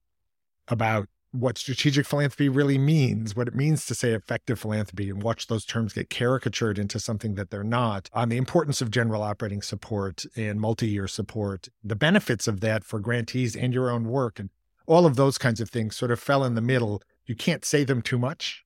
about 0.68 1.08
what 1.34 1.58
strategic 1.58 2.06
philanthropy 2.06 2.48
really 2.48 2.78
means, 2.78 3.36
what 3.36 3.48
it 3.48 3.56
means 3.56 3.86
to 3.88 3.96
say 3.96 4.14
effective 4.14 4.60
philanthropy, 4.60 5.10
and 5.10 5.22
watch 5.22 5.48
those 5.48 5.66
terms 5.66 5.94
get 5.94 6.10
caricatured 6.10 6.80
into 6.80 7.00
something 7.00 7.36
that 7.36 7.50
they're 7.50 7.64
not, 7.64 8.10
on 8.14 8.30
the 8.30 8.38
importance 8.38 8.82
of 8.82 8.92
general 8.92 9.22
operating 9.22 9.62
support 9.62 10.26
and 10.36 10.62
multi 10.62 10.88
year 10.88 11.08
support, 11.08 11.70
the 11.84 11.96
benefits 11.96 12.48
of 12.48 12.62
that 12.62 12.84
for 12.84 13.00
grantees 13.00 13.56
and 13.56 13.74
your 13.74 13.90
own 13.90 14.06
work, 14.06 14.40
and 14.40 14.50
all 14.86 15.06
of 15.06 15.16
those 15.16 15.38
kinds 15.38 15.60
of 15.60 15.70
things 15.70 15.96
sort 15.96 16.12
of 16.12 16.20
fell 16.20 16.44
in 16.44 16.56
the 16.56 16.62
middle 16.62 17.02
you 17.26 17.36
can't 17.36 17.64
say 17.66 17.84
them 17.84 18.02
too 18.02 18.18
much. 18.18 18.64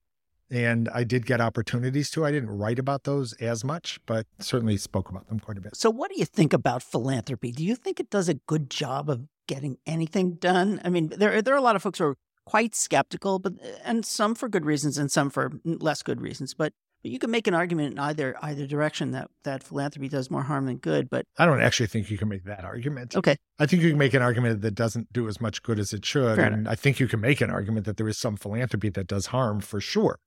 And 0.50 0.88
I 0.94 1.04
did 1.04 1.26
get 1.26 1.42
opportunities 1.42 2.10
to. 2.12 2.24
I 2.24 2.32
didn't 2.32 2.50
write 2.50 2.78
about 2.78 3.04
those 3.04 3.34
as 3.34 3.64
much, 3.64 4.00
but 4.06 4.26
certainly 4.38 4.78
spoke 4.78 5.10
about 5.10 5.28
them 5.28 5.40
quite 5.40 5.58
a 5.58 5.60
bit. 5.60 5.76
So, 5.76 5.90
what 5.90 6.10
do 6.10 6.18
you 6.18 6.24
think 6.24 6.54
about 6.54 6.82
philanthropy? 6.82 7.52
Do 7.52 7.62
you 7.62 7.76
think 7.76 8.00
it 8.00 8.08
does 8.08 8.30
a 8.30 8.34
good 8.34 8.70
job 8.70 9.10
of 9.10 9.26
getting 9.46 9.76
anything 9.86 10.36
done? 10.36 10.80
I 10.82 10.88
mean, 10.88 11.08
there 11.08 11.42
there 11.42 11.52
are 11.52 11.58
a 11.58 11.62
lot 11.62 11.76
of 11.76 11.82
folks 11.82 11.98
who 11.98 12.06
are 12.06 12.16
quite 12.48 12.74
skeptical, 12.74 13.38
but 13.38 13.54
uh, 13.62 13.78
and 13.84 14.04
some 14.04 14.34
for 14.34 14.48
good 14.48 14.64
reasons 14.64 14.98
and 14.98 15.10
some 15.10 15.30
for 15.30 15.52
less 15.64 16.02
good 16.02 16.20
reasons. 16.20 16.54
But 16.54 16.72
but 17.02 17.12
you 17.12 17.18
can 17.18 17.30
make 17.30 17.46
an 17.46 17.54
argument 17.54 17.92
in 17.92 17.98
either 17.98 18.36
either 18.42 18.66
direction 18.66 19.12
that 19.12 19.30
that 19.44 19.62
philanthropy 19.62 20.08
does 20.08 20.30
more 20.30 20.42
harm 20.42 20.66
than 20.66 20.78
good. 20.78 21.08
But 21.08 21.26
I 21.38 21.46
don't 21.46 21.60
actually 21.60 21.86
think 21.86 22.10
you 22.10 22.18
can 22.18 22.28
make 22.28 22.44
that 22.44 22.64
argument. 22.64 23.16
Okay, 23.16 23.36
I 23.58 23.66
think 23.66 23.82
you 23.82 23.90
can 23.90 23.98
make 23.98 24.14
an 24.14 24.22
argument 24.22 24.62
that 24.62 24.74
doesn't 24.74 25.12
do 25.12 25.28
as 25.28 25.40
much 25.40 25.62
good 25.62 25.78
as 25.78 25.92
it 25.92 26.04
should, 26.04 26.36
Fair 26.36 26.46
and 26.46 26.54
enough. 26.54 26.72
I 26.72 26.74
think 26.74 26.98
you 26.98 27.06
can 27.06 27.20
make 27.20 27.40
an 27.40 27.50
argument 27.50 27.86
that 27.86 27.96
there 27.96 28.08
is 28.08 28.18
some 28.18 28.36
philanthropy 28.36 28.88
that 28.90 29.06
does 29.06 29.26
harm 29.26 29.60
for 29.60 29.80
sure. 29.80 30.18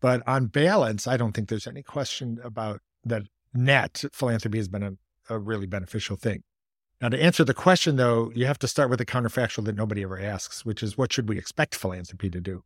But 0.00 0.22
on 0.26 0.46
balance, 0.46 1.06
I 1.06 1.16
don't 1.16 1.32
think 1.32 1.48
there's 1.48 1.66
any 1.66 1.82
question 1.82 2.38
about 2.44 2.80
that. 3.04 3.22
Net 3.52 4.04
philanthropy 4.12 4.58
has 4.58 4.68
been 4.68 4.84
a, 4.84 4.92
a 5.28 5.36
really 5.36 5.66
beneficial 5.66 6.14
thing. 6.16 6.44
Now, 7.00 7.08
to 7.08 7.22
answer 7.22 7.44
the 7.44 7.54
question, 7.54 7.96
though, 7.96 8.30
you 8.34 8.44
have 8.46 8.58
to 8.58 8.68
start 8.68 8.90
with 8.90 8.98
the 8.98 9.06
counterfactual 9.06 9.64
that 9.64 9.76
nobody 9.76 10.02
ever 10.02 10.20
asks, 10.20 10.66
which 10.66 10.82
is 10.82 10.98
what 10.98 11.12
should 11.12 11.28
we 11.28 11.38
expect 11.38 11.74
philanthropy 11.74 12.28
to 12.30 12.40
do? 12.40 12.62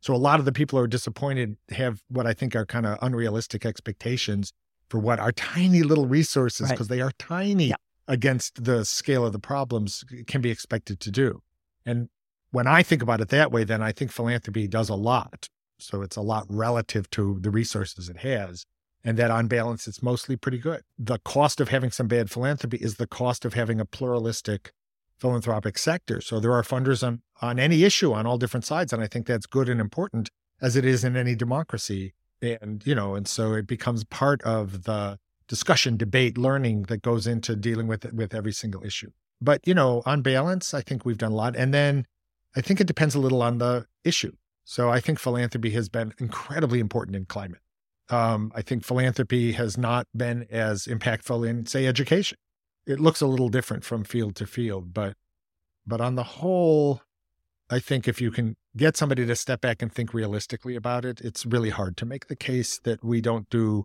So 0.00 0.14
a 0.14 0.16
lot 0.16 0.38
of 0.38 0.44
the 0.44 0.52
people 0.52 0.78
who 0.78 0.84
are 0.84 0.88
disappointed 0.88 1.56
have 1.70 2.02
what 2.08 2.26
I 2.26 2.34
think 2.34 2.54
are 2.54 2.66
kind 2.66 2.86
of 2.86 2.98
unrealistic 3.00 3.64
expectations 3.64 4.52
for 4.88 4.98
what 4.98 5.18
our 5.18 5.32
tiny 5.32 5.82
little 5.82 6.06
resources, 6.06 6.70
because 6.70 6.88
right. 6.88 6.96
they 6.96 7.02
are 7.02 7.12
tiny 7.18 7.68
yeah. 7.68 7.76
against 8.06 8.62
the 8.64 8.84
scale 8.84 9.24
of 9.24 9.32
the 9.32 9.38
problems, 9.38 10.04
uh, 10.12 10.22
can 10.26 10.40
be 10.40 10.50
expected 10.50 11.00
to 11.00 11.10
do. 11.10 11.42
And 11.84 12.08
when 12.50 12.66
I 12.66 12.82
think 12.82 13.02
about 13.02 13.20
it 13.20 13.28
that 13.28 13.50
way, 13.52 13.64
then 13.64 13.82
I 13.82 13.92
think 13.92 14.12
philanthropy 14.12 14.68
does 14.68 14.88
a 14.88 14.94
lot. 14.94 15.48
So 15.78 16.02
it's 16.02 16.16
a 16.16 16.22
lot 16.22 16.46
relative 16.48 17.08
to 17.10 17.38
the 17.40 17.50
resources 17.50 18.08
it 18.08 18.18
has. 18.18 18.64
And 19.04 19.16
that 19.16 19.30
on 19.30 19.46
balance, 19.46 19.86
it's 19.86 20.02
mostly 20.02 20.36
pretty 20.36 20.58
good. 20.58 20.82
The 20.98 21.18
cost 21.18 21.60
of 21.60 21.68
having 21.68 21.90
some 21.90 22.08
bad 22.08 22.30
philanthropy 22.30 22.78
is 22.78 22.96
the 22.96 23.06
cost 23.06 23.44
of 23.44 23.54
having 23.54 23.80
a 23.80 23.84
pluralistic 23.84 24.72
philanthropic 25.18 25.78
sector. 25.78 26.20
So 26.20 26.40
there 26.40 26.52
are 26.52 26.62
funders 26.62 27.06
on, 27.06 27.22
on 27.40 27.58
any 27.58 27.84
issue 27.84 28.12
on 28.12 28.26
all 28.26 28.38
different 28.38 28.64
sides. 28.64 28.92
And 28.92 29.02
I 29.02 29.06
think 29.06 29.26
that's 29.26 29.46
good 29.46 29.68
and 29.68 29.80
important 29.80 30.30
as 30.60 30.76
it 30.76 30.84
is 30.84 31.04
in 31.04 31.16
any 31.16 31.34
democracy. 31.34 32.14
And, 32.42 32.84
you 32.86 32.94
know, 32.94 33.14
and 33.14 33.26
so 33.26 33.54
it 33.54 33.66
becomes 33.66 34.04
part 34.04 34.42
of 34.42 34.84
the 34.84 35.18
discussion, 35.48 35.96
debate, 35.96 36.36
learning 36.36 36.82
that 36.82 37.02
goes 37.02 37.26
into 37.26 37.56
dealing 37.56 37.86
with 37.86 38.12
with 38.12 38.34
every 38.34 38.52
single 38.52 38.84
issue. 38.84 39.10
But, 39.40 39.66
you 39.66 39.74
know, 39.74 40.02
on 40.04 40.22
balance, 40.22 40.74
I 40.74 40.82
think 40.82 41.04
we've 41.04 41.18
done 41.18 41.32
a 41.32 41.36
lot. 41.36 41.56
And 41.56 41.72
then 41.72 42.06
I 42.56 42.60
think 42.60 42.80
it 42.80 42.86
depends 42.86 43.14
a 43.14 43.20
little 43.20 43.42
on 43.42 43.58
the 43.58 43.86
issue. 44.04 44.32
So 44.64 44.90
I 44.90 45.00
think 45.00 45.18
philanthropy 45.18 45.70
has 45.70 45.88
been 45.88 46.12
incredibly 46.18 46.80
important 46.80 47.16
in 47.16 47.24
climate. 47.24 47.60
Um, 48.10 48.52
I 48.54 48.62
think 48.62 48.84
philanthropy 48.84 49.52
has 49.52 49.76
not 49.76 50.06
been 50.16 50.46
as 50.50 50.84
impactful 50.86 51.48
in, 51.48 51.66
say, 51.66 51.86
education. 51.86 52.38
It 52.86 53.00
looks 53.00 53.20
a 53.20 53.26
little 53.26 53.50
different 53.50 53.84
from 53.84 54.04
field 54.04 54.34
to 54.36 54.46
field, 54.46 54.94
but 54.94 55.14
but 55.86 56.00
on 56.00 56.16
the 56.16 56.22
whole, 56.22 57.02
I 57.70 57.78
think 57.80 58.06
if 58.06 58.20
you 58.20 58.30
can 58.30 58.56
get 58.76 58.96
somebody 58.96 59.26
to 59.26 59.36
step 59.36 59.60
back 59.60 59.82
and 59.82 59.92
think 59.92 60.12
realistically 60.12 60.76
about 60.76 61.04
it, 61.04 61.20
it's 61.20 61.46
really 61.46 61.70
hard 61.70 61.96
to 61.98 62.06
make 62.06 62.28
the 62.28 62.36
case 62.36 62.78
that 62.84 63.02
we 63.02 63.20
don't 63.20 63.48
do 63.50 63.84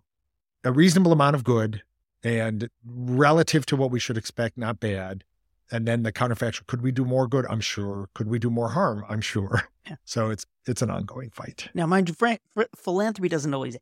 a 0.62 0.72
reasonable 0.72 1.12
amount 1.12 1.36
of 1.36 1.44
good 1.44 1.82
and 2.22 2.70
relative 2.84 3.66
to 3.66 3.76
what 3.76 3.90
we 3.90 4.00
should 4.00 4.16
expect, 4.16 4.56
not 4.56 4.80
bad. 4.80 5.24
And 5.70 5.86
then 5.86 6.02
the 6.02 6.12
counterfactual, 6.12 6.66
could 6.66 6.82
we 6.82 6.92
do 6.92 7.04
more 7.04 7.26
good? 7.26 7.46
I'm 7.48 7.60
sure. 7.60 8.08
Could 8.14 8.28
we 8.28 8.38
do 8.38 8.50
more 8.50 8.70
harm? 8.70 9.04
I'm 9.08 9.20
sure. 9.20 9.62
Yeah. 9.86 9.96
So 10.06 10.30
it's 10.30 10.46
it's 10.66 10.80
an 10.80 10.88
ongoing 10.88 11.28
fight. 11.28 11.68
Now, 11.74 11.84
mind 11.84 12.08
you, 12.08 12.14
Frank, 12.14 12.40
philanthropy 12.74 13.28
doesn't 13.28 13.52
always 13.52 13.76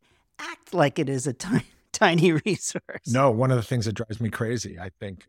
act 0.51 0.73
like 0.73 0.99
it 0.99 1.09
is 1.09 1.27
a 1.27 1.33
tiny, 1.33 1.65
tiny 1.91 2.31
resource. 2.31 3.07
No, 3.07 3.31
one 3.31 3.51
of 3.51 3.57
the 3.57 3.63
things 3.63 3.85
that 3.85 3.93
drives 3.93 4.19
me 4.21 4.29
crazy, 4.29 4.77
I 4.79 4.89
think, 4.99 5.27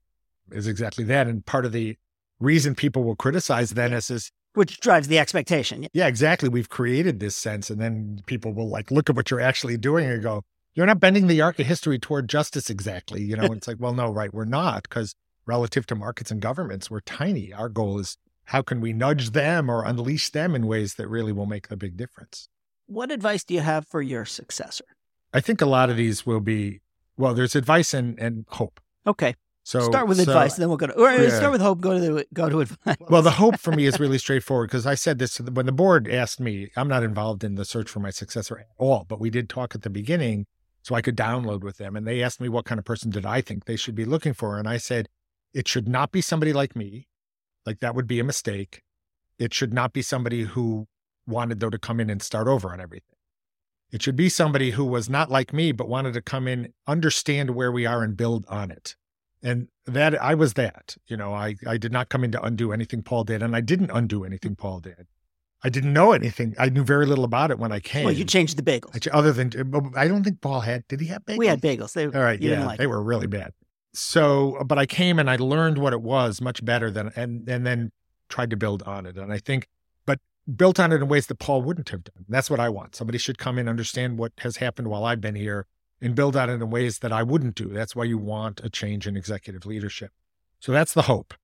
is 0.51 0.67
exactly 0.67 1.05
that. 1.05 1.27
And 1.27 1.45
part 1.45 1.65
of 1.65 1.73
the 1.73 1.97
reason 2.41 2.75
people 2.75 3.05
will 3.05 3.17
criticize 3.17 3.73
Venice 3.73 4.11
is 4.11 4.31
which 4.55 4.79
drives 4.79 5.09
the 5.09 5.19
expectation. 5.19 5.89
Yeah, 5.93 6.07
exactly. 6.07 6.49
We've 6.49 6.69
created 6.69 7.19
this 7.19 7.37
sense, 7.37 7.71
and 7.71 7.81
then 7.81 8.21
people 8.27 8.53
will 8.53 8.69
like 8.69 8.91
look 8.91 9.11
at 9.11 9.17
what 9.17 9.31
you're 9.31 9.41
actually 9.41 9.77
doing 9.77 10.07
and 10.09 10.23
go, 10.23 10.43
"You're 10.75 10.87
not 10.87 11.01
bending 11.01 11.27
the 11.27 11.41
arc 11.41 11.59
of 11.59 11.67
history 11.67 11.99
toward 11.99 12.29
justice 12.29 12.71
exactly." 12.71 13.23
You 13.23 13.37
know, 13.37 13.45
it's 13.53 13.67
like, 13.67 13.79
well, 13.81 13.95
no, 13.95 14.13
right, 14.13 14.33
we're 14.33 14.45
not, 14.45 14.85
because 14.85 15.17
relative 15.47 15.87
to 15.87 15.97
markets 15.97 16.31
and 16.31 16.41
governments, 16.41 16.89
we're 16.91 17.01
tiny. 17.01 17.53
Our 17.53 17.69
goal 17.69 17.99
is 17.99 18.17
how 18.45 18.63
can 18.63 18.81
we 18.81 18.93
nudge 18.93 19.31
them 19.31 19.71
or 19.71 19.85
unleash 19.85 20.31
them 20.31 20.55
in 20.55 20.67
ways 20.67 20.95
that 20.95 21.09
really 21.09 21.33
will 21.33 21.47
make 21.47 21.69
the 21.69 21.77
big 21.77 21.97
difference. 21.97 22.49
What 22.87 23.11
advice 23.11 23.45
do 23.45 23.55
you 23.55 23.61
have 23.61 23.87
for 23.87 24.03
your 24.03 24.25
successor? 24.25 24.85
I 25.35 25.41
think 25.41 25.61
a 25.61 25.67
lot 25.67 25.91
of 25.91 25.97
these 25.97 26.25
will 26.25 26.41
be 26.41 26.81
well. 27.17 27.35
There's 27.35 27.57
advice 27.57 27.93
and 27.93 28.19
and 28.19 28.47
hope. 28.49 28.81
Okay. 29.07 29.35
So 29.67 29.81
start 29.81 30.09
with 30.09 30.19
so, 30.19 30.25
advice, 30.25 30.57
then 30.57 30.69
we'll 30.69 30.77
go 30.77 30.89
to 30.89 30.93
or 30.93 31.11
yeah. 31.11 31.31
start 31.31 31.51
with 31.51 31.63
hope. 31.63 31.81
Go 31.81 31.95
to 31.95 31.99
the, 31.99 32.27
go 32.35 32.51
to 32.51 32.61
advice. 32.61 32.97
Well, 33.01 33.23
the 33.23 33.31
hope 33.31 33.59
for 33.59 33.73
me 33.73 33.87
is 33.87 33.99
really 33.99 34.19
straightforward 34.19 34.69
because 34.69 34.87
I 34.87 34.95
said 34.95 35.19
this 35.19 35.39
when 35.39 35.65
the 35.65 35.73
board 35.73 36.07
asked 36.07 36.39
me. 36.39 36.71
I'm 36.77 36.87
not 36.87 37.03
involved 37.03 37.43
in 37.43 37.55
the 37.55 37.65
search 37.65 37.89
for 37.89 37.99
my 37.99 38.11
successor 38.11 38.59
at 38.59 38.67
all, 38.77 39.07
but 39.09 39.19
we 39.19 39.31
did 39.31 39.49
talk 39.49 39.75
at 39.75 39.81
the 39.81 39.89
beginning, 39.89 40.47
so 40.83 40.95
I 40.95 41.01
could 41.01 41.17
download 41.17 41.63
with 41.63 41.79
them. 41.79 41.97
And 41.97 42.07
they 42.07 42.23
asked 42.23 42.43
me 42.43 42.51
what 42.51 42.67
kind 42.67 42.79
of 42.79 42.85
person 42.85 43.11
did 43.11 43.25
I 43.25 43.41
think 43.41 43.65
they 43.65 43.77
should 43.77 43.95
be 43.95 44.05
looking 44.05 44.35
for, 44.35 44.59
and 44.59 44.69
I 44.69 44.77
said 44.77 45.09
it 45.55 45.67
should 45.67 45.89
not 45.89 46.13
be 46.13 46.21
somebody 46.21 46.53
like 46.53 46.77
me, 46.77 47.09
like 47.65 47.81
that 47.81 47.95
would 47.95 48.07
be 48.07 48.21
a 48.21 48.25
mistake. 48.25 48.83
It 49.39 49.55
should 49.55 49.73
not 49.73 49.95
be 49.95 50.03
somebody 50.03 50.43
who 50.43 50.89
wanted 51.27 51.61
though 51.61 51.71
to 51.71 51.79
come 51.79 52.01
in 52.01 52.11
and 52.11 52.21
start 52.21 52.49
over 52.49 52.71
on 52.71 52.83
everything. 52.83 53.14
It 53.95 54.03
should 54.03 54.17
be 54.17 54.29
somebody 54.29 54.73
who 54.73 54.85
was 54.85 55.09
not 55.09 55.31
like 55.31 55.53
me, 55.53 55.71
but 55.71 55.89
wanted 55.89 56.15
to 56.15 56.21
come 56.21 56.49
in, 56.49 56.75
understand 56.85 57.51
where 57.51 57.71
we 57.71 57.87
are, 57.87 58.03
and 58.03 58.17
build 58.17 58.45
on 58.49 58.73
it. 58.73 58.97
And 59.41 59.69
that 59.87 60.21
I 60.21 60.35
was 60.35 60.55
that. 60.55 60.97
You 61.07 61.17
know, 61.17 61.33
I, 61.33 61.55
I 61.65 61.77
did 61.77 61.93
not 61.93 62.09
come 62.09 62.25
in 62.25 62.33
to 62.33 62.43
undo 62.43 62.73
anything 62.73 63.05
Paul 63.05 63.23
did, 63.23 63.41
and 63.41 63.55
I 63.55 63.61
didn't 63.61 63.93
undo 63.93 64.25
anything 64.25 64.57
Paul 64.57 64.81
did. 64.81 65.07
I 65.63 65.69
didn't 65.69 65.93
know 65.93 66.11
anything. 66.11 66.57
I 66.59 66.71
knew 66.71 66.83
very 66.83 67.07
little 67.07 67.25
about 67.25 67.53
it 67.53 67.61
when 67.61 67.71
I 67.71 67.79
came. 67.79 68.05
Well, 68.05 68.15
you 68.15 68.25
changed 68.25 68.59
the 68.59 68.65
bagels. 68.65 69.09
I, 69.09 69.17
other 69.17 69.33
than, 69.33 69.53
uh, 69.73 69.81
I 69.97 70.09
don't 70.09 70.25
think 70.25 70.41
Paul 70.41 70.63
had. 70.63 70.89
Did 70.89 71.01
he 71.01 71.07
have 71.07 71.25
bagels? 71.25 71.39
We 71.39 71.47
had 71.47 71.63
bagels. 71.63 71.93
They, 71.93 72.07
All 72.07 72.11
right, 72.11 72.43
yeah, 72.43 72.67
like 72.67 72.79
they 72.79 72.89
were 72.89 73.01
really 73.01 73.29
bad. 73.29 73.53
So, 73.93 74.61
but 74.67 74.77
I 74.77 74.87
came 74.87 75.21
and 75.21 75.31
I 75.31 75.37
learned 75.37 75.79
what 75.79 75.93
it 75.93 76.03
was 76.03 76.41
much 76.41 76.65
better 76.65 76.91
than, 76.91 77.13
and 77.15 77.49
and 77.49 77.65
then 77.65 77.93
tried 78.29 78.51
to 78.51 78.57
build 78.57 78.83
on 78.83 79.07
it. 79.07 79.17
And 79.17 79.33
I 79.33 79.39
think, 79.39 79.69
built 80.57 80.79
on 80.79 80.93
it 80.93 80.97
in 80.97 81.09
ways 81.09 81.27
that 81.27 81.39
Paul 81.39 81.63
wouldn't 81.63 81.89
have 81.91 82.05
done. 82.05 82.25
That's 82.29 82.51
what 82.51 82.61
I 82.61 82.69
want. 82.69 82.95
Somebody 82.95 83.19
should 83.19 83.39
come 83.39 83.59
in, 83.59 83.69
understand 83.69 84.19
what 84.19 84.33
has 84.39 84.59
happened 84.59 84.89
while 84.89 85.05
I've 85.05 85.21
been 85.21 85.35
here, 85.35 85.67
and 86.01 86.15
build 86.15 86.37
on 86.37 86.51
it 86.51 86.55
in 86.55 86.71
ways 86.71 86.99
that 86.99 87.13
I 87.13 87.23
wouldn't 87.23 87.55
do. 87.55 87.69
That's 87.69 87.97
why 87.97 88.05
you 88.05 88.19
want 88.19 88.61
a 88.63 88.69
change 88.69 89.07
in 89.07 89.17
executive 89.17 89.65
leadership. 89.65 90.13
So 90.61 90.73
that's 90.73 90.93
the 90.93 91.03
hope. 91.03 91.35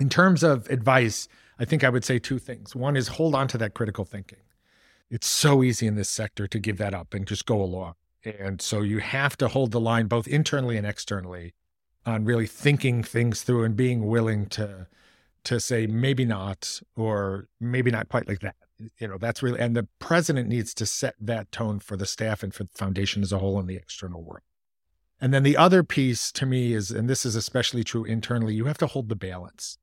In 0.00 0.08
terms 0.08 0.42
of 0.42 0.68
advice, 0.70 1.28
I 1.58 1.64
think 1.64 1.84
I 1.84 1.88
would 1.88 2.04
say 2.04 2.18
two 2.18 2.38
things. 2.38 2.74
One 2.74 2.96
is 2.96 3.08
hold 3.08 3.34
on 3.34 3.48
to 3.48 3.58
that 3.58 3.74
critical 3.74 4.04
thinking. 4.04 4.38
It's 5.10 5.26
so 5.26 5.62
easy 5.62 5.86
in 5.86 5.96
this 5.96 6.08
sector 6.08 6.46
to 6.46 6.58
give 6.58 6.78
that 6.78 6.94
up 6.94 7.14
and 7.14 7.26
just 7.26 7.46
go 7.46 7.60
along. 7.60 7.94
And 8.24 8.62
so 8.62 8.80
you 8.82 8.98
have 8.98 9.36
to 9.38 9.48
hold 9.48 9.72
the 9.72 9.80
line 9.80 10.06
both 10.06 10.26
internally 10.26 10.76
and 10.76 10.86
externally 10.86 11.54
on 12.06 12.24
really 12.24 12.46
thinking 12.46 13.02
things 13.02 13.42
through 13.42 13.64
and 13.64 13.76
being 13.76 14.06
willing 14.06 14.46
to 14.46 14.86
to 15.44 15.60
say 15.60 15.86
maybe 15.86 16.24
not 16.24 16.80
or 16.96 17.48
maybe 17.60 17.90
not 17.90 18.08
quite 18.08 18.28
like 18.28 18.40
that 18.40 18.56
you 18.98 19.08
know 19.08 19.18
that's 19.18 19.42
really 19.42 19.60
and 19.60 19.76
the 19.76 19.86
president 19.98 20.48
needs 20.48 20.74
to 20.74 20.86
set 20.86 21.14
that 21.20 21.52
tone 21.52 21.78
for 21.78 21.96
the 21.96 22.06
staff 22.06 22.42
and 22.42 22.54
for 22.54 22.64
the 22.64 22.70
foundation 22.74 23.22
as 23.22 23.32
a 23.32 23.38
whole 23.38 23.58
in 23.60 23.66
the 23.66 23.76
external 23.76 24.22
world. 24.22 24.42
And 25.20 25.32
then 25.32 25.44
the 25.44 25.56
other 25.56 25.84
piece 25.84 26.32
to 26.32 26.46
me 26.46 26.72
is 26.72 26.90
and 26.90 27.08
this 27.08 27.24
is 27.24 27.36
especially 27.36 27.84
true 27.84 28.04
internally 28.04 28.54
you 28.54 28.64
have 28.66 28.78
to 28.78 28.86
hold 28.86 29.08
the 29.08 29.16
balance. 29.16 29.78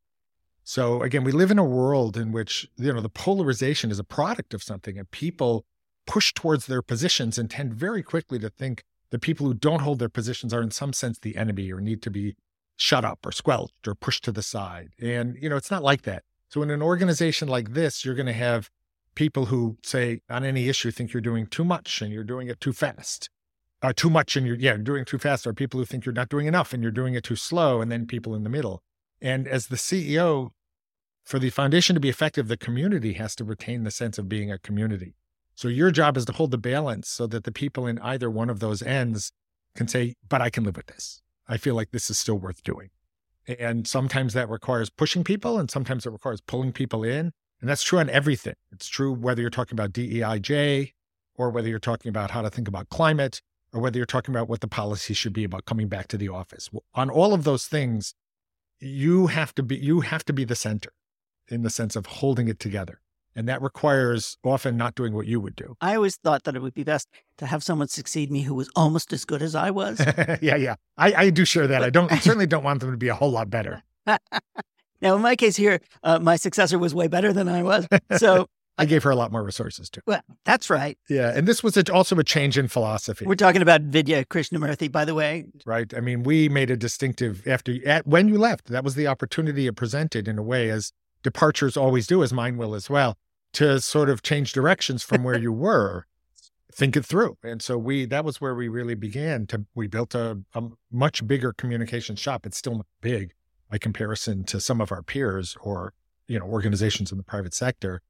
So 0.63 1.01
again 1.01 1.23
we 1.23 1.31
live 1.31 1.51
in 1.51 1.59
a 1.59 1.63
world 1.63 2.17
in 2.17 2.31
which 2.31 2.67
you 2.77 2.93
know 2.93 3.01
the 3.01 3.09
polarization 3.09 3.91
is 3.91 3.99
a 3.99 4.03
product 4.03 4.53
of 4.53 4.63
something 4.63 4.97
and 4.97 5.09
people 5.11 5.65
push 6.05 6.33
towards 6.33 6.65
their 6.65 6.81
positions 6.81 7.37
and 7.37 7.49
tend 7.49 7.73
very 7.73 8.03
quickly 8.03 8.39
to 8.39 8.49
think 8.49 8.83
the 9.11 9.19
people 9.19 9.47
who 9.47 9.53
don't 9.53 9.81
hold 9.81 9.99
their 9.99 10.09
positions 10.09 10.53
are 10.53 10.61
in 10.61 10.71
some 10.71 10.93
sense 10.93 11.19
the 11.19 11.37
enemy 11.37 11.71
or 11.71 11.79
need 11.79 12.01
to 12.01 12.11
be 12.11 12.35
shut 12.79 13.03
up 13.03 13.25
or 13.25 13.31
squelched 13.31 13.87
or 13.87 13.93
pushed 13.93 14.23
to 14.23 14.31
the 14.31 14.41
side. 14.41 14.89
And 15.01 15.37
you 15.39 15.49
know 15.49 15.57
it's 15.57 15.69
not 15.69 15.83
like 15.83 16.03
that. 16.03 16.23
So 16.47 16.63
in 16.63 16.71
an 16.71 16.81
organization 16.81 17.47
like 17.47 17.73
this 17.73 18.05
you're 18.05 18.15
going 18.15 18.25
to 18.25 18.33
have 18.33 18.69
people 19.15 19.47
who 19.47 19.77
say 19.83 20.21
on 20.29 20.45
any 20.45 20.69
issue 20.69 20.89
think 20.89 21.11
you're 21.11 21.21
doing 21.21 21.45
too 21.45 21.65
much 21.65 22.01
and 22.01 22.13
you're 22.13 22.23
doing 22.23 22.47
it 22.47 22.61
too 22.61 22.73
fast. 22.73 23.29
Uh, 23.81 23.93
too 23.95 24.09
much 24.09 24.35
and 24.35 24.47
you're 24.47 24.55
yeah 24.55 24.77
doing 24.77 25.05
too 25.05 25.17
fast 25.17 25.45
or 25.45 25.53
people 25.53 25.79
who 25.79 25.85
think 25.85 26.05
you're 26.05 26.13
not 26.13 26.29
doing 26.29 26.47
enough 26.47 26.73
and 26.73 26.81
you're 26.81 26.91
doing 26.91 27.15
it 27.15 27.23
too 27.23 27.35
slow 27.35 27.81
and 27.81 27.91
then 27.91 28.07
people 28.07 28.33
in 28.33 28.43
the 28.43 28.49
middle. 28.49 28.81
And 29.21 29.45
as 29.47 29.67
the 29.67 29.75
ceo 29.75 30.51
for 31.25 31.37
the 31.37 31.49
foundation 31.49 31.95
to 31.95 31.99
be 31.99 32.09
effective 32.09 32.47
the 32.47 32.57
community 32.57 33.13
has 33.13 33.35
to 33.35 33.43
retain 33.43 33.83
the 33.83 33.91
sense 33.91 34.17
of 34.17 34.29
being 34.29 34.49
a 34.49 34.57
community. 34.57 35.15
So 35.53 35.67
your 35.67 35.91
job 35.91 36.15
is 36.15 36.23
to 36.25 36.31
hold 36.31 36.51
the 36.51 36.57
balance 36.57 37.09
so 37.09 37.27
that 37.27 37.43
the 37.43 37.51
people 37.51 37.85
in 37.85 37.99
either 37.99 38.29
one 38.29 38.49
of 38.49 38.61
those 38.61 38.81
ends 38.81 39.33
can 39.75 39.87
say 39.87 40.15
but 40.27 40.41
i 40.41 40.49
can 40.49 40.63
live 40.63 40.77
with 40.77 40.87
this 40.87 41.21
i 41.49 41.57
feel 41.57 41.75
like 41.75 41.91
this 41.91 42.09
is 42.09 42.17
still 42.17 42.37
worth 42.37 42.63
doing 42.63 42.89
and 43.59 43.87
sometimes 43.87 44.33
that 44.33 44.47
requires 44.49 44.89
pushing 44.89 45.23
people 45.23 45.57
and 45.57 45.69
sometimes 45.69 46.05
it 46.05 46.11
requires 46.11 46.39
pulling 46.39 46.71
people 46.71 47.03
in 47.03 47.33
and 47.61 47.69
that's 47.69 47.83
true 47.83 47.99
on 47.99 48.09
everything. 48.09 48.55
It's 48.71 48.87
true 48.87 49.13
whether 49.13 49.41
you're 49.41 49.49
talking 49.49 49.75
about 49.75 49.91
DEIJ 49.91 50.93
or 51.35 51.49
whether 51.49 51.67
you're 51.67 51.79
talking 51.79 52.09
about 52.09 52.31
how 52.31 52.41
to 52.41 52.49
think 52.49 52.67
about 52.67 52.89
climate 52.89 53.41
or 53.73 53.81
whether 53.81 53.97
you're 53.97 54.05
talking 54.05 54.33
about 54.33 54.47
what 54.47 54.61
the 54.61 54.67
policy 54.67 55.13
should 55.13 55.33
be 55.33 55.43
about 55.43 55.65
coming 55.65 55.87
back 55.87 56.07
to 56.09 56.17
the 56.17 56.29
office. 56.29 56.69
On 56.93 57.09
all 57.09 57.33
of 57.33 57.43
those 57.43 57.65
things, 57.67 58.13
you 58.79 59.27
have 59.27 59.53
to 59.55 59.63
be 59.63 59.75
you 59.75 60.01
have 60.01 60.23
to 60.25 60.33
be 60.33 60.45
the 60.45 60.55
center 60.55 60.93
in 61.49 61.63
the 61.63 61.69
sense 61.69 61.95
of 61.95 62.05
holding 62.05 62.47
it 62.47 62.59
together. 62.59 63.01
And 63.35 63.47
that 63.47 63.61
requires 63.61 64.37
often 64.43 64.75
not 64.75 64.95
doing 64.95 65.13
what 65.13 65.27
you 65.27 65.39
would 65.39 65.55
do. 65.55 65.75
I 65.79 65.95
always 65.95 66.17
thought 66.17 66.43
that 66.43 66.55
it 66.55 66.61
would 66.61 66.73
be 66.73 66.83
best 66.83 67.07
to 67.37 67.45
have 67.45 67.63
someone 67.63 67.87
succeed 67.87 68.31
me 68.31 68.41
who 68.41 68.53
was 68.53 68.69
almost 68.75 69.13
as 69.13 69.23
good 69.23 69.41
as 69.41 69.55
I 69.55 69.71
was. 69.81 70.01
yeah, 70.41 70.55
yeah. 70.55 70.75
I, 70.97 71.13
I 71.13 71.29
do 71.29 71.45
share 71.45 71.67
that. 71.67 71.83
I 71.83 71.89
don't 71.89 72.11
I 72.11 72.17
certainly 72.19 72.47
don't 72.47 72.63
want 72.63 72.81
them 72.81 72.91
to 72.91 72.97
be 72.97 73.07
a 73.07 73.15
whole 73.15 73.31
lot 73.31 73.49
better. 73.49 73.83
Now, 75.01 75.15
in 75.15 75.21
my 75.21 75.37
case 75.37 75.55
here, 75.55 75.79
uh, 76.03 76.19
my 76.19 76.35
successor 76.35 76.77
was 76.77 76.93
way 76.93 77.07
better 77.07 77.31
than 77.31 77.47
I 77.47 77.63
was. 77.63 77.87
So 78.17 78.47
I 78.79 78.85
gave 78.85 79.03
her 79.03 79.09
a 79.09 79.15
lot 79.15 79.31
more 79.31 79.43
resources 79.43 79.89
too. 79.89 79.99
Well, 80.07 80.21
that's 80.45 80.69
right. 80.69 80.97
Yeah. 81.09 81.33
And 81.35 81.45
this 81.45 81.61
was 81.61 81.75
a, 81.75 81.83
also 81.91 82.17
a 82.17 82.23
change 82.23 82.57
in 82.57 82.69
philosophy. 82.69 83.25
We're 83.25 83.35
talking 83.35 83.61
about 83.61 83.81
Vidya 83.81 84.23
Krishnamurthy, 84.25 84.89
by 84.89 85.03
the 85.03 85.13
way. 85.13 85.45
Right. 85.65 85.93
I 85.93 85.99
mean, 85.99 86.23
we 86.23 86.47
made 86.47 86.71
a 86.71 86.77
distinctive 86.77 87.45
after 87.45 87.75
at, 87.85 88.07
when 88.07 88.29
you 88.29 88.37
left, 88.37 88.67
that 88.67 88.85
was 88.85 88.95
the 88.95 89.05
opportunity 89.05 89.67
it 89.67 89.75
presented 89.75 90.29
in 90.29 90.37
a 90.37 90.43
way, 90.43 90.69
as 90.69 90.93
departures 91.23 91.77
always 91.77 92.07
do, 92.07 92.23
as 92.23 92.33
mine 92.33 92.57
will 92.57 92.75
as 92.75 92.89
well, 92.89 93.17
to 93.53 93.79
sort 93.79 94.09
of 94.09 94.21
change 94.21 94.53
directions 94.53 95.03
from 95.03 95.23
where 95.23 95.37
you 95.37 95.51
were. 95.51 96.05
Think 96.71 96.95
it 96.95 97.05
through. 97.05 97.37
And 97.43 97.61
so 97.61 97.77
we 97.77 98.05
that 98.05 98.23
was 98.23 98.39
where 98.39 98.55
we 98.55 98.67
really 98.67 98.95
began 98.95 99.47
to 99.47 99.65
we 99.75 99.87
built 99.87 100.15
a, 100.15 100.39
a 100.53 100.63
much 100.91 101.25
bigger 101.27 101.51
communication 101.51 102.15
shop. 102.15 102.45
It's 102.45 102.57
still 102.57 102.85
big, 103.01 103.33
by 103.69 103.77
comparison 103.77 104.43
to 104.45 104.59
some 104.59 104.81
of 104.81 104.91
our 104.91 105.01
peers 105.01 105.55
or 105.61 105.93
you 106.27 106.39
know 106.39 106.45
organizations 106.45 107.11
in 107.11 107.17
the 107.17 107.23
private 107.23 107.53
sector 107.53 108.01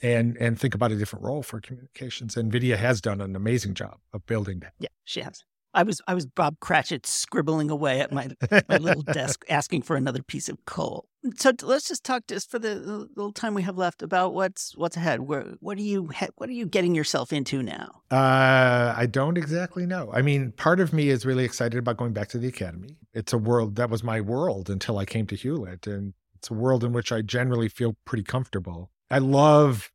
and 0.00 0.36
and 0.38 0.58
think 0.58 0.74
about 0.74 0.92
a 0.92 0.96
different 0.96 1.24
role 1.24 1.42
for 1.42 1.60
communications 1.60 2.36
and 2.36 2.52
Vidya 2.52 2.76
has 2.76 3.00
done 3.00 3.20
an 3.20 3.34
amazing 3.36 3.74
job 3.74 3.98
of 4.12 4.24
building 4.26 4.60
that 4.60 4.72
yeah 4.78 4.88
she 5.04 5.20
has 5.20 5.44
I 5.78 5.84
was 5.84 6.02
I 6.08 6.14
was 6.14 6.26
Bob 6.26 6.58
Cratchit 6.58 7.06
scribbling 7.06 7.70
away 7.70 8.00
at 8.00 8.10
my 8.10 8.30
my 8.68 8.78
little 8.78 9.02
desk 9.02 9.44
asking 9.48 9.82
for 9.82 9.94
another 9.94 10.24
piece 10.24 10.48
of 10.48 10.64
coal. 10.64 11.08
So 11.36 11.52
let's 11.62 11.86
just 11.86 12.02
talk 12.02 12.24
just 12.26 12.50
for 12.50 12.58
the 12.58 12.74
little 13.14 13.32
time 13.32 13.54
we 13.54 13.62
have 13.62 13.78
left 13.78 14.02
about 14.02 14.34
what's 14.34 14.76
what's 14.76 14.96
ahead. 14.96 15.20
Where 15.20 15.54
what 15.60 15.78
are 15.78 15.82
you 15.82 16.10
what 16.34 16.48
are 16.48 16.52
you 16.52 16.66
getting 16.66 16.96
yourself 16.96 17.32
into 17.32 17.62
now? 17.62 18.02
Uh, 18.10 18.92
I 18.96 19.06
don't 19.08 19.38
exactly 19.38 19.86
know. 19.86 20.10
I 20.12 20.20
mean, 20.20 20.50
part 20.50 20.80
of 20.80 20.92
me 20.92 21.10
is 21.10 21.24
really 21.24 21.44
excited 21.44 21.78
about 21.78 21.96
going 21.96 22.12
back 22.12 22.26
to 22.30 22.38
the 22.38 22.48
academy. 22.48 22.96
It's 23.14 23.32
a 23.32 23.38
world 23.38 23.76
that 23.76 23.88
was 23.88 24.02
my 24.02 24.20
world 24.20 24.68
until 24.68 24.98
I 24.98 25.04
came 25.04 25.28
to 25.28 25.36
Hewlett, 25.36 25.86
and 25.86 26.12
it's 26.34 26.50
a 26.50 26.54
world 26.54 26.82
in 26.82 26.92
which 26.92 27.12
I 27.12 27.22
generally 27.22 27.68
feel 27.68 27.94
pretty 28.04 28.24
comfortable. 28.24 28.90
I 29.12 29.18
love, 29.18 29.92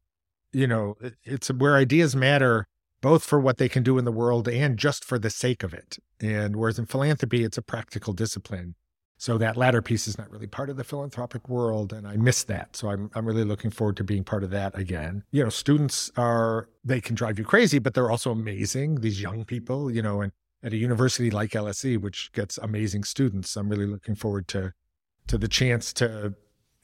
you 0.54 0.66
know, 0.66 0.96
it's 1.26 1.50
where 1.50 1.76
ideas 1.76 2.16
matter 2.16 2.68
both 3.04 3.26
for 3.26 3.38
what 3.38 3.58
they 3.58 3.68
can 3.68 3.84
do 3.84 3.98
in 3.98 4.06
the 4.06 4.14
world 4.14 4.48
and 4.48 4.80
just 4.80 5.04
for 5.04 5.20
the 5.20 5.30
sake 5.30 5.62
of 5.62 5.74
it. 5.74 5.98
And 6.22 6.56
whereas 6.56 6.80
in 6.80 6.86
philanthropy, 6.86 7.44
it's 7.44 7.58
a 7.58 7.62
practical 7.62 8.14
discipline. 8.14 8.76
So 9.18 9.38
that 9.38 9.58
latter 9.58 9.82
piece 9.82 10.08
is 10.08 10.18
not 10.18 10.32
really 10.32 10.48
part 10.48 10.70
of 10.70 10.78
the 10.78 10.86
philanthropic 10.86 11.50
world, 11.50 11.92
and 11.92 12.08
I 12.08 12.16
miss 12.16 12.44
that. 12.46 12.76
So 12.76 12.90
I'm 12.90 13.12
I'm 13.14 13.26
really 13.26 13.44
looking 13.44 13.72
forward 13.72 13.98
to 13.98 14.04
being 14.04 14.24
part 14.24 14.44
of 14.44 14.50
that 14.52 14.78
again. 14.78 15.24
You 15.32 15.44
know, 15.44 15.50
students 15.50 16.12
are 16.18 16.70
they 16.84 17.00
can 17.00 17.16
drive 17.16 17.38
you 17.38 17.46
crazy, 17.46 17.78
but 17.78 17.94
they're 17.94 18.10
also 18.10 18.32
amazing. 18.32 19.02
These 19.02 19.22
young 19.22 19.46
people, 19.46 19.92
you 19.92 20.02
know, 20.02 20.22
and 20.22 20.32
at 20.64 20.74
a 20.74 20.78
university 20.78 21.30
like 21.30 21.52
LSE, 21.52 22.02
which 22.02 22.32
gets 22.32 22.58
amazing 22.58 23.04
students, 23.04 23.56
I'm 23.56 23.70
really 23.70 23.86
looking 23.86 24.16
forward 24.16 24.48
to 24.50 24.74
to 25.28 25.38
the 25.38 25.50
chance 25.50 25.94
to 25.94 26.34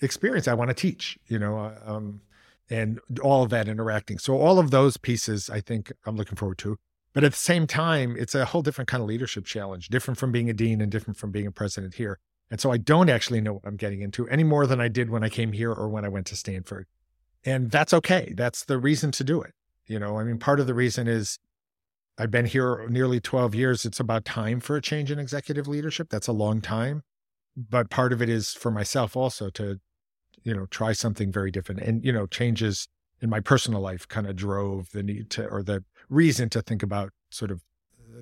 experience. 0.02 0.48
I 0.48 0.54
want 0.54 0.70
to 0.70 0.76
teach, 0.76 1.18
you 1.28 1.40
know, 1.40 1.58
uh, 1.60 1.80
um, 1.86 2.22
and 2.70 3.00
all 3.22 3.44
of 3.44 3.50
that 3.50 3.68
interacting. 3.68 4.20
So 4.20 4.38
all 4.38 4.60
of 4.60 4.72
those 4.72 4.98
pieces, 4.98 5.50
I 5.50 5.60
think 5.62 5.92
I'm 6.06 6.16
looking 6.16 6.36
forward 6.36 6.60
to. 6.60 6.78
But 7.14 7.24
at 7.24 7.32
the 7.32 7.38
same 7.38 7.66
time, 7.66 8.16
it's 8.18 8.36
a 8.36 8.46
whole 8.46 8.62
different 8.62 8.88
kind 8.88 9.02
of 9.02 9.10
leadership 9.10 9.46
challenge, 9.46 9.90
different 9.90 10.20
from 10.20 10.32
being 10.32 10.50
a 10.50 10.54
dean 10.54 10.80
and 10.80 10.92
different 10.92 11.18
from 11.18 11.32
being 11.32 11.48
a 11.48 11.52
president 11.52 11.96
here. 11.96 12.20
And 12.52 12.60
so 12.60 12.72
I 12.72 12.78
don't 12.78 13.10
actually 13.10 13.42
know 13.42 13.54
what 13.54 13.66
I'm 13.66 13.78
getting 13.78 14.02
into 14.02 14.28
any 14.28 14.44
more 14.44 14.68
than 14.68 14.80
I 14.80 14.88
did 14.88 15.10
when 15.10 15.24
I 15.24 15.30
came 15.30 15.52
here 15.52 15.72
or 15.72 15.90
when 15.90 16.06
I 16.06 16.10
went 16.10 16.28
to 16.28 16.36
Stanford. 16.36 16.88
And 17.44 17.72
that's 17.72 17.94
okay. 17.94 18.34
That's 18.36 18.66
the 18.66 18.78
reason 18.78 19.12
to 19.12 19.24
do 19.24 19.42
it. 19.42 19.54
You 19.88 20.00
know, 20.00 20.20
I 20.20 20.24
mean, 20.24 20.38
part 20.38 20.60
of 20.60 20.68
the 20.68 20.74
reason 20.74 21.08
is 21.08 21.40
I've 22.18 22.32
been 22.32 22.46
here 22.46 22.86
nearly 22.90 23.20
12 23.20 23.56
years. 23.56 23.86
It's 23.86 24.00
about 24.00 24.26
time 24.26 24.60
for 24.60 24.76
a 24.76 24.82
change 24.82 25.10
in 25.10 25.20
executive 25.20 25.68
leadership. 25.68 26.10
That's 26.10 26.28
a 26.28 26.34
long 26.34 26.62
time. 26.62 27.04
But 27.56 27.90
part 27.90 28.14
of 28.14 28.22
it 28.22 28.30
is 28.30 28.50
for 28.50 28.72
myself 28.72 29.16
also 29.16 29.50
to, 29.52 29.80
you 30.44 30.54
know, 30.54 30.66
try 30.68 30.94
something 30.94 31.32
very 31.32 31.52
different. 31.52 31.82
And, 31.82 32.04
you 32.04 32.12
know, 32.12 32.26
changes 32.28 32.88
in 33.22 33.30
my 33.30 33.40
personal 33.40 33.82
life 33.82 34.08
kind 34.08 34.28
of 34.28 34.36
drove 34.36 34.92
the 34.92 35.04
need 35.04 35.30
to, 35.32 35.48
or 35.48 35.64
the 35.64 35.84
reason 36.10 36.50
to 36.50 36.62
think 36.62 36.84
about 36.84 37.12
sort 37.30 37.52
of 37.52 37.62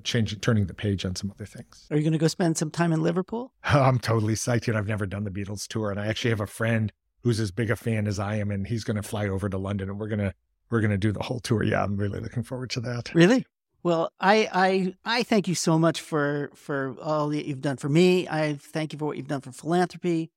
changing, 0.04 0.40
turning 0.40 0.66
the 0.66 0.74
page 0.74 1.06
on 1.06 1.16
some 1.16 1.32
other 1.32 1.46
things. 1.46 1.88
Are 1.90 1.98
you 1.98 2.04
going 2.04 2.14
to 2.14 2.20
go 2.20 2.28
spend 2.28 2.58
some 2.58 2.72
time 2.72 2.92
in 2.92 3.02
Liverpool? 3.02 3.54
I'm 3.64 4.00
totally 4.00 4.34
psyched. 4.34 4.74
I've 4.74 4.88
never 4.88 5.06
done 5.06 5.24
the 5.24 5.32
Beatles 5.32 5.68
tour, 5.68 5.92
and 5.92 6.00
I 6.00 6.08
actually 6.08 6.32
have 6.32 6.42
a 6.42 6.48
friend 6.48 6.92
who's 7.22 7.40
as 7.40 7.52
big 7.52 7.70
a 7.70 7.76
fan 7.76 8.08
as 8.08 8.20
I 8.20 8.36
am, 8.36 8.52
and 8.52 8.68
he's 8.68 8.84
going 8.84 8.98
to 8.98 9.04
fly 9.04 9.28
over 9.28 9.50
to 9.50 9.58
London, 9.58 9.90
and 9.90 10.00
we're 10.00 10.08
gonna 10.08 10.34
we're 10.70 10.82
gonna 10.82 10.98
do 10.98 11.12
the 11.12 11.24
whole 11.24 11.40
tour. 11.40 11.64
Yeah, 11.64 11.84
I'm 11.84 11.98
really 11.98 12.20
looking 12.20 12.44
forward 12.44 12.70
to 12.72 12.82
that. 12.82 13.14
Really? 13.14 13.46
Well, 13.84 14.12
I 14.20 14.50
I 14.52 14.96
I 15.06 15.24
thank 15.24 15.48
you 15.48 15.56
so 15.56 15.78
much 15.80 16.02
for 16.02 16.52
for 16.56 16.96
all 17.02 17.30
that 17.30 17.46
you've 17.46 17.62
done 17.62 17.78
for 17.78 17.90
me. 17.90 18.28
I 18.28 18.56
thank 18.56 18.94
you 18.94 19.00
for 19.00 19.06
what 19.06 19.18
you've 19.18 19.28
done 19.28 19.42
for 19.42 19.52
philanthropy, 19.52 20.24
uh, 20.24 20.37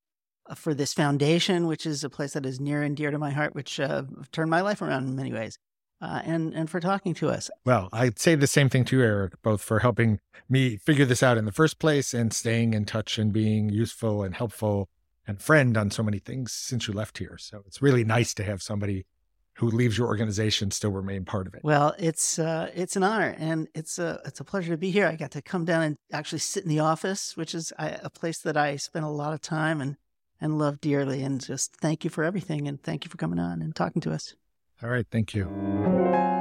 for 0.55 0.75
this 0.75 0.93
foundation, 0.93 1.67
which 1.67 1.87
is 1.87 2.05
a 2.05 2.11
place 2.11 2.33
that 2.35 2.47
is 2.47 2.61
near 2.61 2.83
and 2.83 2.97
dear 2.97 3.11
to 3.11 3.19
my 3.19 3.31
heart, 3.31 3.55
which 3.55 3.79
uh, 3.81 4.03
turned 4.33 4.51
my 4.51 4.61
life 4.61 4.83
around 4.83 5.09
in 5.09 5.17
many 5.17 5.33
ways 5.33 5.59
uh, 6.01 6.23
and 6.25 6.55
and 6.55 6.71
for 6.71 6.81
talking 6.81 7.15
to 7.15 7.29
us. 7.29 7.51
Well, 7.65 7.89
I'd 7.93 8.19
say 8.19 8.35
the 8.35 8.47
same 8.47 8.69
thing 8.69 8.85
to 8.87 8.99
you, 8.99 9.03
Eric, 9.03 9.41
both 9.43 9.63
for 9.63 9.81
helping 9.81 10.21
me 10.49 10.77
figure 10.77 11.05
this 11.05 11.23
out 11.23 11.39
in 11.39 11.45
the 11.45 11.53
first 11.53 11.79
place 11.79 12.15
and 12.15 12.33
staying 12.33 12.75
in 12.75 12.85
touch 12.85 13.19
and 13.19 13.33
being 13.33 13.69
useful 13.69 14.23
and 14.23 14.35
helpful 14.35 14.89
and 15.27 15.41
friend 15.41 15.77
on 15.77 15.91
so 15.91 16.03
many 16.03 16.19
things 16.19 16.53
since 16.53 16.89
you 16.89 16.95
left 16.95 17.19
here. 17.19 17.37
So 17.39 17.63
it's 17.67 17.83
really 17.83 18.05
nice 18.05 18.35
to 18.35 18.45
have 18.45 18.63
somebody 18.63 19.07
who 19.55 19.69
leaves 19.69 19.99
your 19.99 20.07
organization 20.07 20.71
still 20.71 20.91
remain 20.91 21.25
part 21.25 21.47
of 21.47 21.55
it. 21.55 21.61
Well, 21.63 21.95
it's 21.99 22.39
uh, 22.39 22.71
it's 22.75 22.97
an 22.97 23.03
honor 23.03 23.37
and 23.39 23.69
it's 23.75 23.99
a 23.99 24.21
it's 24.25 24.41
a 24.41 24.45
pleasure 24.45 24.73
to 24.73 24.79
be 24.79 24.91
here. 24.91 25.07
I 25.07 25.17
got 25.17 25.33
to 25.33 25.43
come 25.43 25.65
down 25.67 25.83
and 25.83 25.97
actually 26.13 26.39
sit 26.39 26.63
in 26.63 26.71
the 26.71 26.81
office, 26.81 27.37
which 27.37 27.55
is 27.55 27.73
a 27.79 28.09
place 28.09 28.39
that 28.39 28.57
I 28.57 28.77
spent 28.77 29.05
a 29.05 29.11
lot 29.11 29.35
of 29.35 29.43
time 29.43 29.81
and 29.81 29.97
and 30.41 30.59
love 30.59 30.81
dearly. 30.81 31.23
And 31.23 31.41
just 31.41 31.77
thank 31.77 32.05
you 32.05 32.11
for 32.11 32.25
everything 32.25 32.69
and 32.69 32.83
thank 32.83 33.05
you 33.05 33.11
for 33.11 33.17
coming 33.17 33.39
on 33.39 33.63
and 33.63 33.75
talking 33.75 34.01
to 34.03 34.13
us. 34.13 34.35
All 34.83 34.89
right. 34.89 35.07
Thank 35.11 35.35
you. 35.35 35.47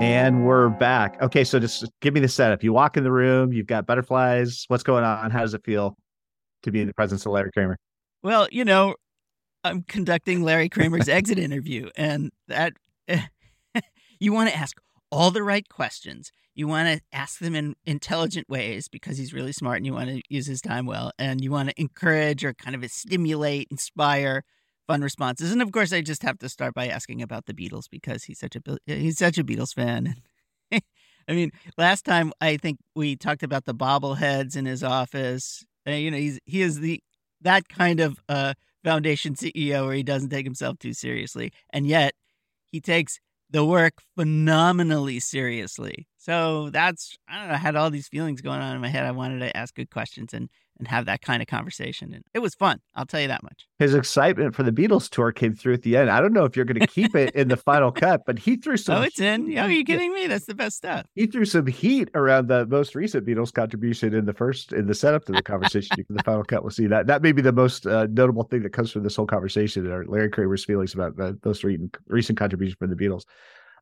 And 0.01 0.45
we're 0.45 0.69
back. 0.69 1.21
Okay. 1.21 1.43
So 1.43 1.59
just 1.59 1.85
give 2.01 2.13
me 2.13 2.21
the 2.21 2.27
setup. 2.29 2.63
You 2.63 2.71
walk 2.71 2.95
in 2.95 3.03
the 3.03 3.11
room, 3.11 3.51
you've 3.51 3.67
got 3.67 3.85
butterflies. 3.85 4.63
What's 4.69 4.83
going 4.83 5.03
on? 5.03 5.29
How 5.29 5.41
does 5.41 5.53
it 5.53 5.63
feel 5.65 5.97
to 6.63 6.71
be 6.71 6.81
in 6.81 6.87
the 6.87 6.93
presence 6.93 7.25
of 7.25 7.33
Larry 7.33 7.51
Kramer? 7.51 7.77
Well, 8.23 8.47
you 8.51 8.63
know, 8.65 8.95
I'm 9.63 9.83
conducting 9.83 10.41
Larry 10.43 10.69
Kramer's 10.69 11.09
exit 11.09 11.37
interview, 11.37 11.89
and 11.95 12.31
that 12.47 12.73
you 14.19 14.33
want 14.33 14.49
to 14.49 14.55
ask 14.55 14.77
all 15.11 15.31
the 15.31 15.43
right 15.43 15.67
questions. 15.69 16.31
You 16.55 16.67
want 16.67 16.87
to 16.89 17.01
ask 17.13 17.39
them 17.39 17.55
in 17.55 17.75
intelligent 17.85 18.49
ways 18.49 18.87
because 18.87 19.17
he's 19.17 19.33
really 19.33 19.51
smart 19.53 19.77
and 19.77 19.85
you 19.85 19.93
want 19.93 20.09
to 20.09 20.21
use 20.29 20.47
his 20.47 20.61
time 20.61 20.85
well. 20.85 21.11
And 21.17 21.41
you 21.41 21.51
want 21.51 21.69
to 21.69 21.81
encourage 21.81 22.43
or 22.43 22.53
kind 22.53 22.75
of 22.75 22.89
stimulate, 22.91 23.67
inspire 23.71 24.43
fun 24.87 25.01
responses. 25.01 25.51
And 25.51 25.61
of 25.61 25.71
course, 25.71 25.93
I 25.93 26.01
just 26.01 26.23
have 26.23 26.39
to 26.39 26.49
start 26.49 26.73
by 26.73 26.87
asking 26.87 27.21
about 27.21 27.45
the 27.45 27.53
Beatles 27.53 27.85
because 27.89 28.23
he's 28.23 28.39
such 28.39 28.55
a 28.55 28.61
he's 28.85 29.17
such 29.17 29.37
a 29.37 29.43
Beatles 29.43 29.73
fan. 29.73 30.15
I 30.71 31.33
mean, 31.33 31.51
last 31.77 32.05
time 32.05 32.33
I 32.41 32.57
think 32.57 32.79
we 32.95 33.15
talked 33.15 33.43
about 33.43 33.65
the 33.65 33.75
bobbleheads 33.75 34.57
in 34.57 34.65
his 34.65 34.83
office. 34.83 35.63
You 35.85 36.09
know, 36.11 36.17
he's 36.17 36.39
he 36.45 36.61
is 36.61 36.79
the 36.79 37.01
that 37.41 37.69
kind 37.69 37.99
of 37.99 38.19
uh, 38.27 38.55
foundation 38.83 39.35
CEO 39.35 39.85
where 39.85 39.93
he 39.93 40.03
doesn't 40.03 40.29
take 40.29 40.45
himself 40.45 40.79
too 40.79 40.93
seriously, 40.93 41.53
and 41.71 41.85
yet 41.85 42.13
he 42.71 42.81
takes 42.81 43.19
the 43.51 43.65
work 43.65 43.95
phenomenally 44.17 45.19
seriously. 45.21 46.08
So 46.19 46.69
that's 46.69 47.17
I 47.27 47.39
don't 47.39 47.47
know. 47.47 47.53
I 47.53 47.57
had 47.57 47.75
all 47.75 47.89
these 47.89 48.09
feelings 48.09 48.41
going 48.41 48.59
on 48.59 48.75
in 48.75 48.81
my 48.81 48.89
head. 48.89 49.05
I 49.05 49.11
wanted 49.11 49.39
to 49.39 49.55
ask 49.55 49.73
good 49.73 49.89
questions, 49.89 50.33
and 50.33 50.49
and 50.79 50.87
have 50.87 51.05
that 51.05 51.21
kind 51.21 51.41
of 51.41 51.47
conversation. 51.47 52.13
And 52.13 52.23
it 52.33 52.39
was 52.39 52.55
fun. 52.55 52.79
I'll 52.95 53.05
tell 53.05 53.21
you 53.21 53.27
that 53.27 53.43
much. 53.43 53.67
His 53.77 53.93
excitement 53.93 54.55
for 54.55 54.63
the 54.63 54.71
Beatles 54.71 55.09
tour 55.09 55.31
came 55.31 55.53
through 55.53 55.73
at 55.73 55.83
the 55.83 55.97
end. 55.97 56.09
I 56.09 56.21
don't 56.21 56.33
know 56.33 56.45
if 56.45 56.55
you're 56.55 56.65
going 56.65 56.79
to 56.79 56.87
keep 56.87 57.15
it 57.15 57.35
in 57.35 57.49
the 57.49 57.57
final 57.57 57.91
cut, 57.91 58.23
but 58.25 58.39
he 58.39 58.55
threw 58.55 58.77
some. 58.77 58.97
Oh, 58.97 59.01
it's 59.01 59.19
in. 59.19 59.49
Yeah, 59.49 59.65
are 59.65 59.71
you 59.71 59.83
kidding 59.83 60.13
me? 60.13 60.27
That's 60.27 60.45
the 60.45 60.55
best 60.55 60.77
stuff. 60.77 61.05
He 61.15 61.27
threw 61.27 61.45
some 61.45 61.67
heat 61.67 62.09
around 62.15 62.47
the 62.47 62.65
most 62.65 62.95
recent 62.95 63.25
Beatles 63.25 63.53
contribution 63.53 64.13
in 64.13 64.25
the 64.25 64.33
first 64.33 64.73
in 64.73 64.87
the 64.87 64.95
setup 64.95 65.25
to 65.25 65.31
the 65.31 65.43
conversation. 65.43 65.95
you 65.97 66.05
the 66.09 66.23
final 66.23 66.43
cut. 66.43 66.63
We'll 66.63 66.71
see 66.71 66.87
that. 66.87 67.07
That 67.07 67.21
may 67.21 67.33
be 67.33 67.41
the 67.41 67.51
most 67.51 67.85
uh, 67.85 68.07
notable 68.09 68.43
thing 68.43 68.63
that 68.63 68.73
comes 68.73 68.91
from 68.91 69.03
this 69.03 69.15
whole 69.15 69.27
conversation. 69.27 69.85
Are 69.91 70.05
Larry 70.05 70.29
Kramer's 70.29 70.65
feelings 70.65 70.93
about 70.93 71.17
the, 71.17 71.37
those 71.43 71.63
recent 71.63 71.95
recent 72.07 72.37
contributions 72.37 72.77
from 72.77 72.89
the 72.89 72.95
Beatles. 72.95 73.25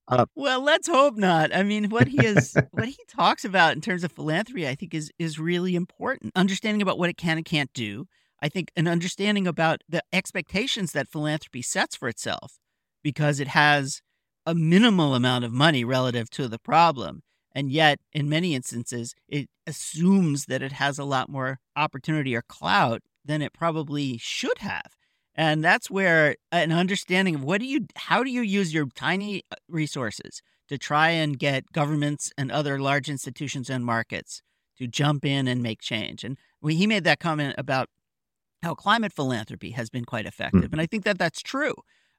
Uh, 0.07 0.25
well, 0.35 0.61
let's 0.61 0.87
hope 0.87 1.17
not. 1.17 1.53
I 1.53 1.63
mean, 1.63 1.89
what 1.89 2.07
he 2.07 2.25
is, 2.25 2.55
what 2.71 2.87
he 2.87 2.97
talks 3.09 3.43
about 3.43 3.73
in 3.73 3.81
terms 3.81 4.03
of 4.03 4.11
philanthropy, 4.11 4.67
I 4.67 4.75
think 4.75 4.93
is 4.93 5.11
is 5.19 5.39
really 5.39 5.75
important. 5.75 6.31
Understanding 6.35 6.81
about 6.81 6.97
what 6.97 7.09
it 7.09 7.17
can 7.17 7.37
and 7.37 7.45
can't 7.45 7.71
do. 7.73 8.07
I 8.41 8.49
think 8.49 8.71
an 8.75 8.87
understanding 8.87 9.47
about 9.47 9.81
the 9.89 10.03
expectations 10.13 10.91
that 10.91 11.07
philanthropy 11.07 11.61
sets 11.61 11.95
for 11.95 12.07
itself, 12.07 12.59
because 13.03 13.39
it 13.39 13.49
has 13.49 14.01
a 14.45 14.55
minimal 14.55 15.15
amount 15.15 15.43
of 15.43 15.51
money 15.51 15.83
relative 15.83 16.29
to 16.31 16.47
the 16.47 16.59
problem, 16.59 17.23
and 17.53 17.71
yet 17.71 17.99
in 18.13 18.29
many 18.29 18.55
instances 18.55 19.13
it 19.27 19.49
assumes 19.65 20.45
that 20.45 20.61
it 20.61 20.73
has 20.73 20.97
a 20.99 21.03
lot 21.03 21.29
more 21.29 21.59
opportunity 21.75 22.35
or 22.35 22.43
clout 22.43 23.01
than 23.25 23.41
it 23.41 23.53
probably 23.53 24.17
should 24.17 24.59
have. 24.59 24.96
And 25.37 25.63
that's 25.63 25.89
where 25.89 26.35
an 26.51 26.71
understanding 26.71 27.35
of 27.35 27.43
what 27.43 27.61
do 27.61 27.67
you, 27.67 27.85
how 27.95 28.23
do 28.23 28.31
you 28.31 28.41
use 28.41 28.73
your 28.73 28.87
tiny 28.95 29.43
uh, 29.51 29.55
resources 29.69 30.41
to 30.67 30.77
try 30.77 31.09
and 31.09 31.39
get 31.39 31.71
governments 31.71 32.31
and 32.37 32.51
other 32.51 32.79
large 32.79 33.09
institutions 33.09 33.69
and 33.69 33.85
markets 33.85 34.41
to 34.77 34.87
jump 34.87 35.25
in 35.25 35.47
and 35.47 35.63
make 35.63 35.81
change. 35.81 36.23
And 36.23 36.37
he 36.67 36.87
made 36.87 37.03
that 37.05 37.19
comment 37.19 37.55
about 37.57 37.89
how 38.63 38.73
climate 38.73 39.13
philanthropy 39.13 39.71
has 39.71 39.89
been 39.89 40.05
quite 40.05 40.25
effective. 40.25 40.69
Mm. 40.69 40.73
And 40.73 40.81
I 40.81 40.85
think 40.85 41.03
that 41.03 41.17
that's 41.17 41.41
true. 41.41 41.73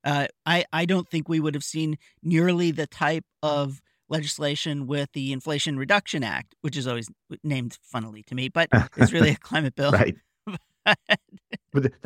Uh, 0.04 0.26
I, 0.46 0.64
I 0.72 0.84
don't 0.84 1.08
think 1.08 1.28
we 1.28 1.40
would 1.40 1.54
have 1.54 1.64
seen 1.64 1.98
nearly 2.22 2.70
the 2.70 2.86
type 2.86 3.24
of 3.42 3.80
legislation 4.08 4.86
with 4.86 5.12
the 5.12 5.32
Inflation 5.32 5.76
Reduction 5.76 6.24
Act, 6.24 6.54
which 6.60 6.76
is 6.76 6.86
always 6.86 7.08
named 7.42 7.76
funnily 7.82 8.22
to 8.24 8.34
me, 8.34 8.48
but 8.48 8.68
it's 8.96 9.12
really 9.12 9.30
a 9.32 9.36
climate 9.36 9.74
bill. 9.74 9.92
right. 9.92 10.16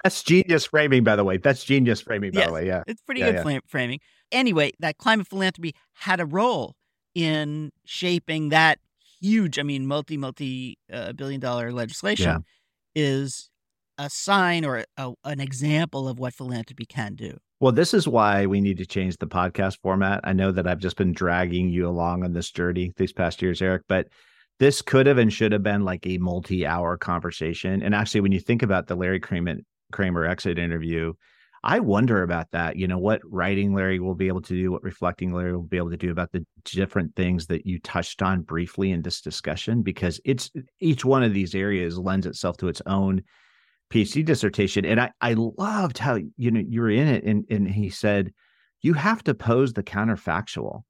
That's 0.02 0.22
genius 0.22 0.66
framing, 0.66 1.04
by 1.04 1.16
the 1.16 1.24
way. 1.24 1.36
That's 1.36 1.64
genius 1.64 2.00
framing, 2.00 2.32
by 2.32 2.40
yes, 2.40 2.48
the 2.48 2.52
way. 2.52 2.66
Yeah. 2.66 2.82
It's 2.86 3.02
pretty 3.02 3.20
yeah, 3.20 3.32
good 3.32 3.46
yeah. 3.46 3.58
framing. 3.66 4.00
Anyway, 4.30 4.72
that 4.80 4.98
climate 4.98 5.28
philanthropy 5.28 5.74
had 5.94 6.20
a 6.20 6.26
role 6.26 6.74
in 7.14 7.70
shaping 7.84 8.48
that 8.48 8.78
huge, 9.20 9.58
I 9.58 9.62
mean, 9.62 9.86
multi, 9.86 10.16
multi 10.16 10.78
uh, 10.92 11.12
billion 11.12 11.40
dollar 11.40 11.72
legislation 11.72 12.26
yeah. 12.26 12.38
is 12.94 13.50
a 13.98 14.10
sign 14.10 14.64
or 14.64 14.84
a, 14.96 15.12
an 15.24 15.40
example 15.40 16.08
of 16.08 16.18
what 16.18 16.34
philanthropy 16.34 16.86
can 16.86 17.14
do. 17.14 17.36
Well, 17.60 17.72
this 17.72 17.94
is 17.94 18.08
why 18.08 18.46
we 18.46 18.60
need 18.60 18.78
to 18.78 18.86
change 18.86 19.18
the 19.18 19.28
podcast 19.28 19.78
format. 19.82 20.20
I 20.24 20.32
know 20.32 20.50
that 20.50 20.66
I've 20.66 20.80
just 20.80 20.96
been 20.96 21.12
dragging 21.12 21.68
you 21.68 21.86
along 21.86 22.24
on 22.24 22.32
this 22.32 22.50
journey 22.50 22.92
these 22.96 23.12
past 23.12 23.40
years, 23.40 23.62
Eric, 23.62 23.82
but 23.88 24.08
this 24.58 24.82
could 24.82 25.06
have 25.06 25.18
and 25.18 25.32
should 25.32 25.52
have 25.52 25.62
been 25.62 25.82
like 25.82 26.06
a 26.06 26.18
multi-hour 26.18 26.96
conversation. 26.98 27.82
And 27.82 27.94
actually, 27.94 28.20
when 28.20 28.32
you 28.32 28.40
think 28.40 28.62
about 28.62 28.86
the 28.86 28.94
Larry 28.94 29.20
Kramer, 29.20 29.56
Kramer 29.92 30.24
exit 30.24 30.58
interview, 30.58 31.14
I 31.64 31.80
wonder 31.80 32.22
about 32.22 32.50
that. 32.52 32.76
You 32.76 32.88
know, 32.88 32.98
what 32.98 33.20
writing 33.24 33.74
Larry 33.74 34.00
will 34.00 34.14
be 34.14 34.28
able 34.28 34.42
to 34.42 34.54
do, 34.54 34.72
what 34.72 34.82
reflecting 34.82 35.32
Larry 35.32 35.52
will 35.52 35.62
be 35.62 35.76
able 35.76 35.90
to 35.90 35.96
do 35.96 36.10
about 36.10 36.32
the 36.32 36.44
different 36.64 37.14
things 37.14 37.46
that 37.46 37.66
you 37.66 37.78
touched 37.80 38.22
on 38.22 38.42
briefly 38.42 38.90
in 38.90 39.02
this 39.02 39.20
discussion, 39.20 39.82
because 39.82 40.20
it's 40.24 40.50
each 40.80 41.04
one 41.04 41.22
of 41.22 41.34
these 41.34 41.54
areas 41.54 41.98
lends 41.98 42.26
itself 42.26 42.56
to 42.58 42.68
its 42.68 42.82
own 42.86 43.22
PhD 43.92 44.24
dissertation. 44.24 44.84
And 44.84 45.00
I, 45.00 45.10
I 45.20 45.34
loved 45.34 45.98
how, 45.98 46.18
you 46.36 46.50
know, 46.50 46.62
you 46.66 46.80
were 46.80 46.90
in 46.90 47.08
it 47.08 47.24
and, 47.24 47.44
and 47.50 47.68
he 47.68 47.90
said, 47.90 48.32
you 48.80 48.94
have 48.94 49.22
to 49.24 49.34
pose 49.34 49.72
the 49.72 49.82
counterfactual 49.84 50.82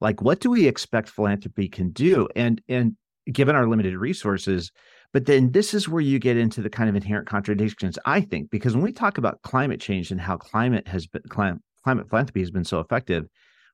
like 0.00 0.22
what 0.22 0.40
do 0.40 0.50
we 0.50 0.66
expect 0.66 1.08
philanthropy 1.08 1.68
can 1.68 1.90
do 1.90 2.28
and 2.34 2.60
and 2.68 2.96
given 3.32 3.54
our 3.54 3.66
limited 3.66 3.96
resources 3.96 4.70
but 5.12 5.26
then 5.26 5.50
this 5.50 5.74
is 5.74 5.88
where 5.88 6.00
you 6.00 6.20
get 6.20 6.36
into 6.36 6.62
the 6.62 6.70
kind 6.70 6.88
of 6.88 6.96
inherent 6.96 7.26
contradictions 7.26 7.98
i 8.04 8.20
think 8.20 8.50
because 8.50 8.74
when 8.74 8.84
we 8.84 8.92
talk 8.92 9.18
about 9.18 9.42
climate 9.42 9.80
change 9.80 10.10
and 10.10 10.20
how 10.20 10.36
climate 10.36 10.86
has 10.88 11.06
been 11.06 11.22
climate, 11.28 11.60
climate 11.84 12.08
philanthropy 12.08 12.40
has 12.40 12.50
been 12.50 12.64
so 12.64 12.80
effective 12.80 13.26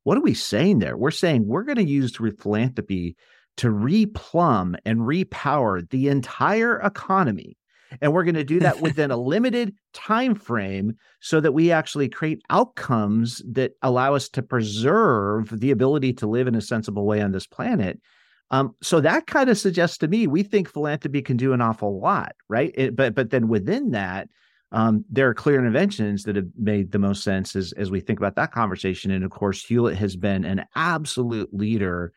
what 0.07 0.17
are 0.17 0.23
we 0.23 0.35
saying 0.35 0.79
there? 0.79 0.97
We're 0.97 1.11
saying 1.11 1.49
we're 1.49 1.65
going 1.65 1.85
to 1.85 1.85
use 1.85 2.15
philanthropy 2.15 3.17
to 3.57 3.67
replumb 3.67 4.77
and 4.85 5.01
repower 5.01 5.91
the 5.91 6.07
entire 6.07 6.79
economy 6.79 7.57
and 8.01 8.13
we're 8.13 8.23
going 8.23 8.37
to 8.37 8.45
do 8.45 8.61
that 8.61 8.81
within 8.81 9.11
a 9.11 9.17
limited 9.17 9.75
time 9.93 10.37
frame 10.37 10.93
so 11.21 11.41
that 11.41 11.53
we 11.53 11.73
actually 11.73 12.09
create 12.09 12.41
outcomes 12.51 13.43
that 13.51 13.73
allow 13.83 14.15
us 14.15 14.29
to 14.29 14.43
preserve 14.43 15.59
the 15.59 15.73
ability 15.73 16.13
to 16.13 16.29
live 16.29 16.47
in 16.47 16.55
a 16.55 16.61
sensible 16.61 17.05
way 17.05 17.21
on 17.21 17.33
this 17.33 17.47
planet 17.47 17.99
um, 18.51 18.75
so 18.83 19.01
that 19.01 19.27
kind 19.27 19.51
of 19.51 19.59
suggests 19.59 19.99
to 19.99 20.09
me 20.09 20.27
we 20.27 20.43
think 20.43 20.69
philanthropy 20.69 21.23
can 21.23 21.37
do 21.37 21.53
an 21.53 21.61
awful 21.61 22.01
lot 22.01 22.33
right 22.49 22.73
it, 22.75 22.97
but 22.97 23.15
but 23.15 23.31
then 23.31 23.49
within 23.49 23.91
that 23.93 24.29
um, 24.73 25.05
there 25.09 25.29
are 25.29 25.35
clear 25.35 25.59
interventions 25.59 26.25
that 26.25 26.37
have 26.37 26.49
made 26.59 26.91
the 26.91 26.99
most 26.99 27.23
sense 27.23 27.55
as, 27.55 27.73
as 27.73 27.91
we 27.91 28.01
think 28.01 28.19
about 28.19 28.35
that 28.37 28.53
conversation 28.53 29.11
and 29.11 29.25
of 29.25 29.31
course 29.31 29.65
hewlett 29.65 29.97
has 29.97 30.17
been 30.17 30.45
an 30.45 30.65
absolute 30.75 31.53
leader 31.53 32.13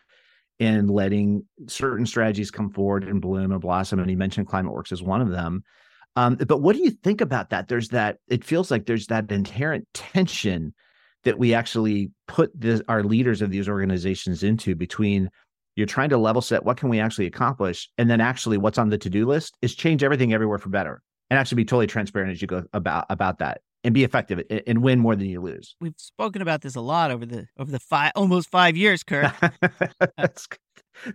in 0.59 0.87
letting 0.87 1.45
certain 1.67 2.05
strategies 2.05 2.51
come 2.51 2.69
forward 2.69 3.05
and 3.05 3.21
bloom 3.21 3.51
and 3.51 3.61
blossom. 3.61 3.99
And 3.99 4.09
he 4.09 4.15
mentioned 4.15 4.47
ClimateWorks 4.47 4.91
as 4.91 5.01
one 5.01 5.21
of 5.21 5.29
them. 5.29 5.63
Um, 6.15 6.35
but 6.35 6.61
what 6.61 6.75
do 6.75 6.81
you 6.83 6.91
think 6.91 7.21
about 7.21 7.49
that? 7.51 7.69
There's 7.69 7.89
that, 7.89 8.17
it 8.27 8.43
feels 8.43 8.69
like 8.69 8.85
there's 8.85 9.07
that 9.07 9.31
inherent 9.31 9.87
tension 9.93 10.73
that 11.23 11.39
we 11.39 11.53
actually 11.53 12.11
put 12.27 12.51
the, 12.59 12.83
our 12.89 13.03
leaders 13.03 13.41
of 13.41 13.51
these 13.51 13.69
organizations 13.69 14.43
into 14.43 14.75
between 14.75 15.29
you're 15.79 15.87
trying 15.87 16.09
to 16.09 16.17
level 16.17 16.41
set 16.41 16.65
what 16.65 16.75
can 16.75 16.89
we 16.89 16.99
actually 16.99 17.25
accomplish 17.25 17.89
and 17.97 18.09
then 18.09 18.19
actually 18.19 18.57
what's 18.57 18.77
on 18.77 18.89
the 18.89 18.97
to-do 18.97 19.25
list 19.25 19.57
is 19.61 19.73
change 19.73 20.03
everything 20.03 20.33
everywhere 20.33 20.57
for 20.57 20.67
better 20.67 21.01
and 21.29 21.39
actually 21.39 21.55
be 21.55 21.65
totally 21.65 21.87
transparent 21.87 22.31
as 22.31 22.41
you 22.41 22.47
go 22.47 22.63
about 22.73 23.05
about 23.09 23.39
that 23.39 23.61
and 23.83 23.93
be 23.93 24.03
effective 24.03 24.41
and 24.67 24.83
win 24.83 24.99
more 24.99 25.15
than 25.15 25.27
you 25.27 25.39
lose. 25.41 25.75
We've 25.79 25.93
spoken 25.95 26.41
about 26.41 26.61
this 26.61 26.75
a 26.75 26.81
lot 26.81 27.11
over 27.11 27.25
the 27.25 27.47
over 27.57 27.71
the 27.71 27.79
five 27.79 28.11
almost 28.13 28.49
five 28.49 28.75
years, 28.75 29.03
Kurt. 29.03 29.31
That's 30.17 30.49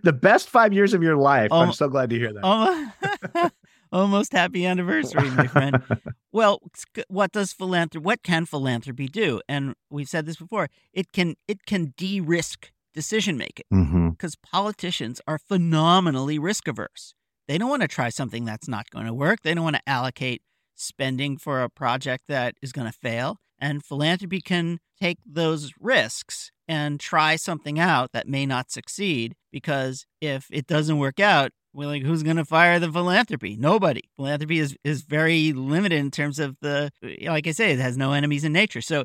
the 0.01 0.13
best 0.13 0.49
five 0.49 0.73
years 0.73 0.95
of 0.95 1.03
your 1.03 1.15
life. 1.15 1.51
Um, 1.51 1.67
I'm 1.67 1.73
so 1.73 1.87
glad 1.87 2.09
to 2.09 2.17
hear 2.17 2.33
that. 2.33 2.43
Almost, 2.43 3.53
almost 3.91 4.31
happy 4.33 4.65
anniversary, 4.65 5.29
my 5.31 5.45
friend. 5.45 5.83
well, 6.31 6.59
what 7.07 7.31
does 7.31 7.53
philanthropy? 7.53 8.03
What 8.03 8.23
can 8.23 8.45
philanthropy 8.45 9.07
do? 9.07 9.41
And 9.47 9.75
we've 9.91 10.09
said 10.09 10.25
this 10.25 10.37
before. 10.37 10.69
It 10.91 11.11
can 11.11 11.35
it 11.47 11.67
can 11.67 11.93
de-risk 11.97 12.71
decision 12.95 13.37
making 13.37 13.65
because 13.69 14.35
mm-hmm. 14.35 14.49
politicians 14.51 15.21
are 15.27 15.37
phenomenally 15.37 16.39
risk 16.39 16.67
averse. 16.67 17.13
They 17.47 17.57
don't 17.57 17.69
want 17.69 17.83
to 17.83 17.87
try 17.87 18.09
something 18.09 18.45
that's 18.45 18.67
not 18.67 18.89
going 18.89 19.05
to 19.05 19.13
work. 19.13 19.41
They 19.43 19.53
don't 19.53 19.63
want 19.63 19.75
to 19.75 19.89
allocate 19.89 20.41
spending 20.75 21.37
for 21.37 21.61
a 21.61 21.69
project 21.69 22.23
that 22.27 22.55
is 22.61 22.71
going 22.71 22.87
to 22.87 22.97
fail. 22.97 23.37
And 23.59 23.85
philanthropy 23.85 24.41
can 24.41 24.79
take 24.99 25.19
those 25.25 25.71
risks 25.79 26.51
and 26.67 26.99
try 26.99 27.35
something 27.35 27.79
out 27.79 28.11
that 28.11 28.27
may 28.27 28.45
not 28.45 28.71
succeed 28.71 29.35
because 29.51 30.05
if 30.19 30.47
it 30.51 30.67
doesn't 30.67 30.97
work 30.97 31.19
out, 31.19 31.51
well, 31.73 31.89
like 31.89 32.03
who's 32.03 32.23
going 32.23 32.37
to 32.37 32.45
fire 32.45 32.79
the 32.79 32.91
philanthropy? 32.91 33.57
Nobody. 33.57 34.01
Philanthropy 34.15 34.59
is 34.59 34.75
is 34.83 35.01
very 35.01 35.51
limited 35.51 35.99
in 35.99 36.09
terms 36.09 36.39
of 36.39 36.55
the 36.61 36.89
like 37.23 37.47
I 37.47 37.51
say, 37.51 37.71
it 37.71 37.79
has 37.79 37.97
no 37.97 38.13
enemies 38.13 38.45
in 38.45 38.53
nature. 38.53 38.81
So 38.81 39.03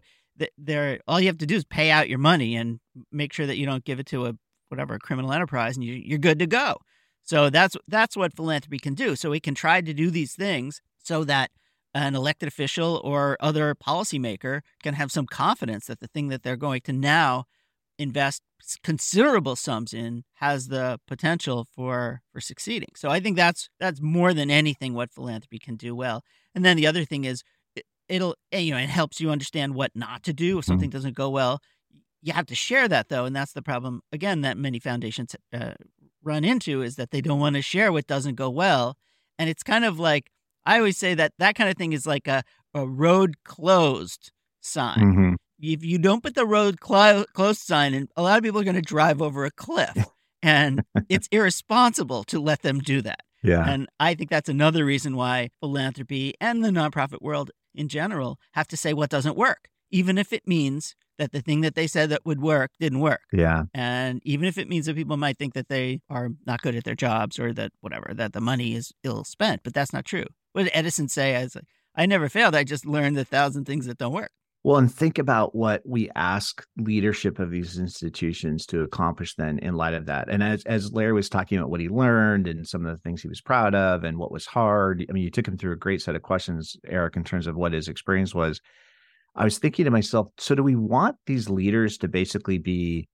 there, 0.59 1.01
all 1.07 1.21
you 1.21 1.27
have 1.27 1.39
to 1.39 1.47
do 1.47 1.57
is 1.57 1.65
pay 1.65 1.91
out 1.91 2.09
your 2.09 2.19
money 2.19 2.57
and 2.57 2.81
make 3.13 3.33
sure 3.33 3.47
that 3.47 3.57
you 3.57 3.67
don't 3.67 3.85
give 3.85 4.01
it 4.01 4.07
to 4.07 4.27
a 4.27 4.35
whatever 4.69 4.95
a 4.95 4.99
criminal 4.99 5.33
enterprise, 5.33 5.77
and 5.77 5.85
you, 5.85 5.95
you're 5.95 6.19
good 6.19 6.39
to 6.39 6.47
go. 6.47 6.77
So 7.23 7.51
that's 7.51 7.77
that's 7.89 8.17
what 8.17 8.35
philanthropy 8.35 8.79
can 8.79 8.95
do. 8.95 9.17
So 9.17 9.33
it 9.33 9.43
can 9.43 9.55
try 9.55 9.81
to 9.81 9.93
do 9.93 10.11
these 10.11 10.35
things 10.35 10.81
so 10.99 11.25
that 11.25 11.51
an 11.95 12.15
elected 12.15 12.49
official 12.49 13.01
or 13.05 13.37
other 13.41 13.75
policymaker 13.75 14.61
can 14.83 14.95
have 14.95 15.11
some 15.11 15.27
confidence 15.27 15.87
that 15.87 16.01
the 16.01 16.07
thing 16.09 16.29
that 16.29 16.43
they're 16.43 16.57
going 16.57 16.81
to 16.83 16.93
now 16.93 17.45
invest 17.99 18.43
considerable 18.83 19.57
sums 19.57 19.93
in 19.93 20.25
has 20.35 20.69
the 20.69 20.99
potential 21.07 21.67
for 21.75 22.23
for 22.33 22.41
succeeding. 22.41 22.91
So 22.95 23.11
I 23.11 23.21
think 23.21 23.37
that's 23.37 23.69
that's 23.79 24.01
more 24.01 24.33
than 24.33 24.51
anything 24.51 24.95
what 24.95 25.13
philanthropy 25.13 25.59
can 25.59 25.77
do 25.77 25.95
well. 25.95 26.23
And 26.55 26.65
then 26.65 26.77
the 26.77 26.87
other 26.87 27.05
thing 27.05 27.25
is 27.25 27.43
it, 28.11 28.21
will 28.21 28.35
eh, 28.53 28.59
you 28.59 28.73
know 28.73 28.79
it 28.79 28.91
helps 28.91 29.21
you 29.21 29.31
understand 29.31 29.75
what 29.75 29.93
not 29.95 30.23
to 30.25 30.33
do 30.33 30.59
if 30.59 30.65
mm-hmm. 30.65 30.73
something 30.73 30.91
mm 30.91 30.93
doesn't 30.93 31.15
go 31.15 31.31
well. 31.31 31.61
You 32.21 32.33
have 32.33 32.47
to 32.47 32.55
share 32.55 32.89
that 32.89 33.09
though, 33.09 33.25
and 33.25 33.35
that's 33.35 33.53
the 33.53 33.63
problem 33.63 34.03
again 34.13 34.41
that 34.41 34.59
many 34.59 34.79
foundations 34.81 35.37
uh, 35.53 35.75
run 36.23 36.45
into 36.45 36.83
is 36.83 36.97
that 36.97 37.13
they 37.13 37.21
don't 37.21 37.39
want 37.39 37.57
to 37.57 37.63
share 37.63 37.93
what 37.93 38.07
doesn't 38.07 38.35
go 38.35 38.51
well, 38.51 38.97
and 39.39 39.49
it's 39.49 39.63
kind 39.63 39.85
of 39.85 40.01
like 40.01 40.31
I 40.67 40.79
always 40.79 40.99
say 40.99 41.15
that 41.15 41.33
that 41.39 41.55
kind 41.55 41.71
of 41.71 41.77
thing 41.77 41.93
is 41.93 42.07
like 42.07 42.27
a, 42.27 42.43
a 42.75 42.87
road 42.87 43.37
closed 43.45 44.33
sign. 44.61 44.99
Mm-hmm. 44.99 45.35
If 45.61 45.85
you 45.85 45.99
don't 45.99 46.23
put 46.23 46.35
the 46.35 46.47
road 46.47 46.79
cl- 46.85 47.27
closed 47.33 47.61
sign, 47.61 47.95
and 47.95 48.09
a 48.17 48.23
lot 48.23 48.39
of 48.39 48.45
people 48.45 48.61
are 48.61 48.65
going 48.65 48.75
to 48.75 48.83
drive 48.83 49.23
over 49.23 49.45
a 49.45 49.51
cliff, 49.51 49.97
and 50.43 50.83
it's 51.09 51.29
irresponsible 51.31 52.25
to 52.25 52.41
let 52.41 52.63
them 52.63 52.81
do 52.81 53.01
that. 53.03 53.21
Yeah. 53.43 53.69
And 53.69 53.89
I 53.99 54.15
think 54.15 54.31
that's 54.31 54.49
another 54.49 54.85
reason 54.85 55.17
why 55.17 55.51
philanthropy 55.61 56.35
and 56.41 56.65
the 56.65 56.71
nonprofit 56.71 57.23
world 57.23 57.51
in 57.75 57.89
general 57.89 58.39
have 58.53 58.69
to 58.69 58.77
say 58.77 58.93
what 58.93 59.11
doesn't 59.11 59.37
work, 59.37 59.69
even 59.91 60.19
if 60.19 60.33
it 60.33 60.47
means 60.47 60.95
that 61.19 61.33
the 61.33 61.41
thing 61.43 61.61
that 61.61 61.75
they 61.75 61.87
said 61.87 62.09
that 62.09 62.25
would 62.25 62.41
work 62.41 62.71
didn't 62.81 63.01
work. 63.01 63.21
Yeah. 63.33 63.65
And 63.75 64.23
even 64.25 64.47
if 64.47 64.57
it 64.57 64.69
means 64.69 64.87
that 64.87 64.97
people 64.97 65.19
might 65.19 65.39
think 65.39 65.55
that 65.55 65.69
they 65.69 66.01
are 66.09 66.31
not 66.47 66.63
good 66.63 66.75
at 66.75 66.85
their 66.85 66.95
jobs 66.95 67.39
or 67.39 67.53
that 67.53 67.73
whatever, 67.81 68.13
that 68.15 68.33
the 68.33 68.41
money 68.41 68.75
is 68.75 68.93
ill 69.05 69.25
spent, 69.25 69.63
but 69.63 69.75
that's 69.75 69.93
not 69.93 70.07
true. 70.07 70.25
What 70.53 70.65
did 70.65 70.73
Edison 70.75 71.09
say? 71.09 71.37
I 71.37 71.43
was 71.43 71.55
like, 71.55 71.65
I 71.95 72.07
never 72.07 72.29
failed. 72.29 72.55
I 72.55 72.65
just 72.65 72.87
learned 72.87 73.19
a 73.19 73.25
thousand 73.25 73.67
things 73.67 73.87
that 73.87 73.99
don't 73.99 74.15
work. 74.15 74.31
Well, 74.63 74.77
and 74.77 74.93
think 74.93 75.19
about 75.19 75.55
what 75.55 75.83
we 75.87 76.11
ask 76.15 76.67
leadership 76.77 77.39
of 77.39 77.51
these 77.51 77.79
institutions 77.79 78.67
to 78.67 78.83
accomplish 78.83 79.35
then 79.37 79.59
in 79.61 79.75
light 79.75 79.95
of 79.95 80.07
that. 80.07 80.29
And 80.29 80.43
as 80.43 80.63
as 80.65 80.93
Larry 80.93 81.15
was 81.15 81.31
talking 81.31 81.57
about 81.57 81.71
what 81.71 81.81
he 81.81 81.89
learned 81.89 82.47
and 82.47 82.69
some 82.69 82.85
of 82.85 82.93
the 82.93 83.01
things 83.03 83.23
he 83.23 83.29
was 83.29 83.41
proud 83.41 83.75
of 83.75 84.05
and 84.05 84.19
what 84.19 84.31
was 84.31 84.45
hard, 84.45 85.05
I 85.09 85.13
mean, 85.13 85.25
you 85.25 85.31
took 85.31 85.49
him 85.49 85.57
through 85.57 85.73
a 85.73 85.77
great 85.77 86.03
set 86.03 86.15
of 86.15 86.23
questions, 86.23 86.77
Eric, 86.87 87.17
in 87.17 87.25
terms 87.25 87.47
of 87.47 87.57
what 87.57 87.73
his 87.73 87.89
experience 87.89 88.35
was. 88.35 88.61
I 89.35 89.45
was 89.45 89.59
thinking 89.59 89.87
to 89.87 89.91
myself, 89.91 90.29
so 90.37 90.55
do 90.55 90.63
we 90.63 90.77
want 90.77 91.17
these 91.27 91.49
leaders 91.49 91.97
to 91.99 92.09
basically 92.09 92.59
be 92.59 93.09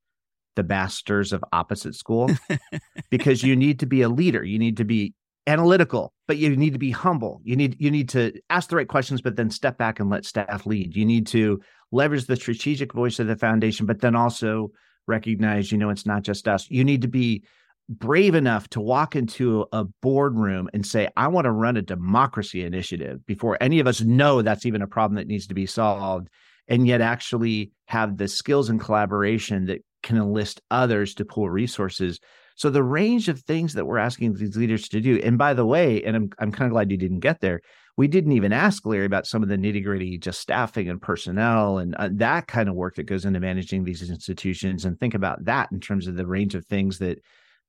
the 0.56 0.64
masters 0.64 1.32
of 1.32 1.44
opposite 1.52 1.94
school? 1.94 2.28
because 3.10 3.44
you 3.44 3.54
need 3.54 3.80
to 3.80 3.86
be 3.86 4.02
a 4.02 4.08
leader. 4.08 4.42
You 4.42 4.58
need 4.58 4.78
to 4.78 4.84
be 4.84 5.14
analytical 5.46 6.12
but 6.28 6.38
you 6.38 6.56
need 6.56 6.72
to 6.72 6.78
be 6.78 6.90
humble. 6.90 7.40
You 7.44 7.56
need 7.56 7.76
you 7.78 7.90
need 7.90 8.08
to 8.10 8.32
ask 8.50 8.68
the 8.68 8.76
right 8.76 8.88
questions 8.88 9.20
but 9.20 9.36
then 9.36 9.50
step 9.50 9.78
back 9.78 10.00
and 10.00 10.10
let 10.10 10.24
staff 10.24 10.66
lead. 10.66 10.96
You 10.96 11.04
need 11.04 11.26
to 11.28 11.60
leverage 11.92 12.26
the 12.26 12.36
strategic 12.36 12.92
voice 12.92 13.18
of 13.18 13.28
the 13.28 13.36
foundation 13.36 13.86
but 13.86 14.00
then 14.00 14.16
also 14.16 14.70
recognize 15.06 15.70
you 15.70 15.78
know 15.78 15.90
it's 15.90 16.06
not 16.06 16.22
just 16.22 16.48
us. 16.48 16.68
You 16.68 16.84
need 16.84 17.02
to 17.02 17.08
be 17.08 17.44
brave 17.88 18.34
enough 18.34 18.68
to 18.70 18.80
walk 18.80 19.14
into 19.14 19.64
a 19.70 19.84
boardroom 20.02 20.68
and 20.74 20.84
say 20.84 21.08
i 21.16 21.28
want 21.28 21.44
to 21.44 21.52
run 21.52 21.76
a 21.76 21.82
democracy 21.82 22.64
initiative 22.64 23.24
before 23.26 23.56
any 23.60 23.78
of 23.78 23.86
us 23.86 24.00
know 24.00 24.42
that's 24.42 24.66
even 24.66 24.82
a 24.82 24.88
problem 24.88 25.14
that 25.14 25.28
needs 25.28 25.46
to 25.46 25.54
be 25.54 25.66
solved 25.66 26.28
and 26.66 26.88
yet 26.88 27.00
actually 27.00 27.70
have 27.86 28.16
the 28.16 28.26
skills 28.26 28.68
and 28.68 28.80
collaboration 28.80 29.66
that 29.66 29.84
can 30.02 30.16
enlist 30.16 30.60
others 30.68 31.14
to 31.14 31.24
pool 31.24 31.48
resources 31.48 32.18
so 32.56 32.70
the 32.70 32.82
range 32.82 33.28
of 33.28 33.40
things 33.40 33.74
that 33.74 33.84
we're 33.84 33.98
asking 33.98 34.34
these 34.34 34.56
leaders 34.56 34.88
to 34.88 35.00
do, 35.00 35.20
and 35.22 35.36
by 35.38 35.54
the 35.54 35.66
way, 35.66 36.02
and 36.02 36.16
I'm 36.16 36.30
I'm 36.38 36.50
kind 36.50 36.66
of 36.66 36.72
glad 36.72 36.90
you 36.90 36.96
didn't 36.96 37.20
get 37.20 37.40
there. 37.40 37.60
We 37.98 38.08
didn't 38.08 38.32
even 38.32 38.52
ask 38.52 38.84
Larry 38.84 39.06
about 39.06 39.26
some 39.26 39.42
of 39.42 39.48
the 39.48 39.56
nitty 39.56 39.84
gritty, 39.84 40.18
just 40.18 40.40
staffing 40.40 40.88
and 40.88 41.00
personnel 41.00 41.78
and 41.78 41.94
uh, 41.94 42.10
that 42.12 42.46
kind 42.46 42.68
of 42.68 42.74
work 42.74 42.96
that 42.96 43.04
goes 43.04 43.24
into 43.24 43.40
managing 43.40 43.84
these 43.84 44.08
institutions. 44.10 44.84
And 44.84 44.98
think 44.98 45.14
about 45.14 45.44
that 45.44 45.70
in 45.72 45.80
terms 45.80 46.06
of 46.06 46.16
the 46.16 46.26
range 46.26 46.54
of 46.54 46.66
things 46.66 46.98
that 46.98 47.20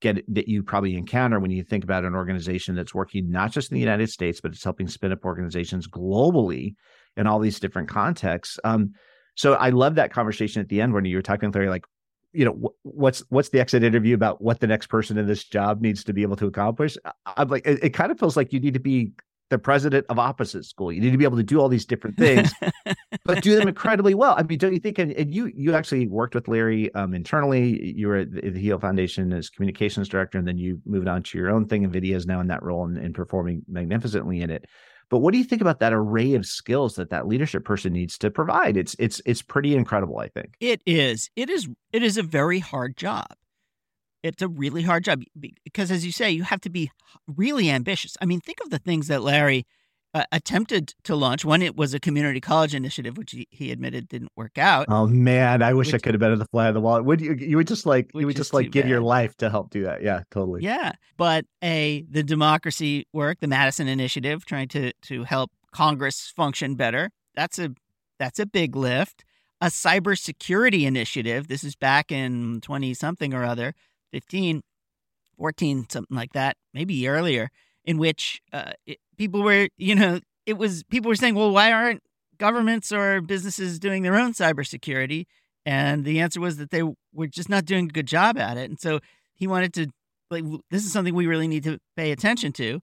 get 0.02 0.24
that 0.34 0.48
you 0.48 0.64
probably 0.64 0.96
encounter 0.96 1.40
when 1.40 1.52
you 1.52 1.64
think 1.64 1.84
about 1.84 2.06
an 2.06 2.16
organization 2.16 2.76
that's 2.76 2.94
working 2.94 3.30
not 3.30 3.52
just 3.52 3.72
in 3.72 3.76
the 3.76 3.82
United 3.82 4.10
States, 4.10 4.42
but 4.42 4.52
it's 4.52 4.64
helping 4.64 4.88
spin 4.88 5.12
up 5.12 5.26
organizations 5.26 5.88
globally 5.88 6.76
in 7.16 7.28
all 7.28 7.40
these 7.40 7.60
different 7.60 7.90
contexts. 7.90 8.60
Um, 8.64 8.94
so 9.36 9.54
I 9.54 9.70
love 9.70 9.96
that 9.96 10.14
conversation 10.14 10.62
at 10.62 10.70
the 10.70 10.82
end 10.82 10.94
when 10.94 11.06
you 11.06 11.16
were 11.16 11.22
talking, 11.22 11.52
Larry, 11.52 11.70
like 11.70 11.86
you 12.34 12.46
know 12.46 12.74
what's 12.84 13.24
what's 13.30 13.50
the 13.50 13.60
exit 13.60 13.84
interview 13.84 14.16
about 14.16 14.42
what 14.42 14.60
the 14.60 14.68
next 14.68 14.88
person 14.88 15.18
in 15.18 15.28
this 15.28 15.44
job 15.44 15.82
needs 15.82 16.04
to 16.04 16.14
be 16.14 16.22
able 16.22 16.36
to 16.36 16.48
accomplish? 16.48 16.98
I'm 17.26 17.48
like 17.48 17.66
it, 17.66 17.84
it, 17.84 17.90
kind 17.92 18.12
of 18.12 18.20
feels 18.20 18.38
like 18.38 18.54
you 18.54 18.60
need 18.60 18.74
to 18.74 18.80
be 18.80 19.12
the 19.50 19.58
president 19.58 20.06
of 20.10 20.20
opposite 20.20 20.66
school. 20.66 20.92
You 20.92 21.00
need 21.00 21.12
to 21.12 21.18
be 21.18 21.24
able 21.24 21.38
to 21.38 21.44
do 21.44 21.60
all 21.60 21.70
these 21.70 21.86
different 21.86 22.18
things 22.18 22.52
but 23.24 23.42
do 23.42 23.56
them 23.56 23.68
incredibly 23.68 24.14
well. 24.14 24.36
I 24.38 24.44
mean 24.44 24.58
don't 24.58 24.74
you 24.74 24.80
think 24.80 25.00
and, 25.00 25.12
and 25.14 25.34
you 25.34 25.52
you 25.56 25.74
actually 25.74 26.08
worked 26.08 26.36
with 26.36 26.48
larry 26.48 26.94
um, 26.96 27.14
internally. 27.14 27.94
You 27.96 28.08
were 28.10 28.18
at 28.18 28.32
the, 28.32 28.50
the 28.50 28.60
Hewlett 28.60 28.82
foundation 28.82 29.32
as 29.34 29.50
communications 29.50 30.10
director 30.10 30.38
and 30.38 30.48
then 30.48 30.58
you 30.58 30.82
moved 30.86 31.08
on 31.08 31.24
to 31.24 31.38
your 31.38 31.50
own 31.50 31.68
thing 31.68 31.90
Vidya 31.90 32.16
is 32.16 32.26
now 32.26 32.42
in 32.42 32.48
that 32.48 32.64
role 32.64 32.86
and, 32.86 32.98
and 32.98 33.16
performing 33.16 33.64
magnificently 33.68 34.42
in 34.42 34.50
it 34.50 34.66
But 35.10 35.20
what 35.20 35.32
do 35.32 35.38
you 35.38 35.44
think 35.44 35.62
about 35.62 35.80
that 35.80 35.94
array 35.94 36.34
of 36.34 36.46
skills 36.46 36.96
that 36.96 37.10
that 37.12 37.28
leadership 37.28 37.64
person 37.64 37.94
needs 37.94 38.18
to 38.20 38.30
provide? 38.30 38.76
It's 38.76 38.96
it's 39.00 39.22
it's 39.26 39.42
pretty 39.42 39.76
incredible, 39.76 40.20
I 40.20 40.28
think. 40.28 40.56
It 40.60 40.82
is. 40.86 41.30
It 41.36 41.50
is. 41.50 41.68
It 41.94 42.04
is 42.04 42.18
a 42.18 42.24
very 42.24 42.60
hard 42.60 42.98
job. 42.98 43.28
It's 44.24 44.42
a 44.42 44.48
really 44.48 44.82
hard 44.82 45.06
job 45.06 45.24
because, 45.64 45.92
as 45.92 46.06
you 46.06 46.12
say, 46.12 46.32
you 46.32 46.44
have 46.44 46.62
to 46.62 46.70
be 46.70 46.92
really 47.28 47.70
ambitious. 47.70 48.18
I 48.22 48.26
mean, 48.26 48.42
think 48.42 48.58
of 48.62 48.70
the 48.70 48.80
things 48.80 49.08
that 49.08 49.22
Larry 49.22 49.66
uh, 50.18 50.26
attempted 50.32 50.96
to 51.04 51.16
launch. 51.16 51.46
One, 51.46 51.62
it 51.62 51.76
was 51.76 51.94
a 51.94 52.00
community 52.00 52.42
college 52.42 52.74
initiative, 52.74 53.18
which 53.18 53.32
he, 53.32 53.48
he 53.52 53.72
admitted 53.72 54.08
didn't 54.08 54.32
work 54.36 54.58
out. 54.58 54.88
Oh 54.90 55.06
man, 55.06 55.62
I 55.62 55.74
wish 55.74 55.88
which, 55.88 55.96
I 55.96 55.98
could 56.00 56.14
have 56.14 56.20
been 56.20 56.32
at 56.32 56.40
the 56.40 56.46
fly 56.46 56.68
of 56.68 56.74
the 56.74 56.82
wall. 56.82 57.02
Would 57.02 57.22
you? 57.22 57.36
You 57.36 57.58
would 57.58 57.68
just 57.68 57.86
like 57.86 58.10
you 58.16 58.26
would 58.26 58.36
just 58.36 58.54
like 58.54 58.72
give 58.72 58.84
bad. 58.84 58.90
your 58.90 59.02
life 59.02 59.36
to 59.38 59.50
help 59.50 59.70
do 59.70 59.84
that. 59.84 60.02
Yeah, 60.02 60.24
totally. 60.32 60.64
Yeah, 60.64 60.94
but 61.18 61.46
a 61.64 62.04
the 62.10 62.24
democracy 62.24 63.06
work, 63.14 63.40
the 63.40 63.48
Madison 63.48 63.88
Initiative, 63.88 64.46
trying 64.46 64.68
to 64.70 64.92
to 65.04 65.24
help 65.24 65.52
Congress 65.72 66.34
function 66.36 66.76
better. 66.76 67.12
That's 67.36 67.60
a 67.60 67.72
that's 68.18 68.40
a 68.40 68.46
big 68.46 68.76
lift. 68.76 69.24
A 69.62 69.68
cybersecurity 69.68 70.86
initiative. 70.86 71.48
This 71.48 71.64
is 71.64 71.76
back 71.76 72.12
in 72.12 72.62
twenty 72.62 72.94
something 72.94 73.34
or 73.34 73.44
other, 73.44 73.74
15, 74.12 74.62
14, 75.38 75.88
something 75.90 76.16
like 76.16 76.34
that, 76.34 76.58
maybe 76.74 77.08
earlier 77.08 77.50
in 77.88 77.98
which 77.98 78.42
uh, 78.54 78.74
it, 78.86 79.00
people 79.18 79.42
were, 79.42 79.70
you 79.78 79.96
know, 79.96 80.20
it 80.46 80.58
was 80.58 80.84
people 80.84 81.10
were 81.10 81.16
saying, 81.16 81.34
well, 81.34 81.52
why 81.52 81.72
aren't 81.72 82.04
governments 82.38 82.92
or 82.92 83.22
businesses 83.22 83.80
doing 83.80 84.04
their 84.04 84.16
own 84.16 84.34
cybersecurity? 84.34 85.26
And 85.66 86.06
the 86.06 86.20
answer 86.20 86.40
was 86.40 86.58
that 86.58 86.70
they 86.70 86.84
were 87.14 87.28
just 87.28 87.50
not 87.50 87.66
doing 87.66 87.86
a 87.86 87.94
good 87.94 88.06
job 88.06 88.38
at 88.38 88.58
it. 88.58 88.70
And 88.70 88.80
so 88.80 89.00
he 89.34 89.48
wanted 89.48 89.74
to, 89.74 89.88
like, 90.30 90.44
this 90.70 90.86
is 90.86 90.94
something 90.94 91.16
we 91.16 91.28
really 91.28 91.48
need 91.48 91.64
to 91.64 91.80
pay 91.96 92.12
attention 92.12 92.54
to. 92.54 92.82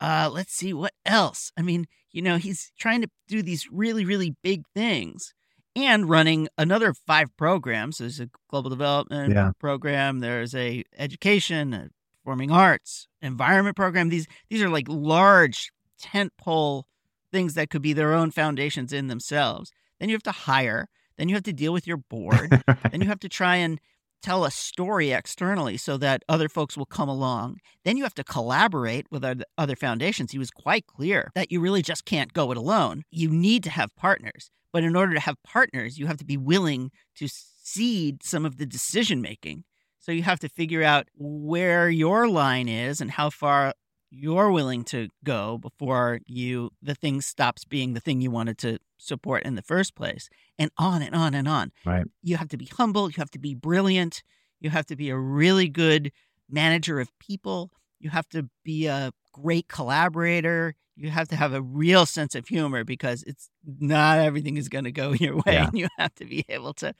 Uh, 0.00 0.30
let's 0.32 0.52
see 0.52 0.72
what 0.72 0.92
else. 1.04 1.50
I 1.56 1.62
mean, 1.62 1.86
you 2.12 2.22
know, 2.22 2.36
he's 2.36 2.70
trying 2.78 3.02
to 3.02 3.08
do 3.28 3.42
these 3.42 3.66
really, 3.70 4.04
really 4.04 4.36
big 4.42 4.62
things 4.74 5.34
and 5.76 6.08
running 6.08 6.48
another 6.56 6.94
five 6.94 7.28
programs. 7.36 7.98
There's 7.98 8.20
a 8.20 8.28
global 8.48 8.70
development 8.70 9.34
yeah. 9.34 9.52
program. 9.58 10.20
There's 10.20 10.54
a 10.54 10.84
education, 10.96 11.74
a 11.74 11.88
performing 12.24 12.50
arts, 12.50 13.06
environment 13.20 13.76
program. 13.76 14.08
These 14.08 14.26
these 14.48 14.62
are 14.62 14.70
like 14.70 14.86
large 14.88 15.70
tent 15.98 16.32
pole 16.38 16.86
things 17.30 17.54
that 17.54 17.68
could 17.68 17.82
be 17.82 17.92
their 17.92 18.14
own 18.14 18.30
foundations 18.30 18.92
in 18.92 19.08
themselves. 19.08 19.70
Then 20.00 20.08
you 20.08 20.14
have 20.14 20.22
to 20.22 20.32
hire. 20.32 20.88
Then 21.18 21.28
you 21.28 21.34
have 21.34 21.44
to 21.44 21.52
deal 21.52 21.72
with 21.72 21.86
your 21.86 21.98
board. 21.98 22.62
then 22.90 23.00
you 23.00 23.08
have 23.08 23.20
to 23.20 23.28
try 23.28 23.56
and 23.56 23.80
tell 24.22 24.44
a 24.44 24.50
story 24.50 25.12
externally 25.12 25.76
so 25.76 25.98
that 25.98 26.22
other 26.28 26.48
folks 26.48 26.76
will 26.76 26.86
come 26.86 27.08
along. 27.08 27.58
Then 27.84 27.96
you 27.96 28.04
have 28.04 28.14
to 28.14 28.24
collaborate 28.24 29.06
with 29.10 29.24
other 29.58 29.76
foundations. 29.76 30.32
He 30.32 30.38
was 30.38 30.50
quite 30.50 30.86
clear 30.86 31.30
that 31.34 31.52
you 31.52 31.60
really 31.60 31.82
just 31.82 32.06
can't 32.06 32.32
go 32.32 32.50
it 32.50 32.56
alone. 32.56 33.02
You 33.10 33.28
need 33.28 33.62
to 33.64 33.70
have 33.70 33.94
partners. 33.96 34.50
But 34.72 34.82
in 34.82 34.96
order 34.96 35.12
to 35.14 35.20
have 35.20 35.36
partners, 35.44 35.98
you 35.98 36.06
have 36.06 36.16
to 36.16 36.24
be 36.24 36.36
willing 36.36 36.90
to 37.16 37.28
cede 37.28 38.22
some 38.22 38.46
of 38.46 38.56
the 38.56 38.66
decision 38.66 39.20
making 39.20 39.64
so 40.04 40.12
you 40.12 40.22
have 40.22 40.40
to 40.40 40.50
figure 40.50 40.82
out 40.82 41.08
where 41.16 41.88
your 41.88 42.28
line 42.28 42.68
is 42.68 43.00
and 43.00 43.10
how 43.10 43.30
far 43.30 43.72
you're 44.10 44.50
willing 44.50 44.84
to 44.84 45.08
go 45.24 45.56
before 45.56 46.20
you 46.26 46.70
the 46.82 46.94
thing 46.94 47.22
stops 47.22 47.64
being 47.64 47.94
the 47.94 48.00
thing 48.00 48.20
you 48.20 48.30
wanted 48.30 48.58
to 48.58 48.78
support 48.98 49.42
in 49.44 49.54
the 49.54 49.62
first 49.62 49.96
place 49.96 50.28
and 50.58 50.70
on 50.76 51.00
and 51.00 51.14
on 51.14 51.34
and 51.34 51.48
on 51.48 51.72
right 51.86 52.04
you 52.22 52.36
have 52.36 52.48
to 52.48 52.58
be 52.58 52.66
humble 52.66 53.08
you 53.08 53.16
have 53.16 53.30
to 53.30 53.38
be 53.38 53.54
brilliant 53.54 54.22
you 54.60 54.68
have 54.68 54.86
to 54.86 54.94
be 54.94 55.08
a 55.08 55.16
really 55.16 55.68
good 55.68 56.12
manager 56.50 57.00
of 57.00 57.10
people 57.18 57.70
you 57.98 58.10
have 58.10 58.28
to 58.28 58.48
be 58.62 58.86
a 58.86 59.10
great 59.32 59.68
collaborator 59.68 60.74
you 60.96 61.10
have 61.10 61.26
to 61.28 61.34
have 61.34 61.54
a 61.54 61.62
real 61.62 62.06
sense 62.06 62.34
of 62.34 62.46
humor 62.46 62.84
because 62.84 63.24
it's 63.24 63.48
not 63.80 64.18
everything 64.18 64.58
is 64.58 64.68
going 64.68 64.84
to 64.84 64.92
go 64.92 65.12
your 65.18 65.36
way 65.36 65.54
yeah. 65.54 65.66
and 65.66 65.78
you 65.78 65.88
have 65.98 66.14
to 66.14 66.26
be 66.26 66.44
able 66.48 66.74
to 66.74 66.94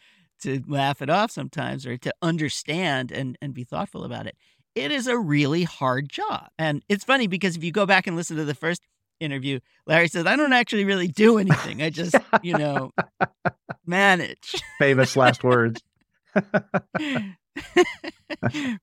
to 0.44 0.62
laugh 0.66 1.02
it 1.02 1.10
off 1.10 1.30
sometimes 1.30 1.86
or 1.86 1.96
to 1.98 2.14
understand 2.22 3.10
and, 3.10 3.36
and 3.42 3.52
be 3.52 3.64
thoughtful 3.64 4.04
about 4.04 4.26
it. 4.26 4.36
It 4.74 4.90
is 4.90 5.06
a 5.06 5.18
really 5.18 5.64
hard 5.64 6.08
job. 6.08 6.48
And 6.58 6.82
it's 6.88 7.04
funny 7.04 7.26
because 7.26 7.56
if 7.56 7.64
you 7.64 7.72
go 7.72 7.86
back 7.86 8.06
and 8.06 8.16
listen 8.16 8.36
to 8.36 8.44
the 8.44 8.54
first 8.54 8.82
interview, 9.20 9.60
Larry 9.86 10.08
says, 10.08 10.26
I 10.26 10.36
don't 10.36 10.52
actually 10.52 10.84
really 10.84 11.08
do 11.08 11.38
anything. 11.38 11.82
I 11.82 11.90
just, 11.90 12.16
you 12.42 12.56
know, 12.56 12.90
manage. 13.86 14.62
Famous 14.78 15.16
last 15.16 15.44
words. 15.44 15.82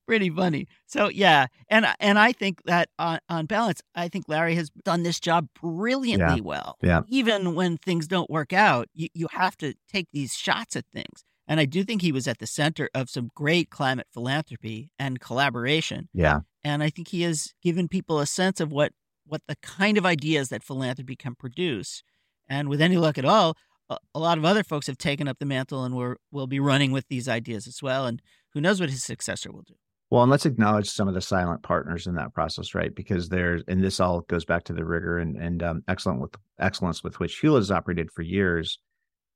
Pretty 0.07 0.29
funny. 0.29 0.67
So 0.87 1.09
yeah, 1.09 1.47
and 1.69 1.85
and 1.99 2.17
I 2.17 2.31
think 2.31 2.63
that 2.63 2.89
on, 2.97 3.19
on 3.29 3.45
balance, 3.45 3.81
I 3.95 4.07
think 4.07 4.25
Larry 4.27 4.55
has 4.55 4.69
done 4.83 5.03
this 5.03 5.19
job 5.19 5.47
brilliantly 5.61 6.37
yeah. 6.37 6.41
well. 6.41 6.77
Yeah. 6.81 7.01
Even 7.09 7.53
when 7.55 7.77
things 7.77 8.07
don't 8.07 8.29
work 8.29 8.53
out, 8.53 8.87
you, 8.93 9.09
you 9.13 9.27
have 9.31 9.57
to 9.57 9.73
take 9.91 10.07
these 10.13 10.33
shots 10.33 10.75
at 10.75 10.85
things. 10.93 11.25
And 11.47 11.59
I 11.59 11.65
do 11.65 11.83
think 11.83 12.01
he 12.01 12.11
was 12.11 12.27
at 12.27 12.39
the 12.39 12.47
center 12.47 12.89
of 12.93 13.09
some 13.09 13.29
great 13.35 13.69
climate 13.69 14.07
philanthropy 14.13 14.91
and 14.97 15.19
collaboration. 15.19 16.07
Yeah. 16.13 16.39
And 16.63 16.83
I 16.83 16.89
think 16.89 17.09
he 17.09 17.23
has 17.23 17.53
given 17.61 17.87
people 17.87 18.19
a 18.19 18.25
sense 18.25 18.59
of 18.59 18.71
what 18.71 18.93
what 19.25 19.41
the 19.47 19.55
kind 19.61 19.97
of 19.97 20.05
ideas 20.05 20.49
that 20.49 20.63
philanthropy 20.63 21.15
can 21.15 21.35
produce. 21.35 22.03
And 22.49 22.67
with 22.67 22.81
any 22.81 22.97
luck 22.97 23.17
at 23.17 23.25
all, 23.25 23.55
a, 23.89 23.97
a 24.13 24.19
lot 24.19 24.37
of 24.37 24.45
other 24.45 24.63
folks 24.63 24.87
have 24.87 24.97
taken 24.97 25.27
up 25.27 25.39
the 25.39 25.45
mantle 25.45 25.85
and 25.85 26.17
will 26.31 26.47
be 26.47 26.59
running 26.59 26.91
with 26.91 27.07
these 27.07 27.29
ideas 27.29 27.65
as 27.65 27.81
well. 27.81 28.05
And 28.05 28.21
who 28.53 28.61
knows 28.61 28.79
what 28.79 28.89
his 28.89 29.03
successor 29.03 29.51
will 29.51 29.61
do. 29.61 29.75
Well, 30.09 30.23
and 30.23 30.31
let's 30.31 30.45
acknowledge 30.45 30.89
some 30.89 31.07
of 31.07 31.13
the 31.13 31.21
silent 31.21 31.63
partners 31.63 32.05
in 32.05 32.15
that 32.15 32.33
process, 32.33 32.75
right? 32.75 32.93
Because 32.93 33.29
there's, 33.29 33.63
and 33.69 33.81
this 33.81 34.01
all 34.01 34.21
goes 34.21 34.43
back 34.43 34.65
to 34.65 34.73
the 34.73 34.83
rigor 34.83 35.17
and 35.17 35.37
and 35.37 35.63
um, 35.63 35.83
excellent 35.87 36.19
with 36.19 36.35
excellence 36.59 37.01
with 37.01 37.19
which 37.19 37.39
Hewlett 37.39 37.61
has 37.61 37.71
operated 37.71 38.11
for 38.11 38.21
years 38.21 38.79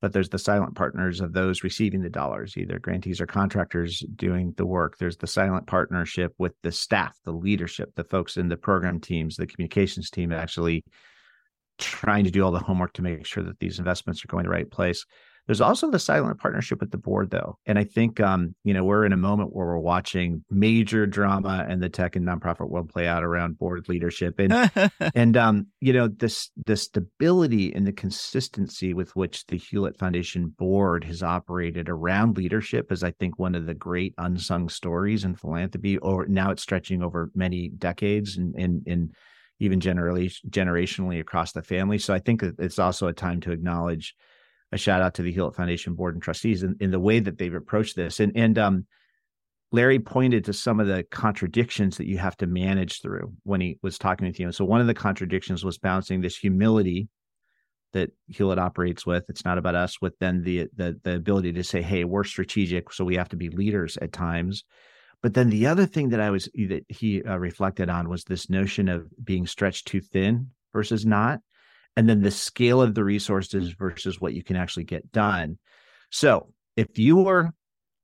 but 0.01 0.13
there's 0.13 0.29
the 0.29 0.39
silent 0.39 0.75
partners 0.75 1.21
of 1.21 1.33
those 1.33 1.63
receiving 1.63 2.01
the 2.01 2.09
dollars, 2.09 2.57
either 2.57 2.79
grantees 2.79 3.21
or 3.21 3.25
contractors 3.25 4.03
doing 4.15 4.53
the 4.57 4.65
work. 4.65 4.97
There's 4.97 5.17
the 5.17 5.27
silent 5.27 5.67
partnership 5.67 6.33
with 6.37 6.53
the 6.63 6.71
staff, 6.71 7.17
the 7.23 7.31
leadership, 7.31 7.93
the 7.95 8.03
folks 8.03 8.37
in 8.37 8.49
the 8.49 8.57
program 8.57 8.99
teams, 8.99 9.35
the 9.35 9.47
communications 9.47 10.09
team 10.09 10.31
actually 10.31 10.83
trying 11.77 12.23
to 12.23 12.31
do 12.31 12.43
all 12.43 12.51
the 12.51 12.59
homework 12.59 12.93
to 12.93 13.01
make 13.01 13.25
sure 13.25 13.43
that 13.43 13.59
these 13.59 13.79
investments 13.79 14.23
are 14.23 14.27
going 14.27 14.43
the 14.43 14.49
right 14.49 14.69
place. 14.69 15.05
There's 15.47 15.61
also 15.61 15.91
the 15.91 15.99
silent 15.99 16.39
partnership 16.39 16.79
with 16.79 16.91
the 16.91 16.97
board, 16.97 17.29
though, 17.29 17.57
and 17.65 17.77
I 17.77 17.83
think 17.83 18.19
um, 18.19 18.55
you 18.63 18.73
know 18.73 18.83
we're 18.83 19.05
in 19.05 19.13
a 19.13 19.17
moment 19.17 19.53
where 19.53 19.67
we're 19.67 19.77
watching 19.77 20.43
major 20.49 21.05
drama 21.05 21.67
in 21.69 21.79
the 21.79 21.89
tech 21.89 22.15
and 22.15 22.25
nonprofit 22.25 22.69
world 22.69 22.89
play 22.89 23.07
out 23.07 23.23
around 23.23 23.59
board 23.59 23.87
leadership, 23.87 24.39
and 24.39 24.71
and 25.15 25.37
um, 25.37 25.67
you 25.81 25.93
know 25.93 26.07
this 26.07 26.49
the 26.65 26.75
stability 26.75 27.73
and 27.73 27.85
the 27.85 27.93
consistency 27.93 28.93
with 28.93 29.15
which 29.15 29.45
the 29.45 29.57
Hewlett 29.57 29.99
Foundation 29.99 30.47
board 30.57 31.03
has 31.03 31.21
operated 31.21 31.89
around 31.89 32.37
leadership 32.37 32.91
is, 32.91 33.03
I 33.03 33.11
think, 33.11 33.37
one 33.37 33.53
of 33.53 33.67
the 33.67 33.75
great 33.75 34.15
unsung 34.17 34.67
stories 34.69 35.25
in 35.25 35.35
philanthropy. 35.35 35.97
Or 35.99 36.25
now 36.25 36.51
it's 36.51 36.63
stretching 36.63 37.03
over 37.03 37.29
many 37.35 37.69
decades 37.69 38.37
and 38.37 38.55
and 38.55 38.81
and 38.87 39.13
even 39.59 39.79
generally 39.79 40.29
generationally 40.49 41.19
across 41.19 41.51
the 41.51 41.61
family. 41.61 41.97
So 41.97 42.13
I 42.13 42.19
think 42.19 42.43
it's 42.43 42.79
also 42.79 43.07
a 43.07 43.13
time 43.13 43.39
to 43.41 43.51
acknowledge 43.51 44.15
a 44.75 44.77
shout 44.77 45.01
out 45.01 45.15
to 45.15 45.23
the 45.23 45.31
Hewlett 45.31 45.55
Foundation 45.55 45.95
board 45.95 46.13
and 46.13 46.21
trustees 46.21 46.61
in, 46.61 46.75
in 46.79 46.91
the 46.91 46.99
way 46.99 47.19
that 47.19 47.37
they've 47.37 47.53
approached 47.53 47.95
this. 47.95 48.19
And 48.19 48.31
and 48.35 48.59
um, 48.59 48.85
Larry 49.71 49.99
pointed 49.99 50.45
to 50.45 50.53
some 50.53 50.79
of 50.79 50.87
the 50.87 51.03
contradictions 51.09 51.97
that 51.97 52.07
you 52.07 52.17
have 52.19 52.37
to 52.37 52.47
manage 52.47 53.01
through 53.01 53.33
when 53.43 53.61
he 53.61 53.79
was 53.81 53.97
talking 53.97 54.27
with 54.27 54.39
you. 54.39 54.45
And 54.45 54.55
so 54.55 54.63
one 54.65 54.81
of 54.81 54.87
the 54.87 54.93
contradictions 54.93 55.65
was 55.65 55.79
balancing 55.79 56.21
this 56.21 56.37
humility 56.37 57.09
that 57.93 58.11
Hewlett 58.27 58.59
operates 58.59 59.05
with. 59.05 59.23
It's 59.29 59.45
not 59.45 59.57
about 59.57 59.75
us, 59.75 59.99
with 60.01 60.13
then 60.19 60.43
the 60.43 60.67
the 60.75 60.99
the 61.03 61.15
ability 61.15 61.53
to 61.53 61.63
say, 61.63 61.81
"Hey, 61.81 62.03
we're 62.03 62.23
strategic, 62.23 62.91
so 62.93 63.05
we 63.05 63.15
have 63.15 63.29
to 63.29 63.37
be 63.37 63.49
leaders 63.49 63.97
at 64.01 64.11
times." 64.11 64.63
But 65.23 65.33
then 65.33 65.49
the 65.49 65.65
other 65.65 65.85
thing 65.85 66.09
that 66.09 66.19
I 66.19 66.29
was 66.29 66.49
that 66.53 66.85
he 66.89 67.23
uh, 67.23 67.37
reflected 67.37 67.89
on 67.89 68.09
was 68.09 68.25
this 68.25 68.49
notion 68.49 68.89
of 68.89 69.07
being 69.23 69.47
stretched 69.47 69.87
too 69.87 70.01
thin 70.01 70.51
versus 70.73 71.05
not 71.05 71.39
and 71.95 72.09
then 72.09 72.21
the 72.21 72.31
scale 72.31 72.81
of 72.81 72.95
the 72.95 73.03
resources 73.03 73.73
versus 73.73 74.19
what 74.19 74.33
you 74.33 74.43
can 74.43 74.55
actually 74.55 74.83
get 74.83 75.11
done. 75.11 75.57
So, 76.11 76.53
if 76.75 76.99
you 76.99 77.17
were 77.17 77.51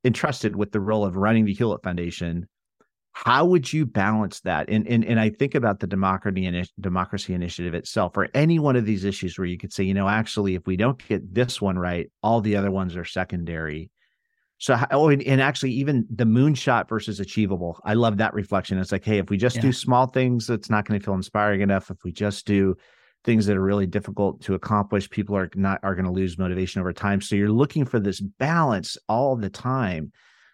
entrusted 0.03 0.55
with 0.55 0.71
the 0.71 0.79
role 0.79 1.05
of 1.05 1.15
running 1.15 1.45
the 1.45 1.53
Hewlett 1.53 1.83
Foundation, 1.83 2.47
how 3.13 3.45
would 3.45 3.71
you 3.71 3.85
balance 3.85 4.39
that? 4.41 4.69
And 4.69 4.87
and, 4.87 5.03
and 5.03 5.19
I 5.19 5.29
think 5.29 5.55
about 5.55 5.79
the 5.79 5.87
democracy 5.87 6.65
democracy 6.79 7.33
initiative 7.33 7.73
itself, 7.73 8.15
or 8.15 8.29
any 8.33 8.59
one 8.59 8.75
of 8.75 8.85
these 8.85 9.03
issues 9.03 9.37
where 9.37 9.47
you 9.47 9.57
could 9.57 9.73
say, 9.73 9.83
you 9.83 9.93
know, 9.93 10.07
actually, 10.07 10.55
if 10.55 10.65
we 10.65 10.77
don't 10.77 11.05
get 11.07 11.33
this 11.33 11.61
one 11.61 11.77
right, 11.77 12.09
all 12.23 12.41
the 12.41 12.55
other 12.55 12.71
ones 12.71 12.95
are 12.95 13.05
secondary. 13.05 13.91
So, 14.57 14.79
oh, 14.91 15.09
and, 15.09 15.23
and 15.23 15.41
actually, 15.41 15.71
even 15.71 16.05
the 16.13 16.23
moonshot 16.23 16.87
versus 16.87 17.19
achievable, 17.19 17.79
I 17.83 17.95
love 17.95 18.17
that 18.17 18.35
reflection. 18.35 18.77
It's 18.77 18.91
like, 18.91 19.03
hey, 19.03 19.17
if 19.17 19.29
we 19.29 19.37
just 19.37 19.55
yeah. 19.55 19.63
do 19.63 19.73
small 19.73 20.05
things, 20.05 20.49
it's 20.51 20.69
not 20.69 20.85
going 20.85 20.99
to 20.99 21.03
feel 21.03 21.15
inspiring 21.15 21.61
enough. 21.61 21.89
If 21.89 21.97
we 22.03 22.11
just 22.11 22.45
do 22.45 22.75
things 23.23 23.45
that 23.45 23.57
are 23.57 23.61
really 23.61 23.87
difficult 23.87 24.41
to 24.41 24.53
accomplish 24.55 25.09
people 25.09 25.35
are 25.35 25.49
not 25.55 25.79
are 25.83 25.95
going 25.95 26.05
to 26.05 26.11
lose 26.11 26.37
motivation 26.37 26.81
over 26.81 26.93
time 26.93 27.21
so 27.21 27.35
you're 27.35 27.51
looking 27.51 27.85
for 27.85 27.99
this 27.99 28.19
balance 28.19 28.97
all 29.07 29.35
the 29.35 29.49
time 29.49 30.11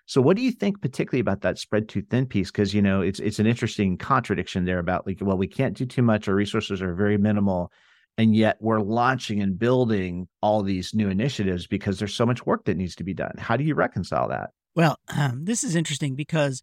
So 0.09 0.21
what 0.21 0.37
do 0.37 0.41
you 0.41 0.51
think 0.51 0.81
particularly 0.81 1.19
about 1.19 1.41
that 1.41 1.59
spread 1.59 1.89
too 1.89 2.01
thin 2.01 2.25
piece? 2.27 2.49
Because 2.49 2.73
you 2.73 2.81
know 2.81 3.01
it's 3.01 3.19
it's 3.19 3.39
an 3.39 3.45
interesting 3.45 3.97
contradiction 3.97 4.63
there 4.63 4.79
about 4.79 5.05
like 5.05 5.17
well 5.21 5.37
we 5.37 5.47
can't 5.47 5.75
do 5.75 5.85
too 5.85 6.01
much, 6.01 6.27
our 6.27 6.33
resources 6.35 6.81
are 6.81 6.95
very 6.95 7.17
minimal, 7.17 7.71
and 8.17 8.33
yet 8.33 8.57
we're 8.61 8.79
launching 8.79 9.41
and 9.41 9.59
building 9.59 10.27
all 10.41 10.63
these 10.63 10.93
new 10.93 11.09
initiatives 11.09 11.67
because 11.67 11.99
there's 11.99 12.15
so 12.15 12.25
much 12.25 12.45
work 12.45 12.63
that 12.65 12.77
needs 12.77 12.95
to 12.95 13.03
be 13.03 13.13
done. 13.13 13.33
How 13.37 13.57
do 13.57 13.65
you 13.65 13.75
reconcile 13.75 14.29
that? 14.29 14.51
Well, 14.75 14.97
um, 15.09 15.43
this 15.49 15.63
is 15.65 15.75
interesting 15.75 16.15
because 16.15 16.61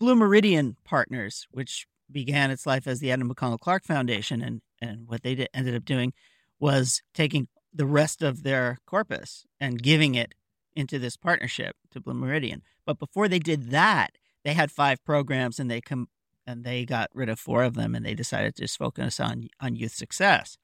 Blue 0.00 0.16
Meridian 0.16 0.76
Partners, 0.84 1.46
which 1.52 1.86
began 2.10 2.50
its 2.50 2.66
life 2.66 2.88
as 2.88 2.98
the 2.98 3.12
Edna 3.12 3.26
McConnell 3.26 3.60
Clark 3.60 3.84
Foundation, 3.84 4.42
and 4.42 4.60
and 4.80 5.08
what 5.08 5.22
they 5.22 5.34
did, 5.34 5.48
ended 5.54 5.74
up 5.74 5.84
doing 5.84 6.12
was 6.58 7.02
taking 7.14 7.48
the 7.72 7.86
rest 7.86 8.22
of 8.22 8.42
their 8.42 8.78
corpus 8.86 9.44
and 9.60 9.82
giving 9.82 10.14
it 10.14 10.34
into 10.74 10.98
this 10.98 11.16
partnership 11.16 11.76
to 11.90 12.00
Blue 12.00 12.14
Meridian. 12.14 12.62
But 12.84 12.98
before 12.98 13.28
they 13.28 13.38
did 13.38 13.70
that, 13.70 14.12
they 14.44 14.54
had 14.54 14.70
five 14.70 15.04
programs 15.04 15.58
and 15.58 15.70
they 15.70 15.80
come 15.80 16.08
and 16.46 16.64
they 16.64 16.84
got 16.84 17.10
rid 17.12 17.28
of 17.28 17.40
four 17.40 17.64
of 17.64 17.74
them 17.74 17.94
and 17.94 18.06
they 18.06 18.14
decided 18.14 18.54
to 18.54 18.62
just 18.62 18.78
focus 18.78 19.18
on 19.18 19.48
on 19.60 19.76
youth 19.76 19.92
success. 19.92 20.56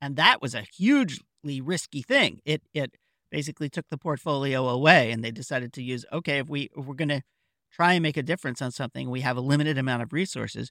And 0.00 0.16
that 0.16 0.42
was 0.42 0.54
a 0.54 0.66
hugely 0.76 1.60
risky 1.60 2.02
thing. 2.02 2.40
It 2.44 2.62
it 2.74 2.96
basically 3.30 3.68
took 3.68 3.88
the 3.90 3.98
portfolio 3.98 4.66
away 4.68 5.12
and 5.12 5.22
they 5.22 5.30
decided 5.30 5.72
to 5.74 5.82
use 5.82 6.04
okay, 6.12 6.38
if 6.38 6.48
we 6.48 6.70
if 6.76 6.84
we're 6.84 6.94
going 6.94 7.08
to 7.08 7.22
try 7.70 7.92
and 7.92 8.02
make 8.02 8.16
a 8.16 8.22
difference 8.22 8.60
on 8.60 8.72
something, 8.72 9.10
we 9.10 9.20
have 9.20 9.36
a 9.36 9.42
limited 9.42 9.78
amount 9.78 10.02
of 10.02 10.12
resources, 10.12 10.70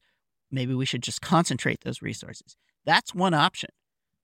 maybe 0.51 0.73
we 0.73 0.85
should 0.85 1.03
just 1.03 1.21
concentrate 1.21 1.81
those 1.81 2.01
resources. 2.01 2.57
That's 2.87 3.13
one 3.13 3.35
option 3.35 3.69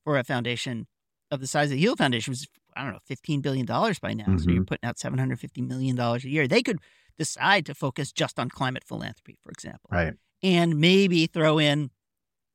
for 0.04 0.18
a 0.18 0.24
foundation 0.24 0.88
of 1.30 1.42
the 1.42 1.48
size 1.48 1.66
of 1.66 1.72
the 1.72 1.78
Hewlett 1.78 2.00
Foundation, 2.00 2.32
was 2.32 2.48
I 2.76 2.84
don't 2.84 2.94
know, 2.94 3.00
$15 3.10 3.42
billion 3.42 3.66
by 3.66 3.74
now. 3.74 4.24
Mm-hmm. 4.24 4.38
So 4.38 4.50
you're 4.50 4.62
mm-hmm. 4.62 4.64
putting 4.64 4.90
out 4.90 4.98
$750 4.98 5.68
million 5.68 6.00
a 6.00 6.18
year. 6.20 6.48
They 6.48 6.64
could 6.64 6.80
decide 7.18 7.66
to 7.68 7.76
focus 7.76 8.12
just 8.12 8.40
on 8.40 8.50
climate 8.50 8.84
philanthropy, 8.84 9.38
for 9.44 9.52
example. 9.52 9.90
Right. 9.92 10.14
And 10.42 10.80
maybe 10.80 11.28
throw 11.28 11.60
in 11.60 11.92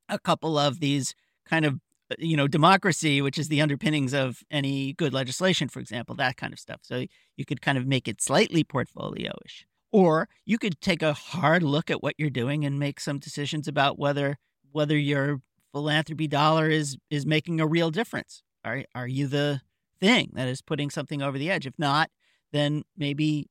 a 0.09 0.18
couple 0.18 0.59
of 0.59 0.80
these 0.80 1.14
kind 1.46 1.64
of, 1.64 1.78
you 2.18 2.36
know, 2.36 2.48
democracy, 2.48 3.22
which 3.22 3.38
is 3.38 3.48
the 3.48 3.61
underpinnings 3.61 4.14
of 4.14 4.42
any 4.50 4.94
good 4.94 5.12
legislation, 5.12 5.68
for 5.68 5.80
example, 5.80 6.16
that 6.16 6.36
kind 6.36 6.52
of 6.52 6.59
stuff. 6.59 6.80
So 6.82 7.04
you 7.36 7.44
could 7.44 7.61
kind 7.61 7.78
of 7.78 7.86
make 7.86 8.09
it 8.09 8.20
slightly 8.20 8.64
portfolio 8.64 9.32
ish. 9.44 9.66
Or 9.92 10.28
you 10.44 10.59
could 10.59 10.80
take 10.80 11.02
a 11.02 11.14
hard 11.14 11.62
look 11.62 11.90
at 11.90 12.02
what 12.02 12.14
you're 12.18 12.28
doing 12.28 12.64
and 12.64 12.78
make 12.78 13.00
some 13.00 13.18
decisions 13.18 13.68
about 13.68 13.98
whether 13.98 14.36
whether 14.70 14.98
your 14.98 15.40
philanthropy 15.78 16.26
dollar 16.26 16.68
is 16.68 16.96
is 17.08 17.24
making 17.24 17.60
a 17.60 17.66
real 17.66 17.90
difference. 17.90 18.42
Are 18.64 18.84
are 18.94 19.06
you 19.06 19.28
the 19.28 19.60
thing 20.00 20.30
that 20.34 20.48
is 20.48 20.62
putting 20.62 20.90
something 20.90 21.22
over 21.22 21.38
the 21.38 21.50
edge. 21.50 21.66
If 21.66 21.78
not, 21.78 22.10
then 22.52 22.82
maybe 22.96 23.48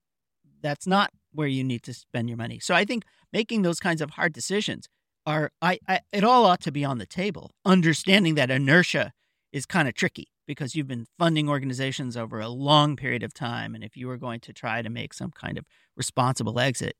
that's 0.62 0.88
not 0.88 1.12
where 1.34 1.48
you 1.48 1.64
need 1.64 1.84
to 1.84 1.94
spend 1.94 2.30
your 2.30 2.38
money. 2.38 2.60
So 2.60 2.74
I 2.74 2.86
think 2.86 3.04
making 3.32 3.62
those 3.62 3.80
kinds 3.80 4.02
of 4.02 4.12
hard 4.12 4.34
decisions 4.34 4.88
are 5.26 5.52
I, 5.62 5.80
I 5.88 6.02
it 6.12 6.24
all 6.24 6.46
ought 6.46 6.62
to 6.62 6.72
be 6.72 6.86
on 6.86 6.98
the 6.98 7.06
table. 7.06 7.52
Understanding 7.66 8.36
that 8.36 8.52
inertia 8.52 9.12
is 9.52 9.66
kind 9.66 9.88
of 9.88 9.94
tricky 9.94 10.28
because 10.46 10.76
you've 10.76 10.88
been 10.88 11.08
funding 11.18 11.50
organizations 11.50 12.16
over 12.16 12.40
a 12.40 12.50
long 12.50 12.96
period 12.96 13.24
of 13.24 13.34
time 13.34 13.76
and 13.76 13.84
if 13.84 13.98
you 13.98 14.08
were 14.08 14.18
going 14.18 14.40
to 14.42 14.54
try 14.54 14.82
to 14.82 14.90
make 14.90 15.14
some 15.14 15.32
kind 15.32 15.58
of 15.58 15.66
responsible 15.96 16.60
exit, 16.60 16.96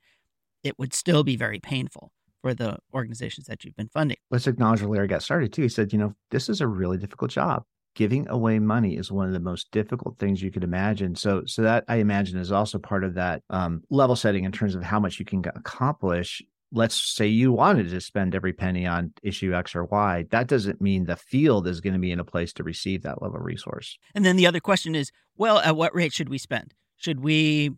it 0.64 0.78
would 0.78 0.94
still 0.94 1.24
be 1.24 1.36
very 1.36 1.60
painful 1.60 2.12
for 2.42 2.54
the 2.54 2.78
organizations 2.94 3.48
that 3.48 3.64
you've 3.64 3.76
been 3.76 3.90
funding. 3.90 4.18
Let's 4.32 4.48
acknowledge 4.48 4.82
where 4.82 4.98
Larry 4.98 5.08
got 5.08 5.24
started 5.24 5.54
too. 5.54 5.64
He 5.64 5.70
said, 5.70 5.94
you 5.94 6.00
know, 6.00 6.14
this 6.32 6.50
is 6.50 6.62
a 6.62 6.68
really 6.68 6.98
difficult 6.98 7.32
job 7.32 7.64
giving 7.98 8.30
away 8.30 8.60
money 8.60 8.96
is 8.96 9.12
one 9.12 9.26
of 9.26 9.34
the 9.34 9.40
most 9.40 9.72
difficult 9.72 10.20
things 10.20 10.40
you 10.40 10.52
could 10.52 10.64
imagine. 10.64 11.16
So, 11.16 11.42
so 11.48 11.64
that 11.64 11.84
I 11.88 11.96
imagine 11.96 12.38
is 12.38 12.52
also 12.52 12.78
part 12.78 13.04
of 13.04 13.16
that 13.16 13.42
um, 13.50 13.82
level 13.90 14.16
setting 14.16 14.44
in 14.44 14.52
terms 14.52 14.76
of 14.76 14.84
how 14.84 15.00
much 15.00 15.18
you 15.18 15.26
can 15.26 15.44
accomplish. 15.56 16.44
Let's 16.72 17.16
say 17.16 17.26
you 17.26 17.52
wanted 17.52 17.90
to 17.90 18.00
spend 18.00 18.36
every 18.36 18.54
penny 18.54 18.86
on 18.86 19.14
issue 19.24 19.56
X 19.56 19.76
or 19.76 19.86
Y. 19.86 20.26
That 20.30 20.48
doesn't 20.48 20.80
mean 20.80 21.06
the 21.06 21.16
field 21.16 21.68
is 21.68 21.82
going 21.82 21.94
to 21.94 22.00
be 22.00 22.12
in 22.12 22.20
a 22.20 22.24
place 22.24 22.54
to 22.54 22.64
receive 22.64 23.02
that 23.02 23.20
level 23.20 23.38
of 23.38 23.44
resource. 23.44 23.98
And 24.14 24.24
then 24.24 24.36
the 24.36 24.46
other 24.46 24.60
question 24.60 24.94
is, 24.94 25.12
well, 25.36 25.58
at 25.58 25.76
what 25.76 25.96
rate 25.96 26.14
should 26.14 26.30
we 26.30 26.38
spend? 26.38 26.76
Should 26.98 27.22
we 27.22 27.72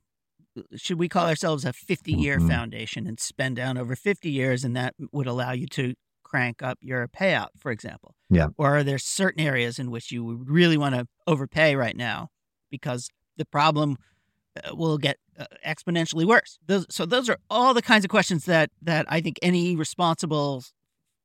should 0.76 1.00
we 1.00 1.10
call 1.10 1.28
ourselves 1.28 1.66
a 1.66 1.74
50 1.74 2.12
year 2.14 2.38
mm-hmm. 2.38 2.50
foundation 2.50 3.08
and 3.08 3.20
spend 3.20 3.56
down 3.56 3.78
over 3.78 3.96
50 3.96 4.30
years 4.30 4.64
and 4.64 4.76
that 4.76 4.96
would 5.12 5.28
allow 5.28 5.52
you 5.52 5.68
to 5.68 5.94
crank 6.24 6.62
up 6.62 6.78
your 6.82 7.08
payout, 7.08 7.50
for 7.58 7.72
example? 7.72 8.16
Yeah. 8.30 8.48
Or 8.58 8.78
are 8.78 8.84
there 8.84 9.00
certain 9.00 9.42
areas 9.42 9.80
in 9.80 9.92
which 9.92 10.12
you 10.12 10.24
would 10.24 10.50
really 10.50 10.78
want 10.78 10.96
to 10.96 11.08
overpay 11.28 11.76
right 11.76 11.96
now 11.96 12.30
because 12.70 13.10
the 13.38 13.46
problem 13.46 13.98
uh, 14.64 14.76
will 14.76 14.98
get 14.98 15.18
uh, 15.38 15.46
exponentially 15.66 16.26
worse? 16.26 16.60
Those, 16.66 16.86
so 16.90 17.06
those 17.06 17.30
are 17.30 17.38
all 17.50 17.74
the 17.74 17.82
kinds 17.82 18.06
of 18.06 18.10
questions 18.10 18.46
that 18.46 18.70
that 18.82 19.06
I 19.10 19.22
think 19.22 19.40
any 19.42 19.76
responsible 19.76 20.64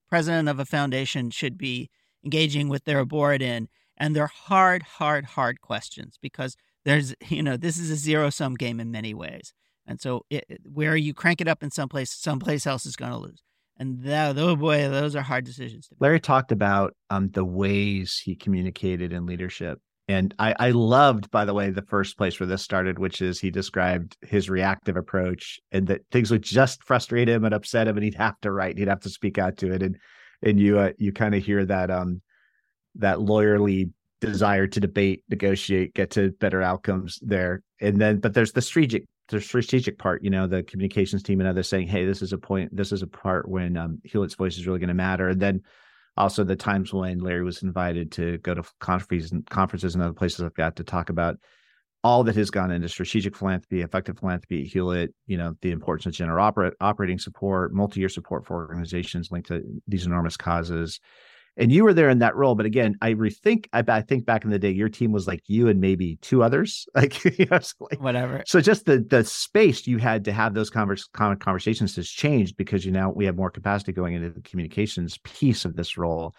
president 0.09 0.49
of 0.49 0.59
a 0.59 0.65
foundation 0.65 1.31
should 1.31 1.59
be 1.59 1.91
engaging 2.25 2.69
with 2.69 2.85
their 2.85 3.05
board 3.05 3.43
in, 3.43 3.69
and 3.97 4.17
they're 4.17 4.27
hard, 4.27 4.83
hard, 4.83 5.25
hard 5.25 5.61
questions 5.61 6.19
because 6.21 6.57
there's 6.85 7.15
you 7.29 7.43
know 7.43 7.57
this 7.57 7.79
is 7.79 7.91
a 7.91 7.97
zero 7.97 8.31
sum 8.31 8.55
game 8.55 8.81
in 8.81 8.91
many 8.91 9.15
ways, 9.15 9.53
and 9.87 10.01
so 10.01 10.25
it, 10.31 10.45
where 10.65 10.97
you 10.97 11.15
crank 11.15 11.41
it 11.41 11.49
up 11.49 11.63
in 11.63 11.71
some 11.71 11.89
place, 11.89 12.13
someplace 12.13 12.67
else 12.67 12.87
is 12.87 12.97
going 12.97 13.13
to 13.13 13.19
lose. 13.19 13.43
And 13.77 14.05
that, 14.05 14.39
oh 14.39 14.55
boy, 14.55 14.89
those 14.89 15.17
are 15.17 15.23
hard 15.23 15.45
decisions 15.45 15.89
to 15.89 15.95
make. 15.95 16.01
Larry 16.01 16.21
talked 16.21 16.53
about 16.53 16.95
um, 17.11 17.31
the 17.31 17.45
ways 17.45 18.21
he 18.25 18.37
communicated 18.37 19.13
in 19.13 19.27
leadership. 19.27 19.81
And 20.07 20.35
I, 20.39 20.55
I 20.61 20.71
loved, 20.71 21.31
by 21.31 21.45
the 21.45 21.55
way, 21.55 21.71
the 21.71 21.83
first 21.83 22.17
place 22.17 22.39
where 22.39 22.47
this 22.47 22.63
started, 22.63 22.99
which 22.99 23.23
is 23.23 23.41
he 23.41 23.51
described 23.51 24.17
his 24.23 24.51
reactive 24.51 24.97
approach 24.97 25.59
and 25.73 25.87
that 25.87 26.03
things 26.13 26.31
would 26.31 26.43
just 26.43 26.85
frustrate 26.85 27.29
him 27.29 27.45
and 27.45 27.55
upset 27.55 27.89
him, 27.89 27.97
and 27.97 28.05
he'd 28.05 28.15
have 28.15 28.39
to 28.43 28.53
write, 28.53 28.79
he'd 28.79 28.89
have 28.89 29.01
to 29.01 29.11
speak 29.11 29.39
out 29.39 29.57
to 29.57 29.73
it. 29.73 29.83
And 29.83 29.97
and 30.43 30.61
you 30.61 30.79
uh, 30.79 30.93
you 30.99 31.13
kind 31.13 31.35
of 31.35 31.43
hear 31.43 31.65
that 31.65 31.91
um 31.91 32.21
that 32.97 33.19
lawyerly 33.19 33.91
desire 34.25 34.67
to 34.67 34.81
debate, 34.81 35.23
negotiate, 35.29 35.95
get 35.95 36.11
to 36.11 36.31
better 36.33 36.63
outcomes 36.63 37.19
there. 37.23 37.63
And 37.81 38.01
then, 38.01 38.19
but 38.19 38.35
there's 38.35 38.53
the 38.53 38.63
strategic 38.63 39.05
the 39.29 39.41
strategic 39.41 39.99
part, 39.99 40.23
you 40.23 40.29
know, 40.29 40.47
the 40.47 40.63
communications 40.63 41.23
team 41.23 41.41
and 41.41 41.49
others 41.49 41.69
saying, 41.69 41.89
"Hey, 41.89 42.05
this 42.05 42.21
is 42.21 42.33
a 42.33 42.39
point. 42.39 42.75
This 42.77 42.93
is 42.93 43.03
a 43.03 43.07
part 43.07 43.49
when 43.49 43.77
um, 43.77 43.99
Hewlett's 44.05 44.35
voice 44.35 44.59
is 44.59 44.67
really 44.67 44.79
going 44.79 44.89
to 44.89 44.95
matter." 44.95 45.29
And 45.29 45.41
then 45.41 45.63
also 46.17 46.45
the 46.45 46.57
times 46.57 46.93
when 46.93 47.19
Larry 47.19 47.43
was 47.43 47.63
invited 47.63 48.13
to 48.13 48.39
go 48.39 48.55
to 48.55 48.63
conferences 48.81 49.33
and 49.33 49.49
conferences 49.49 49.95
and 49.95 50.05
other 50.05 50.13
places 50.13 50.41
like 50.41 50.55
that 50.57 50.77
to 50.77 50.85
talk 50.85 51.09
about 51.09 51.39
all 52.05 52.23
that 52.23 52.37
has 52.37 52.51
gone 52.51 52.71
into 52.71 52.87
strategic 52.87 53.35
philanthropy, 53.35 53.81
effective 53.81 54.19
philanthropy 54.19 54.65
Hewlett, 54.65 55.15
you 55.27 55.39
know, 55.39 55.55
the 55.63 55.71
importance 55.71 56.05
of 56.05 56.13
general 56.13 56.53
oper- 56.53 56.73
operating 56.79 57.19
support, 57.19 57.73
multi-year 57.73 58.11
support 58.11 58.45
for 58.45 58.57
organizations 58.69 59.33
linked 59.33 59.49
to 59.49 59.63
these 59.89 60.05
enormous 60.05 60.37
causes, 60.37 61.01
and 61.57 61.71
you 61.71 61.85
were 61.85 61.95
there 61.95 62.09
in 62.09 62.19
that 62.19 62.35
role. 62.35 62.55
But 62.55 62.67
again, 62.67 62.97
I 63.01 63.15
rethink. 63.15 63.67
I, 63.73 63.85
I 63.87 64.01
think 64.01 64.27
back 64.27 64.45
in 64.45 64.51
the 64.51 64.59
day, 64.59 64.71
your 64.71 64.89
team 64.89 65.13
was 65.13 65.27
like 65.27 65.43
you 65.47 65.69
and 65.69 65.81
maybe 65.81 66.17
two 66.17 66.43
others, 66.43 66.87
like, 66.95 67.25
you 67.25 67.47
know, 67.51 67.61
so 67.61 67.75
like 67.91 68.01
whatever. 68.01 68.43
So 68.47 68.61
just 68.61 68.87
the 68.87 68.99
the 68.99 69.25
space 69.25 69.87
you 69.87 69.99
had 69.99 70.25
to 70.25 70.33
have 70.33 70.55
those 70.55 70.71
converse, 70.71 71.09
conversations 71.13 71.97
has 71.97 72.09
changed 72.09 72.57
because 72.57 72.85
you 72.85 72.93
now 72.93 73.11
we 73.11 73.27
have 73.27 73.37
more 73.37 73.51
capacity 73.51 73.93
going 73.93 74.15
into 74.15 74.31
the 74.31 74.41
communications 74.41 75.19
piece 75.19 75.65
of 75.65 75.77
this 75.77 75.97
role. 75.97 76.35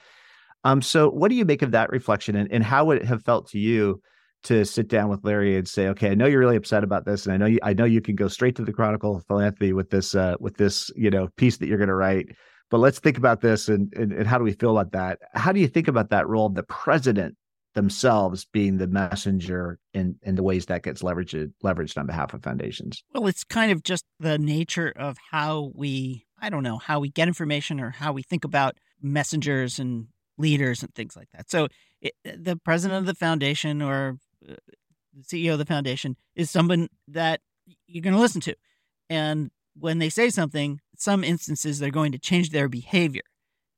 Um, 0.64 0.82
so 0.82 1.10
what 1.10 1.30
do 1.30 1.36
you 1.36 1.46
make 1.46 1.62
of 1.62 1.72
that 1.72 1.92
reflection, 1.92 2.36
and, 2.36 2.52
and 2.52 2.64
how 2.64 2.86
would 2.86 2.98
it 2.98 3.06
have 3.06 3.24
felt 3.24 3.50
to 3.52 3.60
you? 3.60 4.02
to 4.44 4.64
sit 4.64 4.88
down 4.88 5.10
with 5.10 5.24
Larry 5.24 5.58
and 5.58 5.68
say, 5.68 5.88
okay, 5.88 6.12
I 6.12 6.14
know 6.14 6.28
you're 6.28 6.40
really 6.40 6.56
upset 6.56 6.84
about 6.84 7.04
this, 7.04 7.26
and 7.26 7.34
I 7.34 7.38
know 7.38 7.48
you, 7.48 7.58
I 7.64 7.74
know 7.74 7.84
you 7.84 8.00
can 8.00 8.16
go 8.16 8.28
straight 8.28 8.56
to 8.58 8.64
the 8.64 8.72
Chronicle 8.72 9.16
of 9.16 9.26
Philanthropy 9.26 9.74
with 9.74 9.90
this, 9.90 10.14
uh, 10.14 10.36
with 10.40 10.56
this, 10.58 10.92
you 10.96 11.10
know, 11.10 11.30
piece 11.36 11.58
that 11.58 11.68
you're 11.68 11.80
going 11.80 11.90
to 11.90 11.96
write. 11.96 12.28
But 12.70 12.80
let's 12.80 13.00
think 13.00 13.18
about 13.18 13.42
this 13.42 13.70
and, 13.70 13.94
and, 13.96 14.12
and 14.12 14.28
how 14.28 14.38
do 14.38 14.44
we 14.44 14.54
feel 14.54 14.78
about 14.78 14.92
that? 14.94 15.20
How 15.34 15.52
do 15.52 15.60
you 15.60 15.68
think 15.68 15.88
about 15.88 16.10
that 16.10 16.28
role 16.28 16.48
of 16.48 16.56
the 16.56 16.64
president 16.64 17.36
themselves 17.76 18.46
being 18.46 18.78
the 18.78 18.88
messenger 18.88 19.78
in, 19.94 20.16
in 20.24 20.36
the 20.36 20.44
ways 20.44 20.66
that 20.68 20.82
gets 20.82 21.04
leveraged 21.04 21.52
leveraged 21.64 21.98
on 21.98 22.08
behalf 22.08 22.34
of 22.34 22.42
foundations? 22.42 23.04
Well, 23.14 23.28
it's 23.28 23.44
kind 23.44 23.72
of 23.72 23.84
just 23.84 24.06
the 24.20 24.40
nature 24.40 24.92
of 24.96 25.18
how 25.32 25.72
we 25.76 26.26
I 26.40 26.50
don't 26.50 26.64
know, 26.64 26.78
how 26.78 27.00
we 27.00 27.10
get 27.10 27.28
information 27.28 27.80
or 27.80 27.92
how 27.92 28.14
we 28.14 28.22
think 28.22 28.44
about 28.44 28.78
messengers 29.02 29.80
and 29.80 30.08
leaders 30.38 30.84
and 30.84 30.94
things 30.94 31.16
like 31.16 31.30
that. 31.34 31.50
So 31.50 31.68
it, 32.02 32.14
the 32.24 32.58
president 32.58 33.00
of 33.00 33.06
the 33.06 33.16
foundation 33.16 33.82
or 33.82 34.18
uh, 34.48 34.56
the 35.14 35.24
CEO 35.24 35.54
of 35.54 35.60
the 35.60 35.66
foundation 35.66 36.18
is 36.36 36.52
someone 36.52 36.90
that 37.08 37.42
you're 37.88 38.02
going 38.02 38.14
to 38.14 38.20
listen 38.20 38.42
to. 38.42 38.56
And 39.10 39.50
when 39.78 40.00
they 40.00 40.10
say 40.10 40.30
something, 40.30 40.82
some 41.02 41.24
instances 41.24 41.80
they're 41.80 41.92
going 41.92 42.12
to 42.12 42.20
change 42.20 42.50
their 42.50 42.70
behavior. 42.70 43.24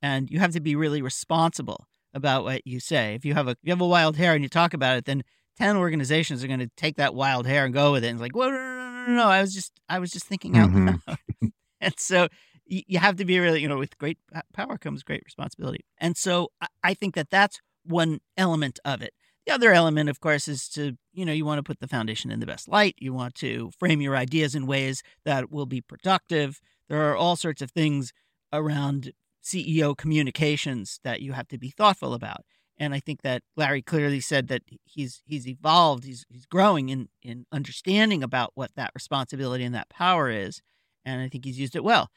And 0.02 0.30
you 0.30 0.40
have 0.40 0.52
to 0.52 0.60
be 0.60 0.76
really 0.76 1.02
responsible 1.02 1.88
about 2.14 2.44
what 2.44 2.66
you 2.66 2.80
say. 2.80 3.16
If 3.16 3.26
you 3.26 3.34
have 3.34 3.48
a 3.48 3.56
you 3.64 3.72
have 3.72 3.82
a 3.82 3.88
wild 3.88 4.18
hair 4.18 4.34
and 4.34 4.44
you 4.44 4.50
talk 4.50 4.74
about 4.74 4.98
it, 4.98 5.06
then 5.06 5.24
ten 5.58 5.76
organizations 5.76 6.44
are 6.44 6.48
going 6.48 6.60
to 6.60 6.70
take 6.78 6.98
that 6.98 7.16
wild 7.16 7.48
hair 7.48 7.66
and 7.66 7.74
go 7.74 7.92
with 7.92 8.04
it. 8.04 8.08
And 8.08 8.18
it's 8.18 8.22
like, 8.22 8.36
well, 8.36 8.52
no, 8.52 8.58
no, 8.58 8.92
no, 8.92 9.06
no, 9.08 9.14
no. 9.16 9.28
I 9.28 9.42
was 9.42 9.54
just 9.54 9.72
I 9.90 10.00
was 10.00 10.12
just 10.12 10.26
thinking 10.26 10.58
out 10.58 10.70
mm-hmm. 10.70 10.96
loud. 11.08 11.18
and 11.82 11.94
so 11.98 12.28
you, 12.66 12.82
you 12.88 13.00
have 13.00 13.16
to 13.18 13.26
be 13.26 13.40
really, 13.40 13.62
you 13.62 13.68
know, 13.68 13.78
with 13.78 13.98
great 13.98 14.18
power 14.54 14.78
comes 14.78 15.04
great 15.04 15.24
responsibility. 15.26 15.86
And 15.98 16.18
so 16.18 16.50
I, 16.62 16.68
I 16.84 16.94
think 16.94 17.16
that 17.16 17.30
that's 17.30 17.60
one 17.84 18.20
element 18.36 18.80
of 18.86 19.02
it. 19.02 19.14
The 19.46 19.54
other 19.54 19.72
element, 19.72 20.10
of 20.10 20.20
course, 20.20 20.50
is 20.50 20.68
to, 20.70 20.98
you 21.14 21.26
know, 21.26 21.32
you 21.32 21.46
want 21.46 21.60
to 21.60 21.64
put 21.64 21.80
the 21.80 21.88
foundation 21.88 22.32
in 22.32 22.42
the 22.42 22.46
best 22.46 22.68
light. 22.68 22.96
You 23.00 23.14
want 23.14 23.34
to 23.36 23.72
frame 23.80 24.02
your 24.02 24.16
ideas 24.16 24.56
in 24.56 24.68
ways 24.68 25.04
that 25.24 25.50
will 25.50 25.66
be 25.66 25.80
productive. 25.80 26.60
There 26.90 27.10
are 27.10 27.16
all 27.16 27.36
sorts 27.36 27.62
of 27.62 27.72
things 27.72 28.14
around 28.54 29.12
CEO 29.44 29.96
communications 29.96 31.00
that 31.04 31.22
you 31.22 31.34
have 31.34 31.48
to 31.50 31.58
be 31.58 31.70
thoughtful 31.70 32.14
about. 32.14 32.42
And 32.80 32.94
I 32.94 33.00
think 33.00 33.24
that 33.24 33.42
Larry 33.56 33.82
clearly 33.82 34.20
said 34.20 34.48
that 34.50 34.62
he's 34.86 35.22
he's 35.26 35.48
evolved, 35.48 36.04
he's 36.04 36.26
he's 36.30 36.46
growing 36.46 36.90
in 36.90 37.10
in 37.24 37.46
understanding 37.52 38.24
about 38.24 38.52
what 38.54 38.72
that 38.76 38.92
responsibility 38.94 39.64
and 39.64 39.74
that 39.74 39.90
power 39.90 40.30
is. 40.30 40.62
And 41.04 41.22
I 41.22 41.30
think 41.30 41.46
he's 41.46 41.60
used 41.60 41.76
it 41.76 41.84
well. 41.84 42.10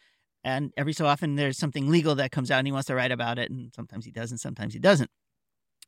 And 0.44 0.72
every 0.76 0.92
so 0.92 1.06
often 1.06 1.36
there's 1.36 1.58
something 1.58 1.88
legal 1.88 2.14
that 2.16 2.32
comes 2.32 2.50
out 2.50 2.58
and 2.58 2.66
he 2.66 2.72
wants 2.72 2.88
to 2.88 2.94
write 2.94 3.12
about 3.12 3.38
it. 3.38 3.50
And 3.50 3.72
sometimes 3.74 4.04
he 4.04 4.10
does 4.10 4.30
and 4.30 4.40
sometimes 4.40 4.74
he 4.74 4.80
doesn't 4.80 5.10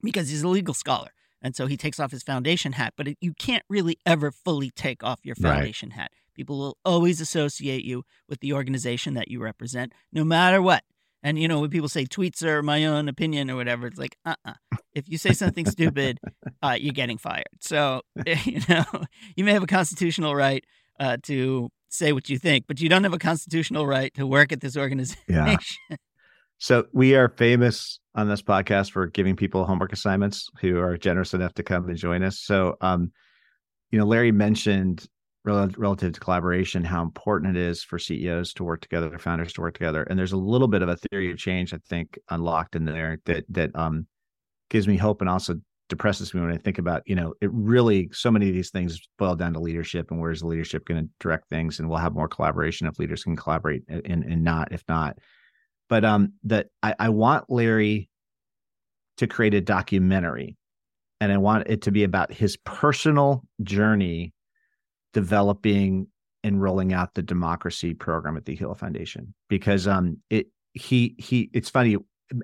because 0.02 0.30
he's 0.30 0.42
a 0.42 0.48
legal 0.48 0.74
scholar. 0.74 1.10
And 1.42 1.56
so 1.56 1.66
he 1.66 1.76
takes 1.76 1.98
off 1.98 2.12
his 2.12 2.22
foundation 2.22 2.72
hat, 2.72 2.94
but 2.96 3.08
it, 3.08 3.18
you 3.20 3.34
can't 3.34 3.64
really 3.68 3.98
ever 4.06 4.30
fully 4.30 4.70
take 4.70 5.02
off 5.02 5.20
your 5.24 5.34
foundation 5.34 5.90
right. 5.90 5.98
hat. 6.02 6.12
People 6.34 6.58
will 6.58 6.78
always 6.84 7.20
associate 7.20 7.84
you 7.84 8.04
with 8.28 8.40
the 8.40 8.52
organization 8.52 9.14
that 9.14 9.28
you 9.28 9.40
represent, 9.42 9.92
no 10.12 10.24
matter 10.24 10.60
what. 10.60 10.84
And 11.22 11.38
you 11.38 11.46
know, 11.46 11.60
when 11.60 11.70
people 11.70 11.88
say 11.88 12.04
tweets 12.04 12.42
are 12.42 12.62
my 12.62 12.84
own 12.84 13.08
opinion 13.08 13.50
or 13.50 13.56
whatever, 13.56 13.86
it's 13.86 13.98
like, 13.98 14.16
uh, 14.24 14.34
uh 14.44 14.54
If 14.94 15.08
you 15.08 15.18
say 15.18 15.32
something 15.32 15.66
stupid, 15.66 16.18
uh, 16.62 16.76
you're 16.80 16.92
getting 16.92 17.18
fired. 17.18 17.46
So 17.60 18.02
you 18.26 18.60
know, 18.68 18.84
you 19.36 19.44
may 19.44 19.52
have 19.52 19.62
a 19.62 19.68
constitutional 19.68 20.34
right 20.34 20.64
uh, 20.98 21.18
to 21.24 21.70
say 21.88 22.12
what 22.12 22.28
you 22.28 22.38
think, 22.38 22.66
but 22.66 22.80
you 22.80 22.88
don't 22.88 23.04
have 23.04 23.14
a 23.14 23.18
constitutional 23.18 23.86
right 23.86 24.12
to 24.14 24.26
work 24.26 24.52
at 24.52 24.60
this 24.60 24.76
organization. 24.76 25.22
Yeah. 25.28 25.56
So 26.62 26.86
we 26.92 27.16
are 27.16 27.28
famous 27.28 27.98
on 28.14 28.28
this 28.28 28.40
podcast 28.40 28.92
for 28.92 29.08
giving 29.08 29.34
people 29.34 29.64
homework 29.64 29.92
assignments 29.92 30.48
who 30.60 30.78
are 30.78 30.96
generous 30.96 31.34
enough 31.34 31.52
to 31.54 31.64
come 31.64 31.88
and 31.88 31.98
join 31.98 32.22
us. 32.22 32.38
So, 32.38 32.76
um, 32.80 33.10
you 33.90 33.98
know, 33.98 34.06
Larry 34.06 34.30
mentioned 34.30 35.04
relative 35.44 36.12
to 36.12 36.20
collaboration, 36.20 36.84
how 36.84 37.02
important 37.02 37.56
it 37.56 37.60
is 37.60 37.82
for 37.82 37.98
CEOs 37.98 38.52
to 38.54 38.64
work 38.64 38.80
together, 38.80 39.18
founders 39.18 39.52
to 39.54 39.60
work 39.60 39.74
together. 39.74 40.04
And 40.04 40.18
there's 40.18 40.32
a 40.32 40.36
little 40.36 40.68
bit 40.68 40.82
of 40.82 40.88
a 40.88 40.96
theory 40.96 41.30
of 41.30 41.38
change, 41.38 41.74
I 41.74 41.78
think, 41.88 42.18
unlocked 42.30 42.76
in 42.76 42.84
there 42.84 43.18
that 43.26 43.44
that 43.48 43.74
um, 43.74 44.06
gives 44.70 44.86
me 44.86 44.96
hope 44.96 45.20
and 45.20 45.28
also 45.28 45.56
depresses 45.88 46.32
me 46.32 46.40
when 46.40 46.52
I 46.52 46.56
think 46.56 46.78
about, 46.78 47.02
you 47.06 47.14
know, 47.14 47.34
it 47.40 47.50
really 47.52 48.08
so 48.12 48.30
many 48.30 48.48
of 48.48 48.54
these 48.54 48.70
things 48.70 49.00
boil 49.18 49.34
down 49.34 49.52
to 49.54 49.60
leadership 49.60 50.10
and 50.10 50.20
where's 50.20 50.40
the 50.40 50.46
leadership 50.46 50.86
going 50.86 51.04
to 51.04 51.10
direct 51.18 51.48
things, 51.48 51.78
and 51.78 51.88
we'll 51.88 51.98
have 51.98 52.14
more 52.14 52.28
collaboration 52.28 52.86
if 52.86 52.98
leaders 52.98 53.24
can 53.24 53.36
collaborate 53.36 53.82
and 53.88 54.24
and 54.24 54.44
not 54.44 54.72
if 54.72 54.84
not. 54.88 55.18
But 55.88 56.04
um, 56.04 56.34
that 56.44 56.68
I, 56.82 56.94
I 56.98 57.08
want 57.08 57.50
Larry 57.50 58.08
to 59.16 59.26
create 59.26 59.54
a 59.54 59.60
documentary, 59.60 60.56
and 61.20 61.32
I 61.32 61.38
want 61.38 61.66
it 61.66 61.82
to 61.82 61.90
be 61.90 62.04
about 62.04 62.32
his 62.32 62.56
personal 62.58 63.42
journey 63.62 64.32
developing 65.12 66.08
and 66.44 66.60
rolling 66.60 66.92
out 66.92 67.14
the 67.14 67.22
democracy 67.22 67.94
program 67.94 68.36
at 68.36 68.44
the 68.44 68.54
Hewlett 68.54 68.78
Foundation 68.78 69.34
because 69.48 69.86
um 69.86 70.18
it 70.30 70.48
he 70.72 71.14
he 71.18 71.50
it's 71.52 71.70
funny 71.70 71.96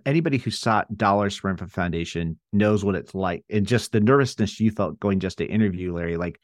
anybody 0.04 0.38
who 0.38 0.50
sought 0.50 0.94
dollars 0.96 1.36
from 1.36 1.56
a 1.60 1.66
foundation 1.66 2.38
knows 2.52 2.84
what 2.84 2.94
it's 2.94 3.14
like 3.14 3.44
and 3.50 3.66
just 3.66 3.92
the 3.92 4.00
nervousness 4.00 4.60
you 4.60 4.70
felt 4.70 5.00
going 5.00 5.18
just 5.18 5.38
to 5.38 5.46
interview 5.46 5.94
Larry 5.94 6.16
like 6.16 6.40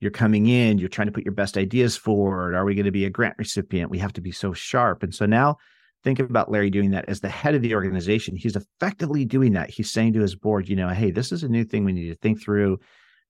you're 0.00 0.10
coming 0.10 0.46
in 0.46 0.78
you're 0.78 0.88
trying 0.88 1.08
to 1.08 1.12
put 1.12 1.24
your 1.24 1.34
best 1.34 1.58
ideas 1.58 1.96
forward 1.96 2.54
are 2.54 2.64
we 2.64 2.74
going 2.74 2.84
to 2.86 2.92
be 2.92 3.04
a 3.04 3.10
grant 3.10 3.34
recipient 3.38 3.90
we 3.90 3.98
have 3.98 4.12
to 4.12 4.20
be 4.20 4.32
so 4.32 4.52
sharp 4.52 5.02
and 5.02 5.14
so 5.14 5.26
now 5.26 5.56
think 6.06 6.20
about 6.20 6.50
Larry 6.50 6.70
doing 6.70 6.92
that 6.92 7.08
as 7.08 7.20
the 7.20 7.28
head 7.28 7.56
of 7.56 7.62
the 7.62 7.74
organization. 7.74 8.36
He's 8.36 8.54
effectively 8.54 9.24
doing 9.24 9.54
that. 9.54 9.70
He's 9.70 9.90
saying 9.90 10.12
to 10.12 10.20
his 10.20 10.36
board, 10.36 10.68
you 10.68 10.76
know, 10.76 10.88
hey, 10.88 11.10
this 11.10 11.32
is 11.32 11.42
a 11.42 11.48
new 11.48 11.64
thing 11.64 11.84
we 11.84 11.92
need 11.92 12.10
to 12.10 12.14
think 12.14 12.40
through. 12.40 12.78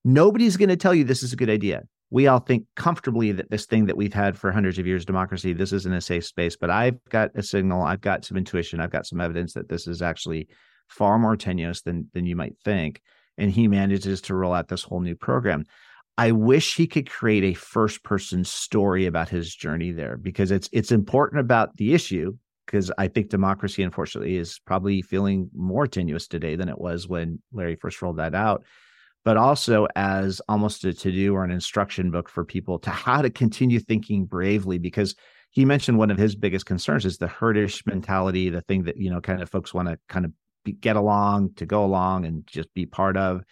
Nobody's 0.03 0.57
going 0.57 0.69
to 0.69 0.75
tell 0.75 0.93
you 0.93 1.03
this 1.03 1.23
is 1.23 1.33
a 1.33 1.37
good 1.37 1.49
idea. 1.49 1.85
We 2.09 2.27
all 2.27 2.39
think 2.39 2.65
comfortably 2.75 3.33
that 3.33 3.49
this 3.49 3.65
thing 3.65 3.85
that 3.87 3.97
we've 3.97 4.13
had 4.13 4.37
for 4.37 4.51
hundreds 4.51 4.79
of 4.79 4.87
years, 4.87 5.05
democracy, 5.05 5.53
this 5.53 5.73
isn't 5.73 5.93
a 5.93 6.01
safe 6.01 6.25
space. 6.25 6.55
But 6.55 6.69
I've 6.69 7.03
got 7.09 7.31
a 7.35 7.43
signal, 7.43 7.81
I've 7.81 8.01
got 8.01 8.23
some 8.23 8.37
intuition, 8.37 8.79
I've 8.79 8.91
got 8.91 9.05
some 9.05 9.19
evidence 9.19 9.53
that 9.53 9.69
this 9.69 9.87
is 9.87 10.01
actually 10.01 10.47
far 10.87 11.19
more 11.19 11.35
tenuous 11.35 11.81
than 11.81 12.09
than 12.13 12.25
you 12.25 12.35
might 12.35 12.57
think. 12.63 13.01
And 13.37 13.51
he 13.51 13.67
manages 13.67 14.21
to 14.21 14.35
roll 14.35 14.53
out 14.53 14.69
this 14.69 14.83
whole 14.83 15.01
new 15.01 15.15
program. 15.15 15.65
I 16.17 16.31
wish 16.31 16.75
he 16.75 16.87
could 16.87 17.09
create 17.09 17.43
a 17.43 17.53
first 17.53 18.03
person 18.03 18.43
story 18.43 19.05
about 19.05 19.29
his 19.29 19.53
journey 19.53 19.91
there 19.91 20.17
because 20.17 20.49
it's 20.49 20.69
it's 20.71 20.91
important 20.91 21.41
about 21.41 21.77
the 21.77 21.93
issue 21.93 22.37
because 22.65 22.91
I 22.97 23.07
think 23.07 23.29
democracy, 23.29 23.83
unfortunately, 23.83 24.35
is 24.35 24.59
probably 24.65 25.01
feeling 25.01 25.49
more 25.55 25.87
tenuous 25.87 26.27
today 26.27 26.55
than 26.55 26.69
it 26.69 26.79
was 26.79 27.07
when 27.07 27.41
Larry 27.53 27.75
first 27.75 28.01
rolled 28.01 28.17
that 28.17 28.35
out. 28.35 28.63
But 29.27 29.35
also 29.35 29.87
as 29.93 30.41
almost 30.47 30.85
a 30.85 30.93
to 30.93 31.11
do 31.11 31.35
or 31.35 31.43
an 31.43 31.51
instruction 31.51 32.11
book 32.11 32.29
for 32.29 32.45
people 32.45 32.79
to 32.79 32.89
how 32.89 33.21
to 33.21 33.29
continue 33.29 33.77
thinking 33.77 34.23
bravely, 34.23 34.77
because 34.77 35.15
he 35.51 35.65
mentioned 35.65 35.97
one 35.97 36.11
of 36.11 36.17
his 36.17 36.33
biggest 36.33 36.65
concerns 36.65 37.05
is 37.05 37.17
the 37.17 37.27
herdish 37.27 37.85
mentality, 37.85 38.49
the 38.49 38.61
thing 38.61 38.83
that, 38.83 38.95
you 38.95 39.09
know, 39.09 39.19
kind 39.19 39.41
of 39.41 39.49
folks 39.49 39.73
want 39.73 39.89
to 39.89 39.99
kind 40.07 40.23
of 40.23 40.31
be, 40.63 40.71
get 40.71 40.95
along, 40.95 41.55
to 41.55 41.65
go 41.65 41.83
along 41.83 42.23
and 42.23 42.47
just 42.47 42.73
be 42.73 42.85
part 42.85 43.17
of. 43.17 43.43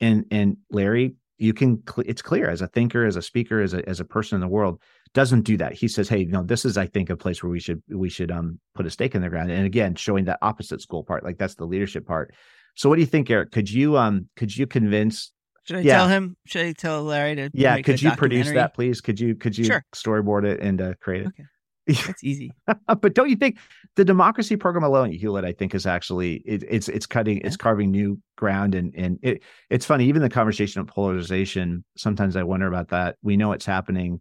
And, 0.00 0.24
and 0.30 0.56
Larry, 0.70 1.16
you 1.36 1.52
can, 1.52 1.82
it's 1.98 2.22
clear 2.22 2.48
as 2.48 2.62
a 2.62 2.66
thinker, 2.66 3.04
as 3.04 3.16
a 3.16 3.22
speaker, 3.22 3.60
as 3.60 3.74
a, 3.74 3.86
as 3.86 4.00
a 4.00 4.06
person 4.06 4.36
in 4.36 4.40
the 4.40 4.48
world, 4.48 4.80
doesn't 5.12 5.42
do 5.42 5.58
that. 5.58 5.74
He 5.74 5.88
says, 5.88 6.08
"Hey, 6.08 6.20
you 6.20 6.32
know, 6.32 6.44
this 6.44 6.64
is, 6.64 6.78
I 6.78 6.86
think, 6.86 7.10
a 7.10 7.16
place 7.16 7.42
where 7.42 7.50
we 7.50 7.60
should 7.60 7.82
we 7.88 8.08
should 8.08 8.30
um 8.30 8.60
put 8.74 8.86
a 8.86 8.90
stake 8.90 9.14
in 9.14 9.22
the 9.22 9.28
ground." 9.28 9.50
And 9.50 9.66
again, 9.66 9.96
showing 9.96 10.26
that 10.26 10.38
opposite 10.40 10.80
school 10.80 11.02
part, 11.02 11.24
like 11.24 11.36
that's 11.36 11.56
the 11.56 11.66
leadership 11.66 12.06
part. 12.06 12.32
So, 12.76 12.88
what 12.88 12.96
do 12.96 13.00
you 13.00 13.06
think, 13.06 13.30
Eric? 13.30 13.50
Could 13.50 13.70
you 13.70 13.96
um 13.96 14.28
could 14.36 14.56
you 14.56 14.66
convince? 14.66 15.32
Should 15.64 15.76
I 15.76 15.80
yeah. 15.80 15.98
tell 15.98 16.08
him? 16.08 16.36
Should 16.46 16.66
I 16.66 16.72
tell 16.72 17.02
Larry 17.04 17.36
to? 17.36 17.50
Yeah, 17.52 17.80
could 17.82 18.02
you 18.02 18.12
produce 18.16 18.50
that, 18.50 18.74
please? 18.74 19.00
Could 19.00 19.20
you 19.20 19.34
could 19.34 19.56
you 19.56 19.64
sure. 19.64 19.84
storyboard 19.94 20.44
it 20.44 20.60
and 20.60 20.80
uh, 20.80 20.94
create 21.00 21.22
it? 21.22 21.28
Okay. 21.28 21.44
That's 22.06 22.22
easy. 22.22 22.52
but 22.86 23.14
don't 23.14 23.30
you 23.30 23.36
think 23.36 23.58
the 23.96 24.04
democracy 24.04 24.56
program 24.56 24.84
alone, 24.84 25.10
Hewlett, 25.12 25.44
I 25.44 25.52
think 25.52 25.74
is 25.74 25.86
actually 25.86 26.36
it, 26.46 26.62
it's 26.68 26.88
it's 26.88 27.06
cutting 27.06 27.38
yeah. 27.38 27.46
it's 27.46 27.56
carving 27.56 27.90
new 27.90 28.20
ground 28.36 28.74
and 28.74 28.94
and 28.94 29.18
it 29.22 29.42
it's 29.70 29.86
funny 29.86 30.06
even 30.06 30.22
the 30.22 30.30
conversation 30.30 30.80
of 30.80 30.86
polarization. 30.86 31.84
Sometimes 31.96 32.36
I 32.36 32.42
wonder 32.42 32.66
about 32.66 32.88
that. 32.88 33.16
We 33.22 33.36
know 33.36 33.52
it's 33.52 33.66
happening 33.66 34.20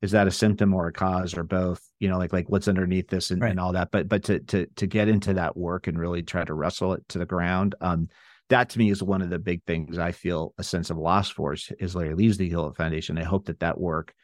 is 0.00 0.12
that 0.12 0.26
a 0.26 0.30
symptom 0.30 0.74
or 0.74 0.86
a 0.86 0.92
cause 0.92 1.36
or 1.36 1.42
both? 1.42 1.82
You 1.98 2.08
know 2.08 2.18
like 2.18 2.32
like 2.32 2.48
what's 2.48 2.68
underneath 2.68 3.08
this 3.08 3.30
and, 3.30 3.42
right. 3.42 3.50
and 3.50 3.60
all 3.60 3.72
that 3.72 3.90
but 3.90 4.08
but 4.08 4.24
to 4.24 4.40
to 4.40 4.66
to 4.76 4.86
get 4.86 5.08
into 5.08 5.34
that 5.34 5.56
work 5.56 5.86
and 5.86 5.98
really 5.98 6.22
try 6.22 6.44
to 6.44 6.54
wrestle 6.54 6.92
it 6.92 7.08
to 7.08 7.18
the 7.18 7.26
ground 7.26 7.74
um 7.80 8.08
that 8.48 8.70
to 8.70 8.78
me 8.78 8.90
is 8.90 9.02
one 9.02 9.20
of 9.20 9.30
the 9.30 9.38
big 9.38 9.62
things 9.64 9.98
i 9.98 10.12
feel 10.12 10.54
a 10.58 10.62
sense 10.62 10.90
of 10.90 10.96
loss 10.96 11.28
for 11.28 11.52
is, 11.52 11.72
is 11.80 11.94
larry 11.94 12.14
leaves 12.14 12.38
the 12.38 12.48
hewlett 12.48 12.76
foundation. 12.76 13.18
I 13.18 13.24
hope 13.24 13.46
that 13.46 13.60
that 13.60 13.80
work 13.80 14.14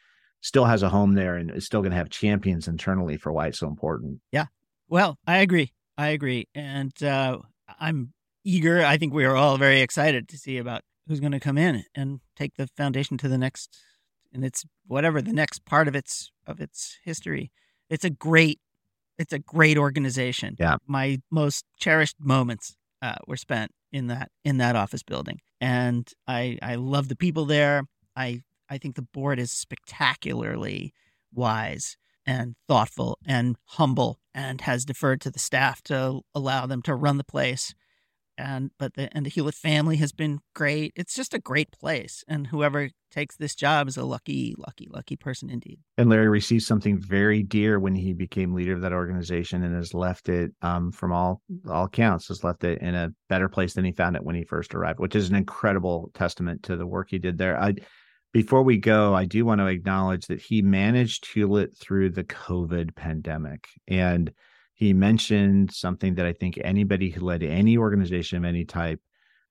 still 0.41 0.65
has 0.65 0.83
a 0.83 0.89
home 0.89 1.13
there 1.13 1.35
and 1.35 1.51
is 1.51 1.65
still 1.65 1.81
going 1.81 1.91
to 1.91 1.97
have 1.97 2.09
champions 2.09 2.67
internally 2.67 3.17
for 3.17 3.31
why 3.31 3.47
it's 3.47 3.59
so 3.59 3.67
important. 3.67 4.19
Yeah. 4.31 4.45
Well 4.87 5.17
i 5.27 5.37
agree. 5.37 5.73
I 5.97 6.09
agree. 6.09 6.47
And 6.55 6.91
uh 7.03 7.39
i'm 7.79 8.13
eager. 8.45 8.85
I 8.85 8.97
think 8.97 9.13
we 9.13 9.25
are 9.25 9.35
all 9.35 9.57
very 9.57 9.81
excited 9.81 10.29
to 10.29 10.37
see 10.37 10.57
about 10.57 10.81
who's 11.07 11.19
going 11.19 11.31
to 11.33 11.39
come 11.39 11.57
in 11.57 11.83
and 11.95 12.19
take 12.35 12.55
the 12.55 12.67
foundation 12.77 13.17
to 13.17 13.27
the 13.27 13.37
next 13.37 13.77
and 14.35 14.43
it's 14.43 14.65
whatever 14.85 15.21
the 15.21 15.33
next 15.33 15.65
part 15.65 15.87
of 15.87 15.95
its 15.95 16.31
of 16.45 16.59
its 16.59 16.99
history. 17.03 17.51
It's 17.89 18.03
a 18.03 18.09
great 18.09 18.59
it's 19.17 19.33
a 19.33 19.39
great 19.39 19.77
organization. 19.77 20.57
Yeah. 20.59 20.75
My 20.85 21.21
most 21.31 21.65
cherished 21.79 22.17
moments 22.19 22.75
uh, 23.01 23.15
were 23.27 23.37
spent 23.37 23.71
in 23.91 24.07
that 24.07 24.29
in 24.43 24.57
that 24.57 24.75
office 24.75 25.01
building. 25.01 25.39
And 25.61 26.07
I 26.27 26.59
I 26.61 26.75
love 26.75 27.07
the 27.07 27.15
people 27.15 27.45
there. 27.45 27.83
I 28.15 28.41
I 28.69 28.77
think 28.77 28.95
the 28.95 29.01
board 29.01 29.39
is 29.39 29.51
spectacularly 29.51 30.93
wise 31.33 31.97
and 32.27 32.55
thoughtful 32.67 33.17
and 33.25 33.55
humble 33.65 34.19
and 34.33 34.61
has 34.61 34.83
deferred 34.83 35.21
to 35.21 35.31
the 35.31 35.39
staff 35.39 35.81
to 35.83 36.21
allow 36.33 36.65
them 36.65 36.81
to 36.81 36.95
run 36.95 37.17
the 37.17 37.23
place 37.23 37.73
and 38.37 38.71
but 38.77 38.93
the 38.95 39.09
and 39.15 39.25
the 39.25 39.29
Hewlett 39.29 39.55
family 39.55 39.97
has 39.97 40.11
been 40.11 40.39
great. 40.53 40.93
It's 40.95 41.15
just 41.15 41.33
a 41.33 41.39
great 41.39 41.71
place, 41.71 42.23
and 42.27 42.47
whoever 42.47 42.89
takes 43.11 43.37
this 43.37 43.55
job 43.55 43.87
is 43.87 43.97
a 43.97 44.03
lucky, 44.03 44.55
lucky, 44.57 44.87
lucky 44.91 45.15
person 45.15 45.49
indeed. 45.49 45.79
And 45.97 46.09
Larry 46.09 46.27
received 46.27 46.63
something 46.63 46.99
very 46.99 47.43
dear 47.43 47.79
when 47.79 47.95
he 47.95 48.13
became 48.13 48.53
leader 48.53 48.73
of 48.73 48.81
that 48.81 48.93
organization, 48.93 49.63
and 49.63 49.75
has 49.75 49.93
left 49.93 50.29
it, 50.29 50.51
um, 50.61 50.91
from 50.91 51.11
all 51.11 51.41
all 51.69 51.85
accounts, 51.85 52.27
has 52.27 52.43
left 52.43 52.63
it 52.63 52.81
in 52.81 52.95
a 52.95 53.11
better 53.29 53.49
place 53.49 53.73
than 53.73 53.85
he 53.85 53.91
found 53.91 54.15
it 54.15 54.23
when 54.23 54.35
he 54.35 54.43
first 54.43 54.75
arrived, 54.75 54.99
which 54.99 55.15
is 55.15 55.29
an 55.29 55.35
incredible 55.35 56.11
testament 56.13 56.63
to 56.63 56.75
the 56.75 56.87
work 56.87 57.09
he 57.09 57.19
did 57.19 57.37
there. 57.37 57.59
I. 57.61 57.75
Before 58.33 58.63
we 58.63 58.77
go, 58.77 59.13
I 59.13 59.23
do 59.23 59.45
want 59.45 59.61
to 59.61 59.67
acknowledge 59.67 60.27
that 60.27 60.41
he 60.41 60.61
managed 60.61 61.25
Hewlett 61.25 61.77
through 61.77 62.09
the 62.09 62.25
COVID 62.25 62.93
pandemic. 62.93 63.65
And 63.87 64.29
he 64.75 64.93
mentioned 64.93 65.71
something 65.71 66.15
that 66.15 66.25
I 66.25 66.33
think 66.33 66.59
anybody 66.61 67.09
who 67.09 67.25
led 67.25 67.41
any 67.43 67.77
organization 67.77 68.37
of 68.37 68.45
any 68.45 68.65
type 68.65 68.99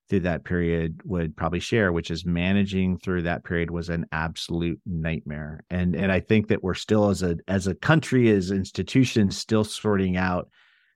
through 0.07 0.19
that 0.19 0.43
period 0.43 1.01
would 1.03 1.35
probably 1.35 1.59
share, 1.59 1.91
which 1.91 2.11
is 2.11 2.27
managing 2.27 2.99
through 2.99 3.23
that 3.23 3.43
period 3.43 3.71
was 3.71 3.89
an 3.89 4.05
absolute 4.11 4.79
nightmare. 4.85 5.61
And 5.71 5.95
and 5.95 6.11
I 6.11 6.19
think 6.19 6.47
that 6.49 6.63
we're 6.63 6.75
still 6.75 7.09
as 7.09 7.23
a 7.23 7.37
as 7.47 7.65
a 7.65 7.73
country, 7.73 8.29
as 8.29 8.51
institutions, 8.51 9.35
still 9.35 9.63
sorting 9.63 10.15
out 10.15 10.47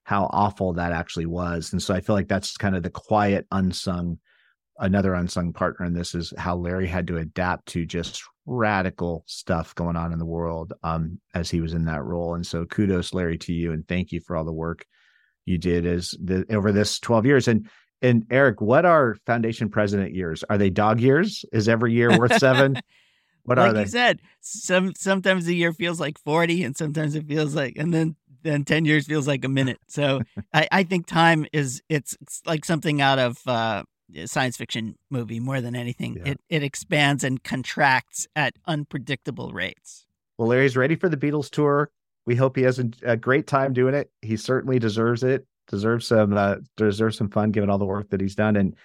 how 0.03 0.29
awful 0.31 0.73
that 0.73 0.91
actually 0.91 1.25
was. 1.25 1.71
And 1.71 1.81
so 1.81 1.95
I 1.95 2.01
feel 2.01 2.15
like 2.15 2.27
that's 2.27 2.55
kind 2.55 2.75
of 2.75 2.83
the 2.83 2.91
quiet, 2.91 3.47
unsung 3.51 4.19
another 4.79 5.13
unsung 5.13 5.53
partner 5.53 5.85
in 5.85 5.93
this 5.93 6.15
is 6.15 6.33
how 6.37 6.55
Larry 6.55 6.87
had 6.87 7.07
to 7.07 7.17
adapt 7.17 7.67
to 7.67 7.85
just 7.85 8.23
radical 8.45 9.23
stuff 9.27 9.75
going 9.75 9.95
on 9.95 10.11
in 10.11 10.19
the 10.19 10.25
world 10.25 10.73
um, 10.83 11.19
as 11.33 11.49
he 11.49 11.61
was 11.61 11.73
in 11.73 11.85
that 11.85 12.03
role. 12.03 12.35
And 12.35 12.45
so 12.45 12.65
kudos, 12.65 13.13
Larry, 13.13 13.37
to 13.39 13.53
you, 13.53 13.71
and 13.71 13.87
thank 13.87 14.11
you 14.11 14.21
for 14.21 14.35
all 14.35 14.45
the 14.45 14.51
work 14.53 14.85
you 15.45 15.57
did 15.57 15.85
as 15.85 16.15
the 16.23 16.45
over 16.49 16.71
this 16.71 16.99
12 16.99 17.25
years. 17.25 17.47
And 17.47 17.69
and 18.01 18.25
Eric, 18.31 18.61
what 18.61 18.85
are 18.85 19.17
foundation 19.25 19.69
president 19.69 20.15
years? 20.15 20.43
Are 20.49 20.57
they 20.57 20.69
dog 20.69 21.01
years? 21.01 21.43
Is 21.51 21.67
every 21.67 21.93
year 21.93 22.17
worth 22.17 22.37
seven? 22.37 22.75
What 23.43 23.57
like 23.57 23.69
are 23.69 23.73
they? 23.73 23.81
you 23.81 23.87
said, 23.87 24.19
some 24.41 24.93
sometimes 24.95 25.45
the 25.45 25.55
year 25.55 25.73
feels 25.73 25.99
like 25.99 26.19
forty, 26.19 26.63
and 26.63 26.77
sometimes 26.77 27.15
it 27.15 27.25
feels 27.25 27.55
like, 27.55 27.77
and 27.77 27.91
then 27.91 28.15
then 28.43 28.63
ten 28.63 28.85
years 28.85 29.07
feels 29.07 29.27
like 29.27 29.43
a 29.43 29.49
minute. 29.49 29.79
So 29.87 30.19
I, 30.53 30.67
I 30.71 30.83
think 30.83 31.07
time 31.07 31.47
is 31.51 31.81
it's, 31.89 32.15
it's 32.21 32.43
like 32.45 32.63
something 32.63 33.01
out 33.01 33.17
of 33.17 33.39
uh, 33.47 33.83
science 34.25 34.57
fiction 34.57 34.95
movie 35.09 35.39
more 35.39 35.61
than 35.61 35.75
anything. 35.75 36.17
Yeah. 36.17 36.31
It 36.31 36.41
it 36.49 36.63
expands 36.63 37.23
and 37.23 37.43
contracts 37.43 38.27
at 38.35 38.53
unpredictable 38.65 39.51
rates. 39.51 40.05
Well, 40.37 40.49
Larry's 40.49 40.77
ready 40.77 40.95
for 40.95 41.09
the 41.09 41.17
Beatles 41.17 41.49
tour. 41.49 41.91
We 42.25 42.35
hope 42.35 42.55
he 42.55 42.63
has 42.63 42.79
a, 42.79 42.89
a 43.03 43.17
great 43.17 43.47
time 43.47 43.73
doing 43.73 43.93
it. 43.93 44.11
He 44.21 44.37
certainly 44.37 44.79
deserves 44.79 45.23
it. 45.23 45.45
Deserves 45.67 46.07
some 46.07 46.35
uh, 46.35 46.55
deserves 46.77 47.17
some 47.17 47.29
fun 47.29 47.51
given 47.51 47.69
all 47.69 47.77
the 47.77 47.85
work 47.85 48.09
that 48.09 48.21
he's 48.21 48.35
done. 48.35 48.55
And 48.55 48.75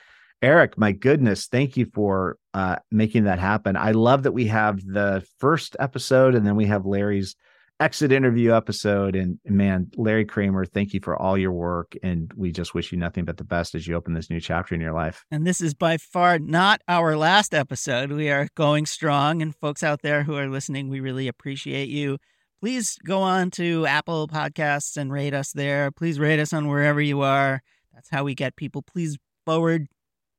Eric, 0.42 0.76
my 0.76 0.92
goodness, 0.92 1.46
thank 1.46 1.76
you 1.76 1.86
for 1.86 2.36
uh, 2.52 2.76
making 2.90 3.24
that 3.24 3.38
happen. 3.38 3.76
I 3.76 3.92
love 3.92 4.24
that 4.24 4.32
we 4.32 4.46
have 4.48 4.84
the 4.84 5.26
first 5.38 5.76
episode 5.78 6.34
and 6.34 6.46
then 6.46 6.56
we 6.56 6.66
have 6.66 6.84
Larry's 6.84 7.36
exit 7.80 8.12
interview 8.12 8.54
episode. 8.54 9.16
And 9.16 9.38
man, 9.44 9.90
Larry 9.96 10.24
Kramer, 10.24 10.64
thank 10.64 10.94
you 10.94 11.00
for 11.02 11.20
all 11.20 11.36
your 11.36 11.52
work. 11.52 11.94
And 12.02 12.32
we 12.36 12.52
just 12.52 12.74
wish 12.74 12.92
you 12.92 12.98
nothing 12.98 13.24
but 13.24 13.36
the 13.36 13.44
best 13.44 13.74
as 13.74 13.86
you 13.86 13.94
open 13.94 14.14
this 14.14 14.30
new 14.30 14.40
chapter 14.40 14.74
in 14.74 14.80
your 14.80 14.92
life. 14.92 15.24
And 15.30 15.46
this 15.46 15.60
is 15.60 15.74
by 15.74 15.96
far 15.96 16.38
not 16.38 16.80
our 16.88 17.16
last 17.16 17.54
episode. 17.54 18.12
We 18.12 18.30
are 18.30 18.48
going 18.54 18.86
strong. 18.86 19.42
And 19.42 19.54
folks 19.54 19.82
out 19.82 20.02
there 20.02 20.22
who 20.22 20.36
are 20.36 20.48
listening, 20.48 20.88
we 20.88 21.00
really 21.00 21.28
appreciate 21.28 21.88
you. 21.88 22.18
Please 22.60 22.96
go 23.04 23.20
on 23.20 23.50
to 23.52 23.84
Apple 23.86 24.28
Podcasts 24.28 24.96
and 24.96 25.12
rate 25.12 25.34
us 25.34 25.52
there. 25.52 25.90
Please 25.90 26.18
rate 26.18 26.40
us 26.40 26.52
on 26.52 26.68
wherever 26.68 27.00
you 27.00 27.20
are. 27.20 27.60
That's 27.92 28.08
how 28.08 28.24
we 28.24 28.34
get 28.34 28.56
people. 28.56 28.82
Please 28.82 29.18
forward 29.44 29.86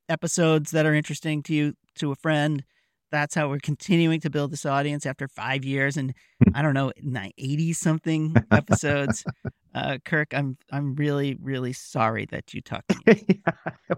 episodes 0.09 0.71
that 0.71 0.85
are 0.85 0.93
interesting 0.93 1.43
to 1.43 1.53
you 1.53 1.73
to 1.95 2.11
a 2.11 2.15
friend. 2.15 2.63
That's 3.11 3.35
how 3.35 3.49
we're 3.49 3.59
continuing 3.59 4.19
to 4.21 4.29
build 4.29 4.51
this 4.51 4.65
audience 4.65 5.05
after 5.05 5.27
five 5.27 5.63
years 5.63 5.97
and 5.97 6.13
I 6.53 6.61
don't 6.61 6.73
know, 6.73 6.91
eighty 7.37 7.73
something 7.73 8.35
episodes. 8.51 9.23
Uh, 9.73 9.97
Kirk, 10.05 10.33
I'm 10.33 10.57
I'm 10.71 10.95
really 10.95 11.37
really 11.41 11.73
sorry 11.73 12.25
that 12.27 12.53
you 12.53 12.61
talked. 12.61 12.89
To 12.89 12.99
me. 13.05 13.41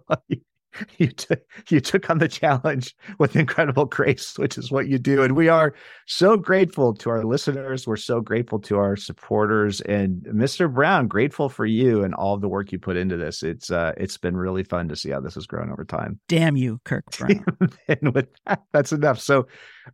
well, 0.08 0.24
you, 0.28 0.42
you 0.98 1.08
took 1.08 1.42
you 1.70 1.80
took 1.80 2.10
on 2.10 2.18
the 2.18 2.28
challenge 2.28 2.96
with 3.20 3.36
incredible 3.36 3.86
grace, 3.86 4.38
which 4.38 4.58
is 4.58 4.72
what 4.72 4.88
you 4.88 4.98
do, 4.98 5.24
and 5.24 5.36
we 5.36 5.50
are 5.50 5.74
so 6.06 6.38
grateful 6.38 6.94
to 6.96 7.10
our 7.10 7.24
listeners. 7.24 7.88
We're 7.88 7.98
so 7.98 8.22
grateful 8.22 8.60
to 8.62 8.78
our 8.78 8.96
supporters, 8.96 9.82
and 9.82 10.22
Mr. 10.24 10.74
Brown, 10.74 11.08
grateful 11.08 11.50
for 11.50 11.66
you 11.66 12.04
and 12.04 12.14
all 12.14 12.38
the 12.38 12.48
work 12.48 12.72
you 12.72 12.80
put 12.80 12.98
into 12.98 13.18
this. 13.18 13.44
It's 13.44 13.72
uh, 13.72 13.94
it's 13.98 14.18
been 14.18 14.38
really 14.38 14.64
fun 14.64 14.88
to 14.90 14.96
see 14.96 15.12
how 15.12 15.20
this 15.20 15.36
has 15.36 15.48
grown 15.48 15.72
over 15.72 15.86
time. 15.86 16.20
Damn 16.28 16.58
you, 16.58 16.80
Kirk 16.86 17.06
Brown. 17.18 17.46
and 17.88 18.14
with 18.14 18.28
that, 18.46 18.64
that's 18.72 18.92
enough. 18.92 19.20
So, 19.20 19.48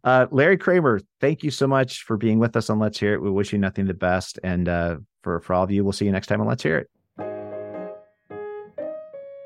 uh, 0.03 0.27
Larry 0.31 0.57
Kramer, 0.57 0.99
thank 1.19 1.43
you 1.43 1.51
so 1.51 1.67
much 1.67 2.03
for 2.03 2.17
being 2.17 2.39
with 2.39 2.55
us 2.55 2.69
on 2.69 2.79
Let's 2.79 2.99
Hear 2.99 3.13
It. 3.13 3.21
We 3.21 3.31
wish 3.31 3.53
you 3.53 3.59
nothing 3.59 3.85
the 3.85 3.93
best, 3.93 4.39
and 4.43 4.67
uh, 4.67 4.97
for 5.23 5.39
for 5.39 5.53
all 5.53 5.63
of 5.63 5.71
you, 5.71 5.83
we'll 5.83 5.93
see 5.93 6.05
you 6.05 6.11
next 6.11 6.27
time 6.27 6.41
on 6.41 6.47
Let's 6.47 6.63
Hear 6.63 6.77
It. 6.79 6.89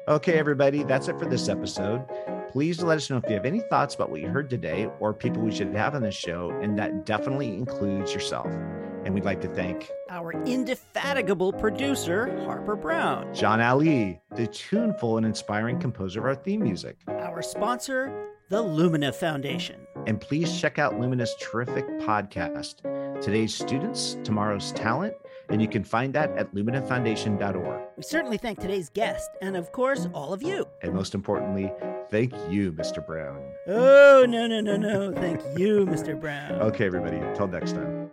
Okay, 0.08 0.40
everybody, 0.40 0.84
that's 0.84 1.10
it 1.10 1.20
for 1.20 1.26
this 1.26 1.50
episode. 1.50 2.02
Please 2.50 2.82
let 2.82 2.96
us 2.96 3.10
know 3.10 3.18
if 3.18 3.26
you 3.28 3.36
have 3.36 3.46
any 3.46 3.60
thoughts 3.60 3.94
about 3.94 4.10
what 4.10 4.22
you 4.22 4.30
heard 4.30 4.50
today 4.50 4.90
or 5.02 5.14
people 5.14 5.42
we 5.42 5.52
should 5.52 5.76
have 5.76 5.96
on 5.96 6.02
this 6.02 6.16
show, 6.16 6.50
and 6.62 6.80
that 6.80 7.06
definitely 7.06 7.54
includes 7.54 8.14
yourself. 8.14 8.48
And 9.04 9.14
we'd 9.14 9.26
like 9.26 9.42
to 9.42 9.50
thank 9.50 9.92
Our 10.10 10.32
indefatigable 10.46 11.52
producer, 11.52 12.42
Harper 12.46 12.78
Brown. 12.78 13.34
John 13.34 13.60
Ali, 13.60 14.22
the 14.34 14.48
tuneful 14.48 15.18
and 15.18 15.26
inspiring 15.26 15.78
composer 15.78 16.22
of 16.22 16.26
our 16.26 16.36
theme 16.36 16.64
music. 16.64 17.00
Our 17.10 17.42
sponsor, 17.42 18.30
the 18.48 18.62
Lumina 18.62 19.12
Foundation. 19.12 19.86
And 20.06 20.22
please 20.22 20.58
check 20.58 20.80
out 20.80 20.98
Lumina's 20.98 21.36
terrific 21.42 21.86
podcast, 22.00 22.82
Today's 23.22 23.54
Students, 23.54 24.18
Tomorrow's 24.24 24.72
Talent, 24.72 25.16
and 25.50 25.62
you 25.62 25.68
can 25.68 25.84
find 25.84 26.14
that 26.14 26.32
at 26.38 26.54
luminafoundation.org. 26.54 27.82
We 27.98 28.04
certainly 28.04 28.38
thank 28.38 28.60
today's 28.60 28.90
guest 28.90 29.30
and, 29.42 29.56
of 29.56 29.72
course, 29.72 30.08
all 30.14 30.34
of 30.34 30.42
you. 30.42 30.68
And 30.82 30.94
most 30.94 31.16
importantly, 31.16 31.72
thank 32.10 32.34
you, 32.50 32.72
Mr. 32.74 33.06
Brown. 33.06 33.42
Oh, 33.68 34.26
no, 34.28 34.48
no, 34.48 34.62
no, 34.62 34.78
no. 34.78 35.14
Thank 35.14 35.42
you, 35.58 35.86
Mr. 35.86 36.20
Brown. 36.20 36.54
Okay, 36.62 36.86
everybody, 36.86 37.18
until 37.18 37.48
next 37.48 37.74
time. 37.74 38.10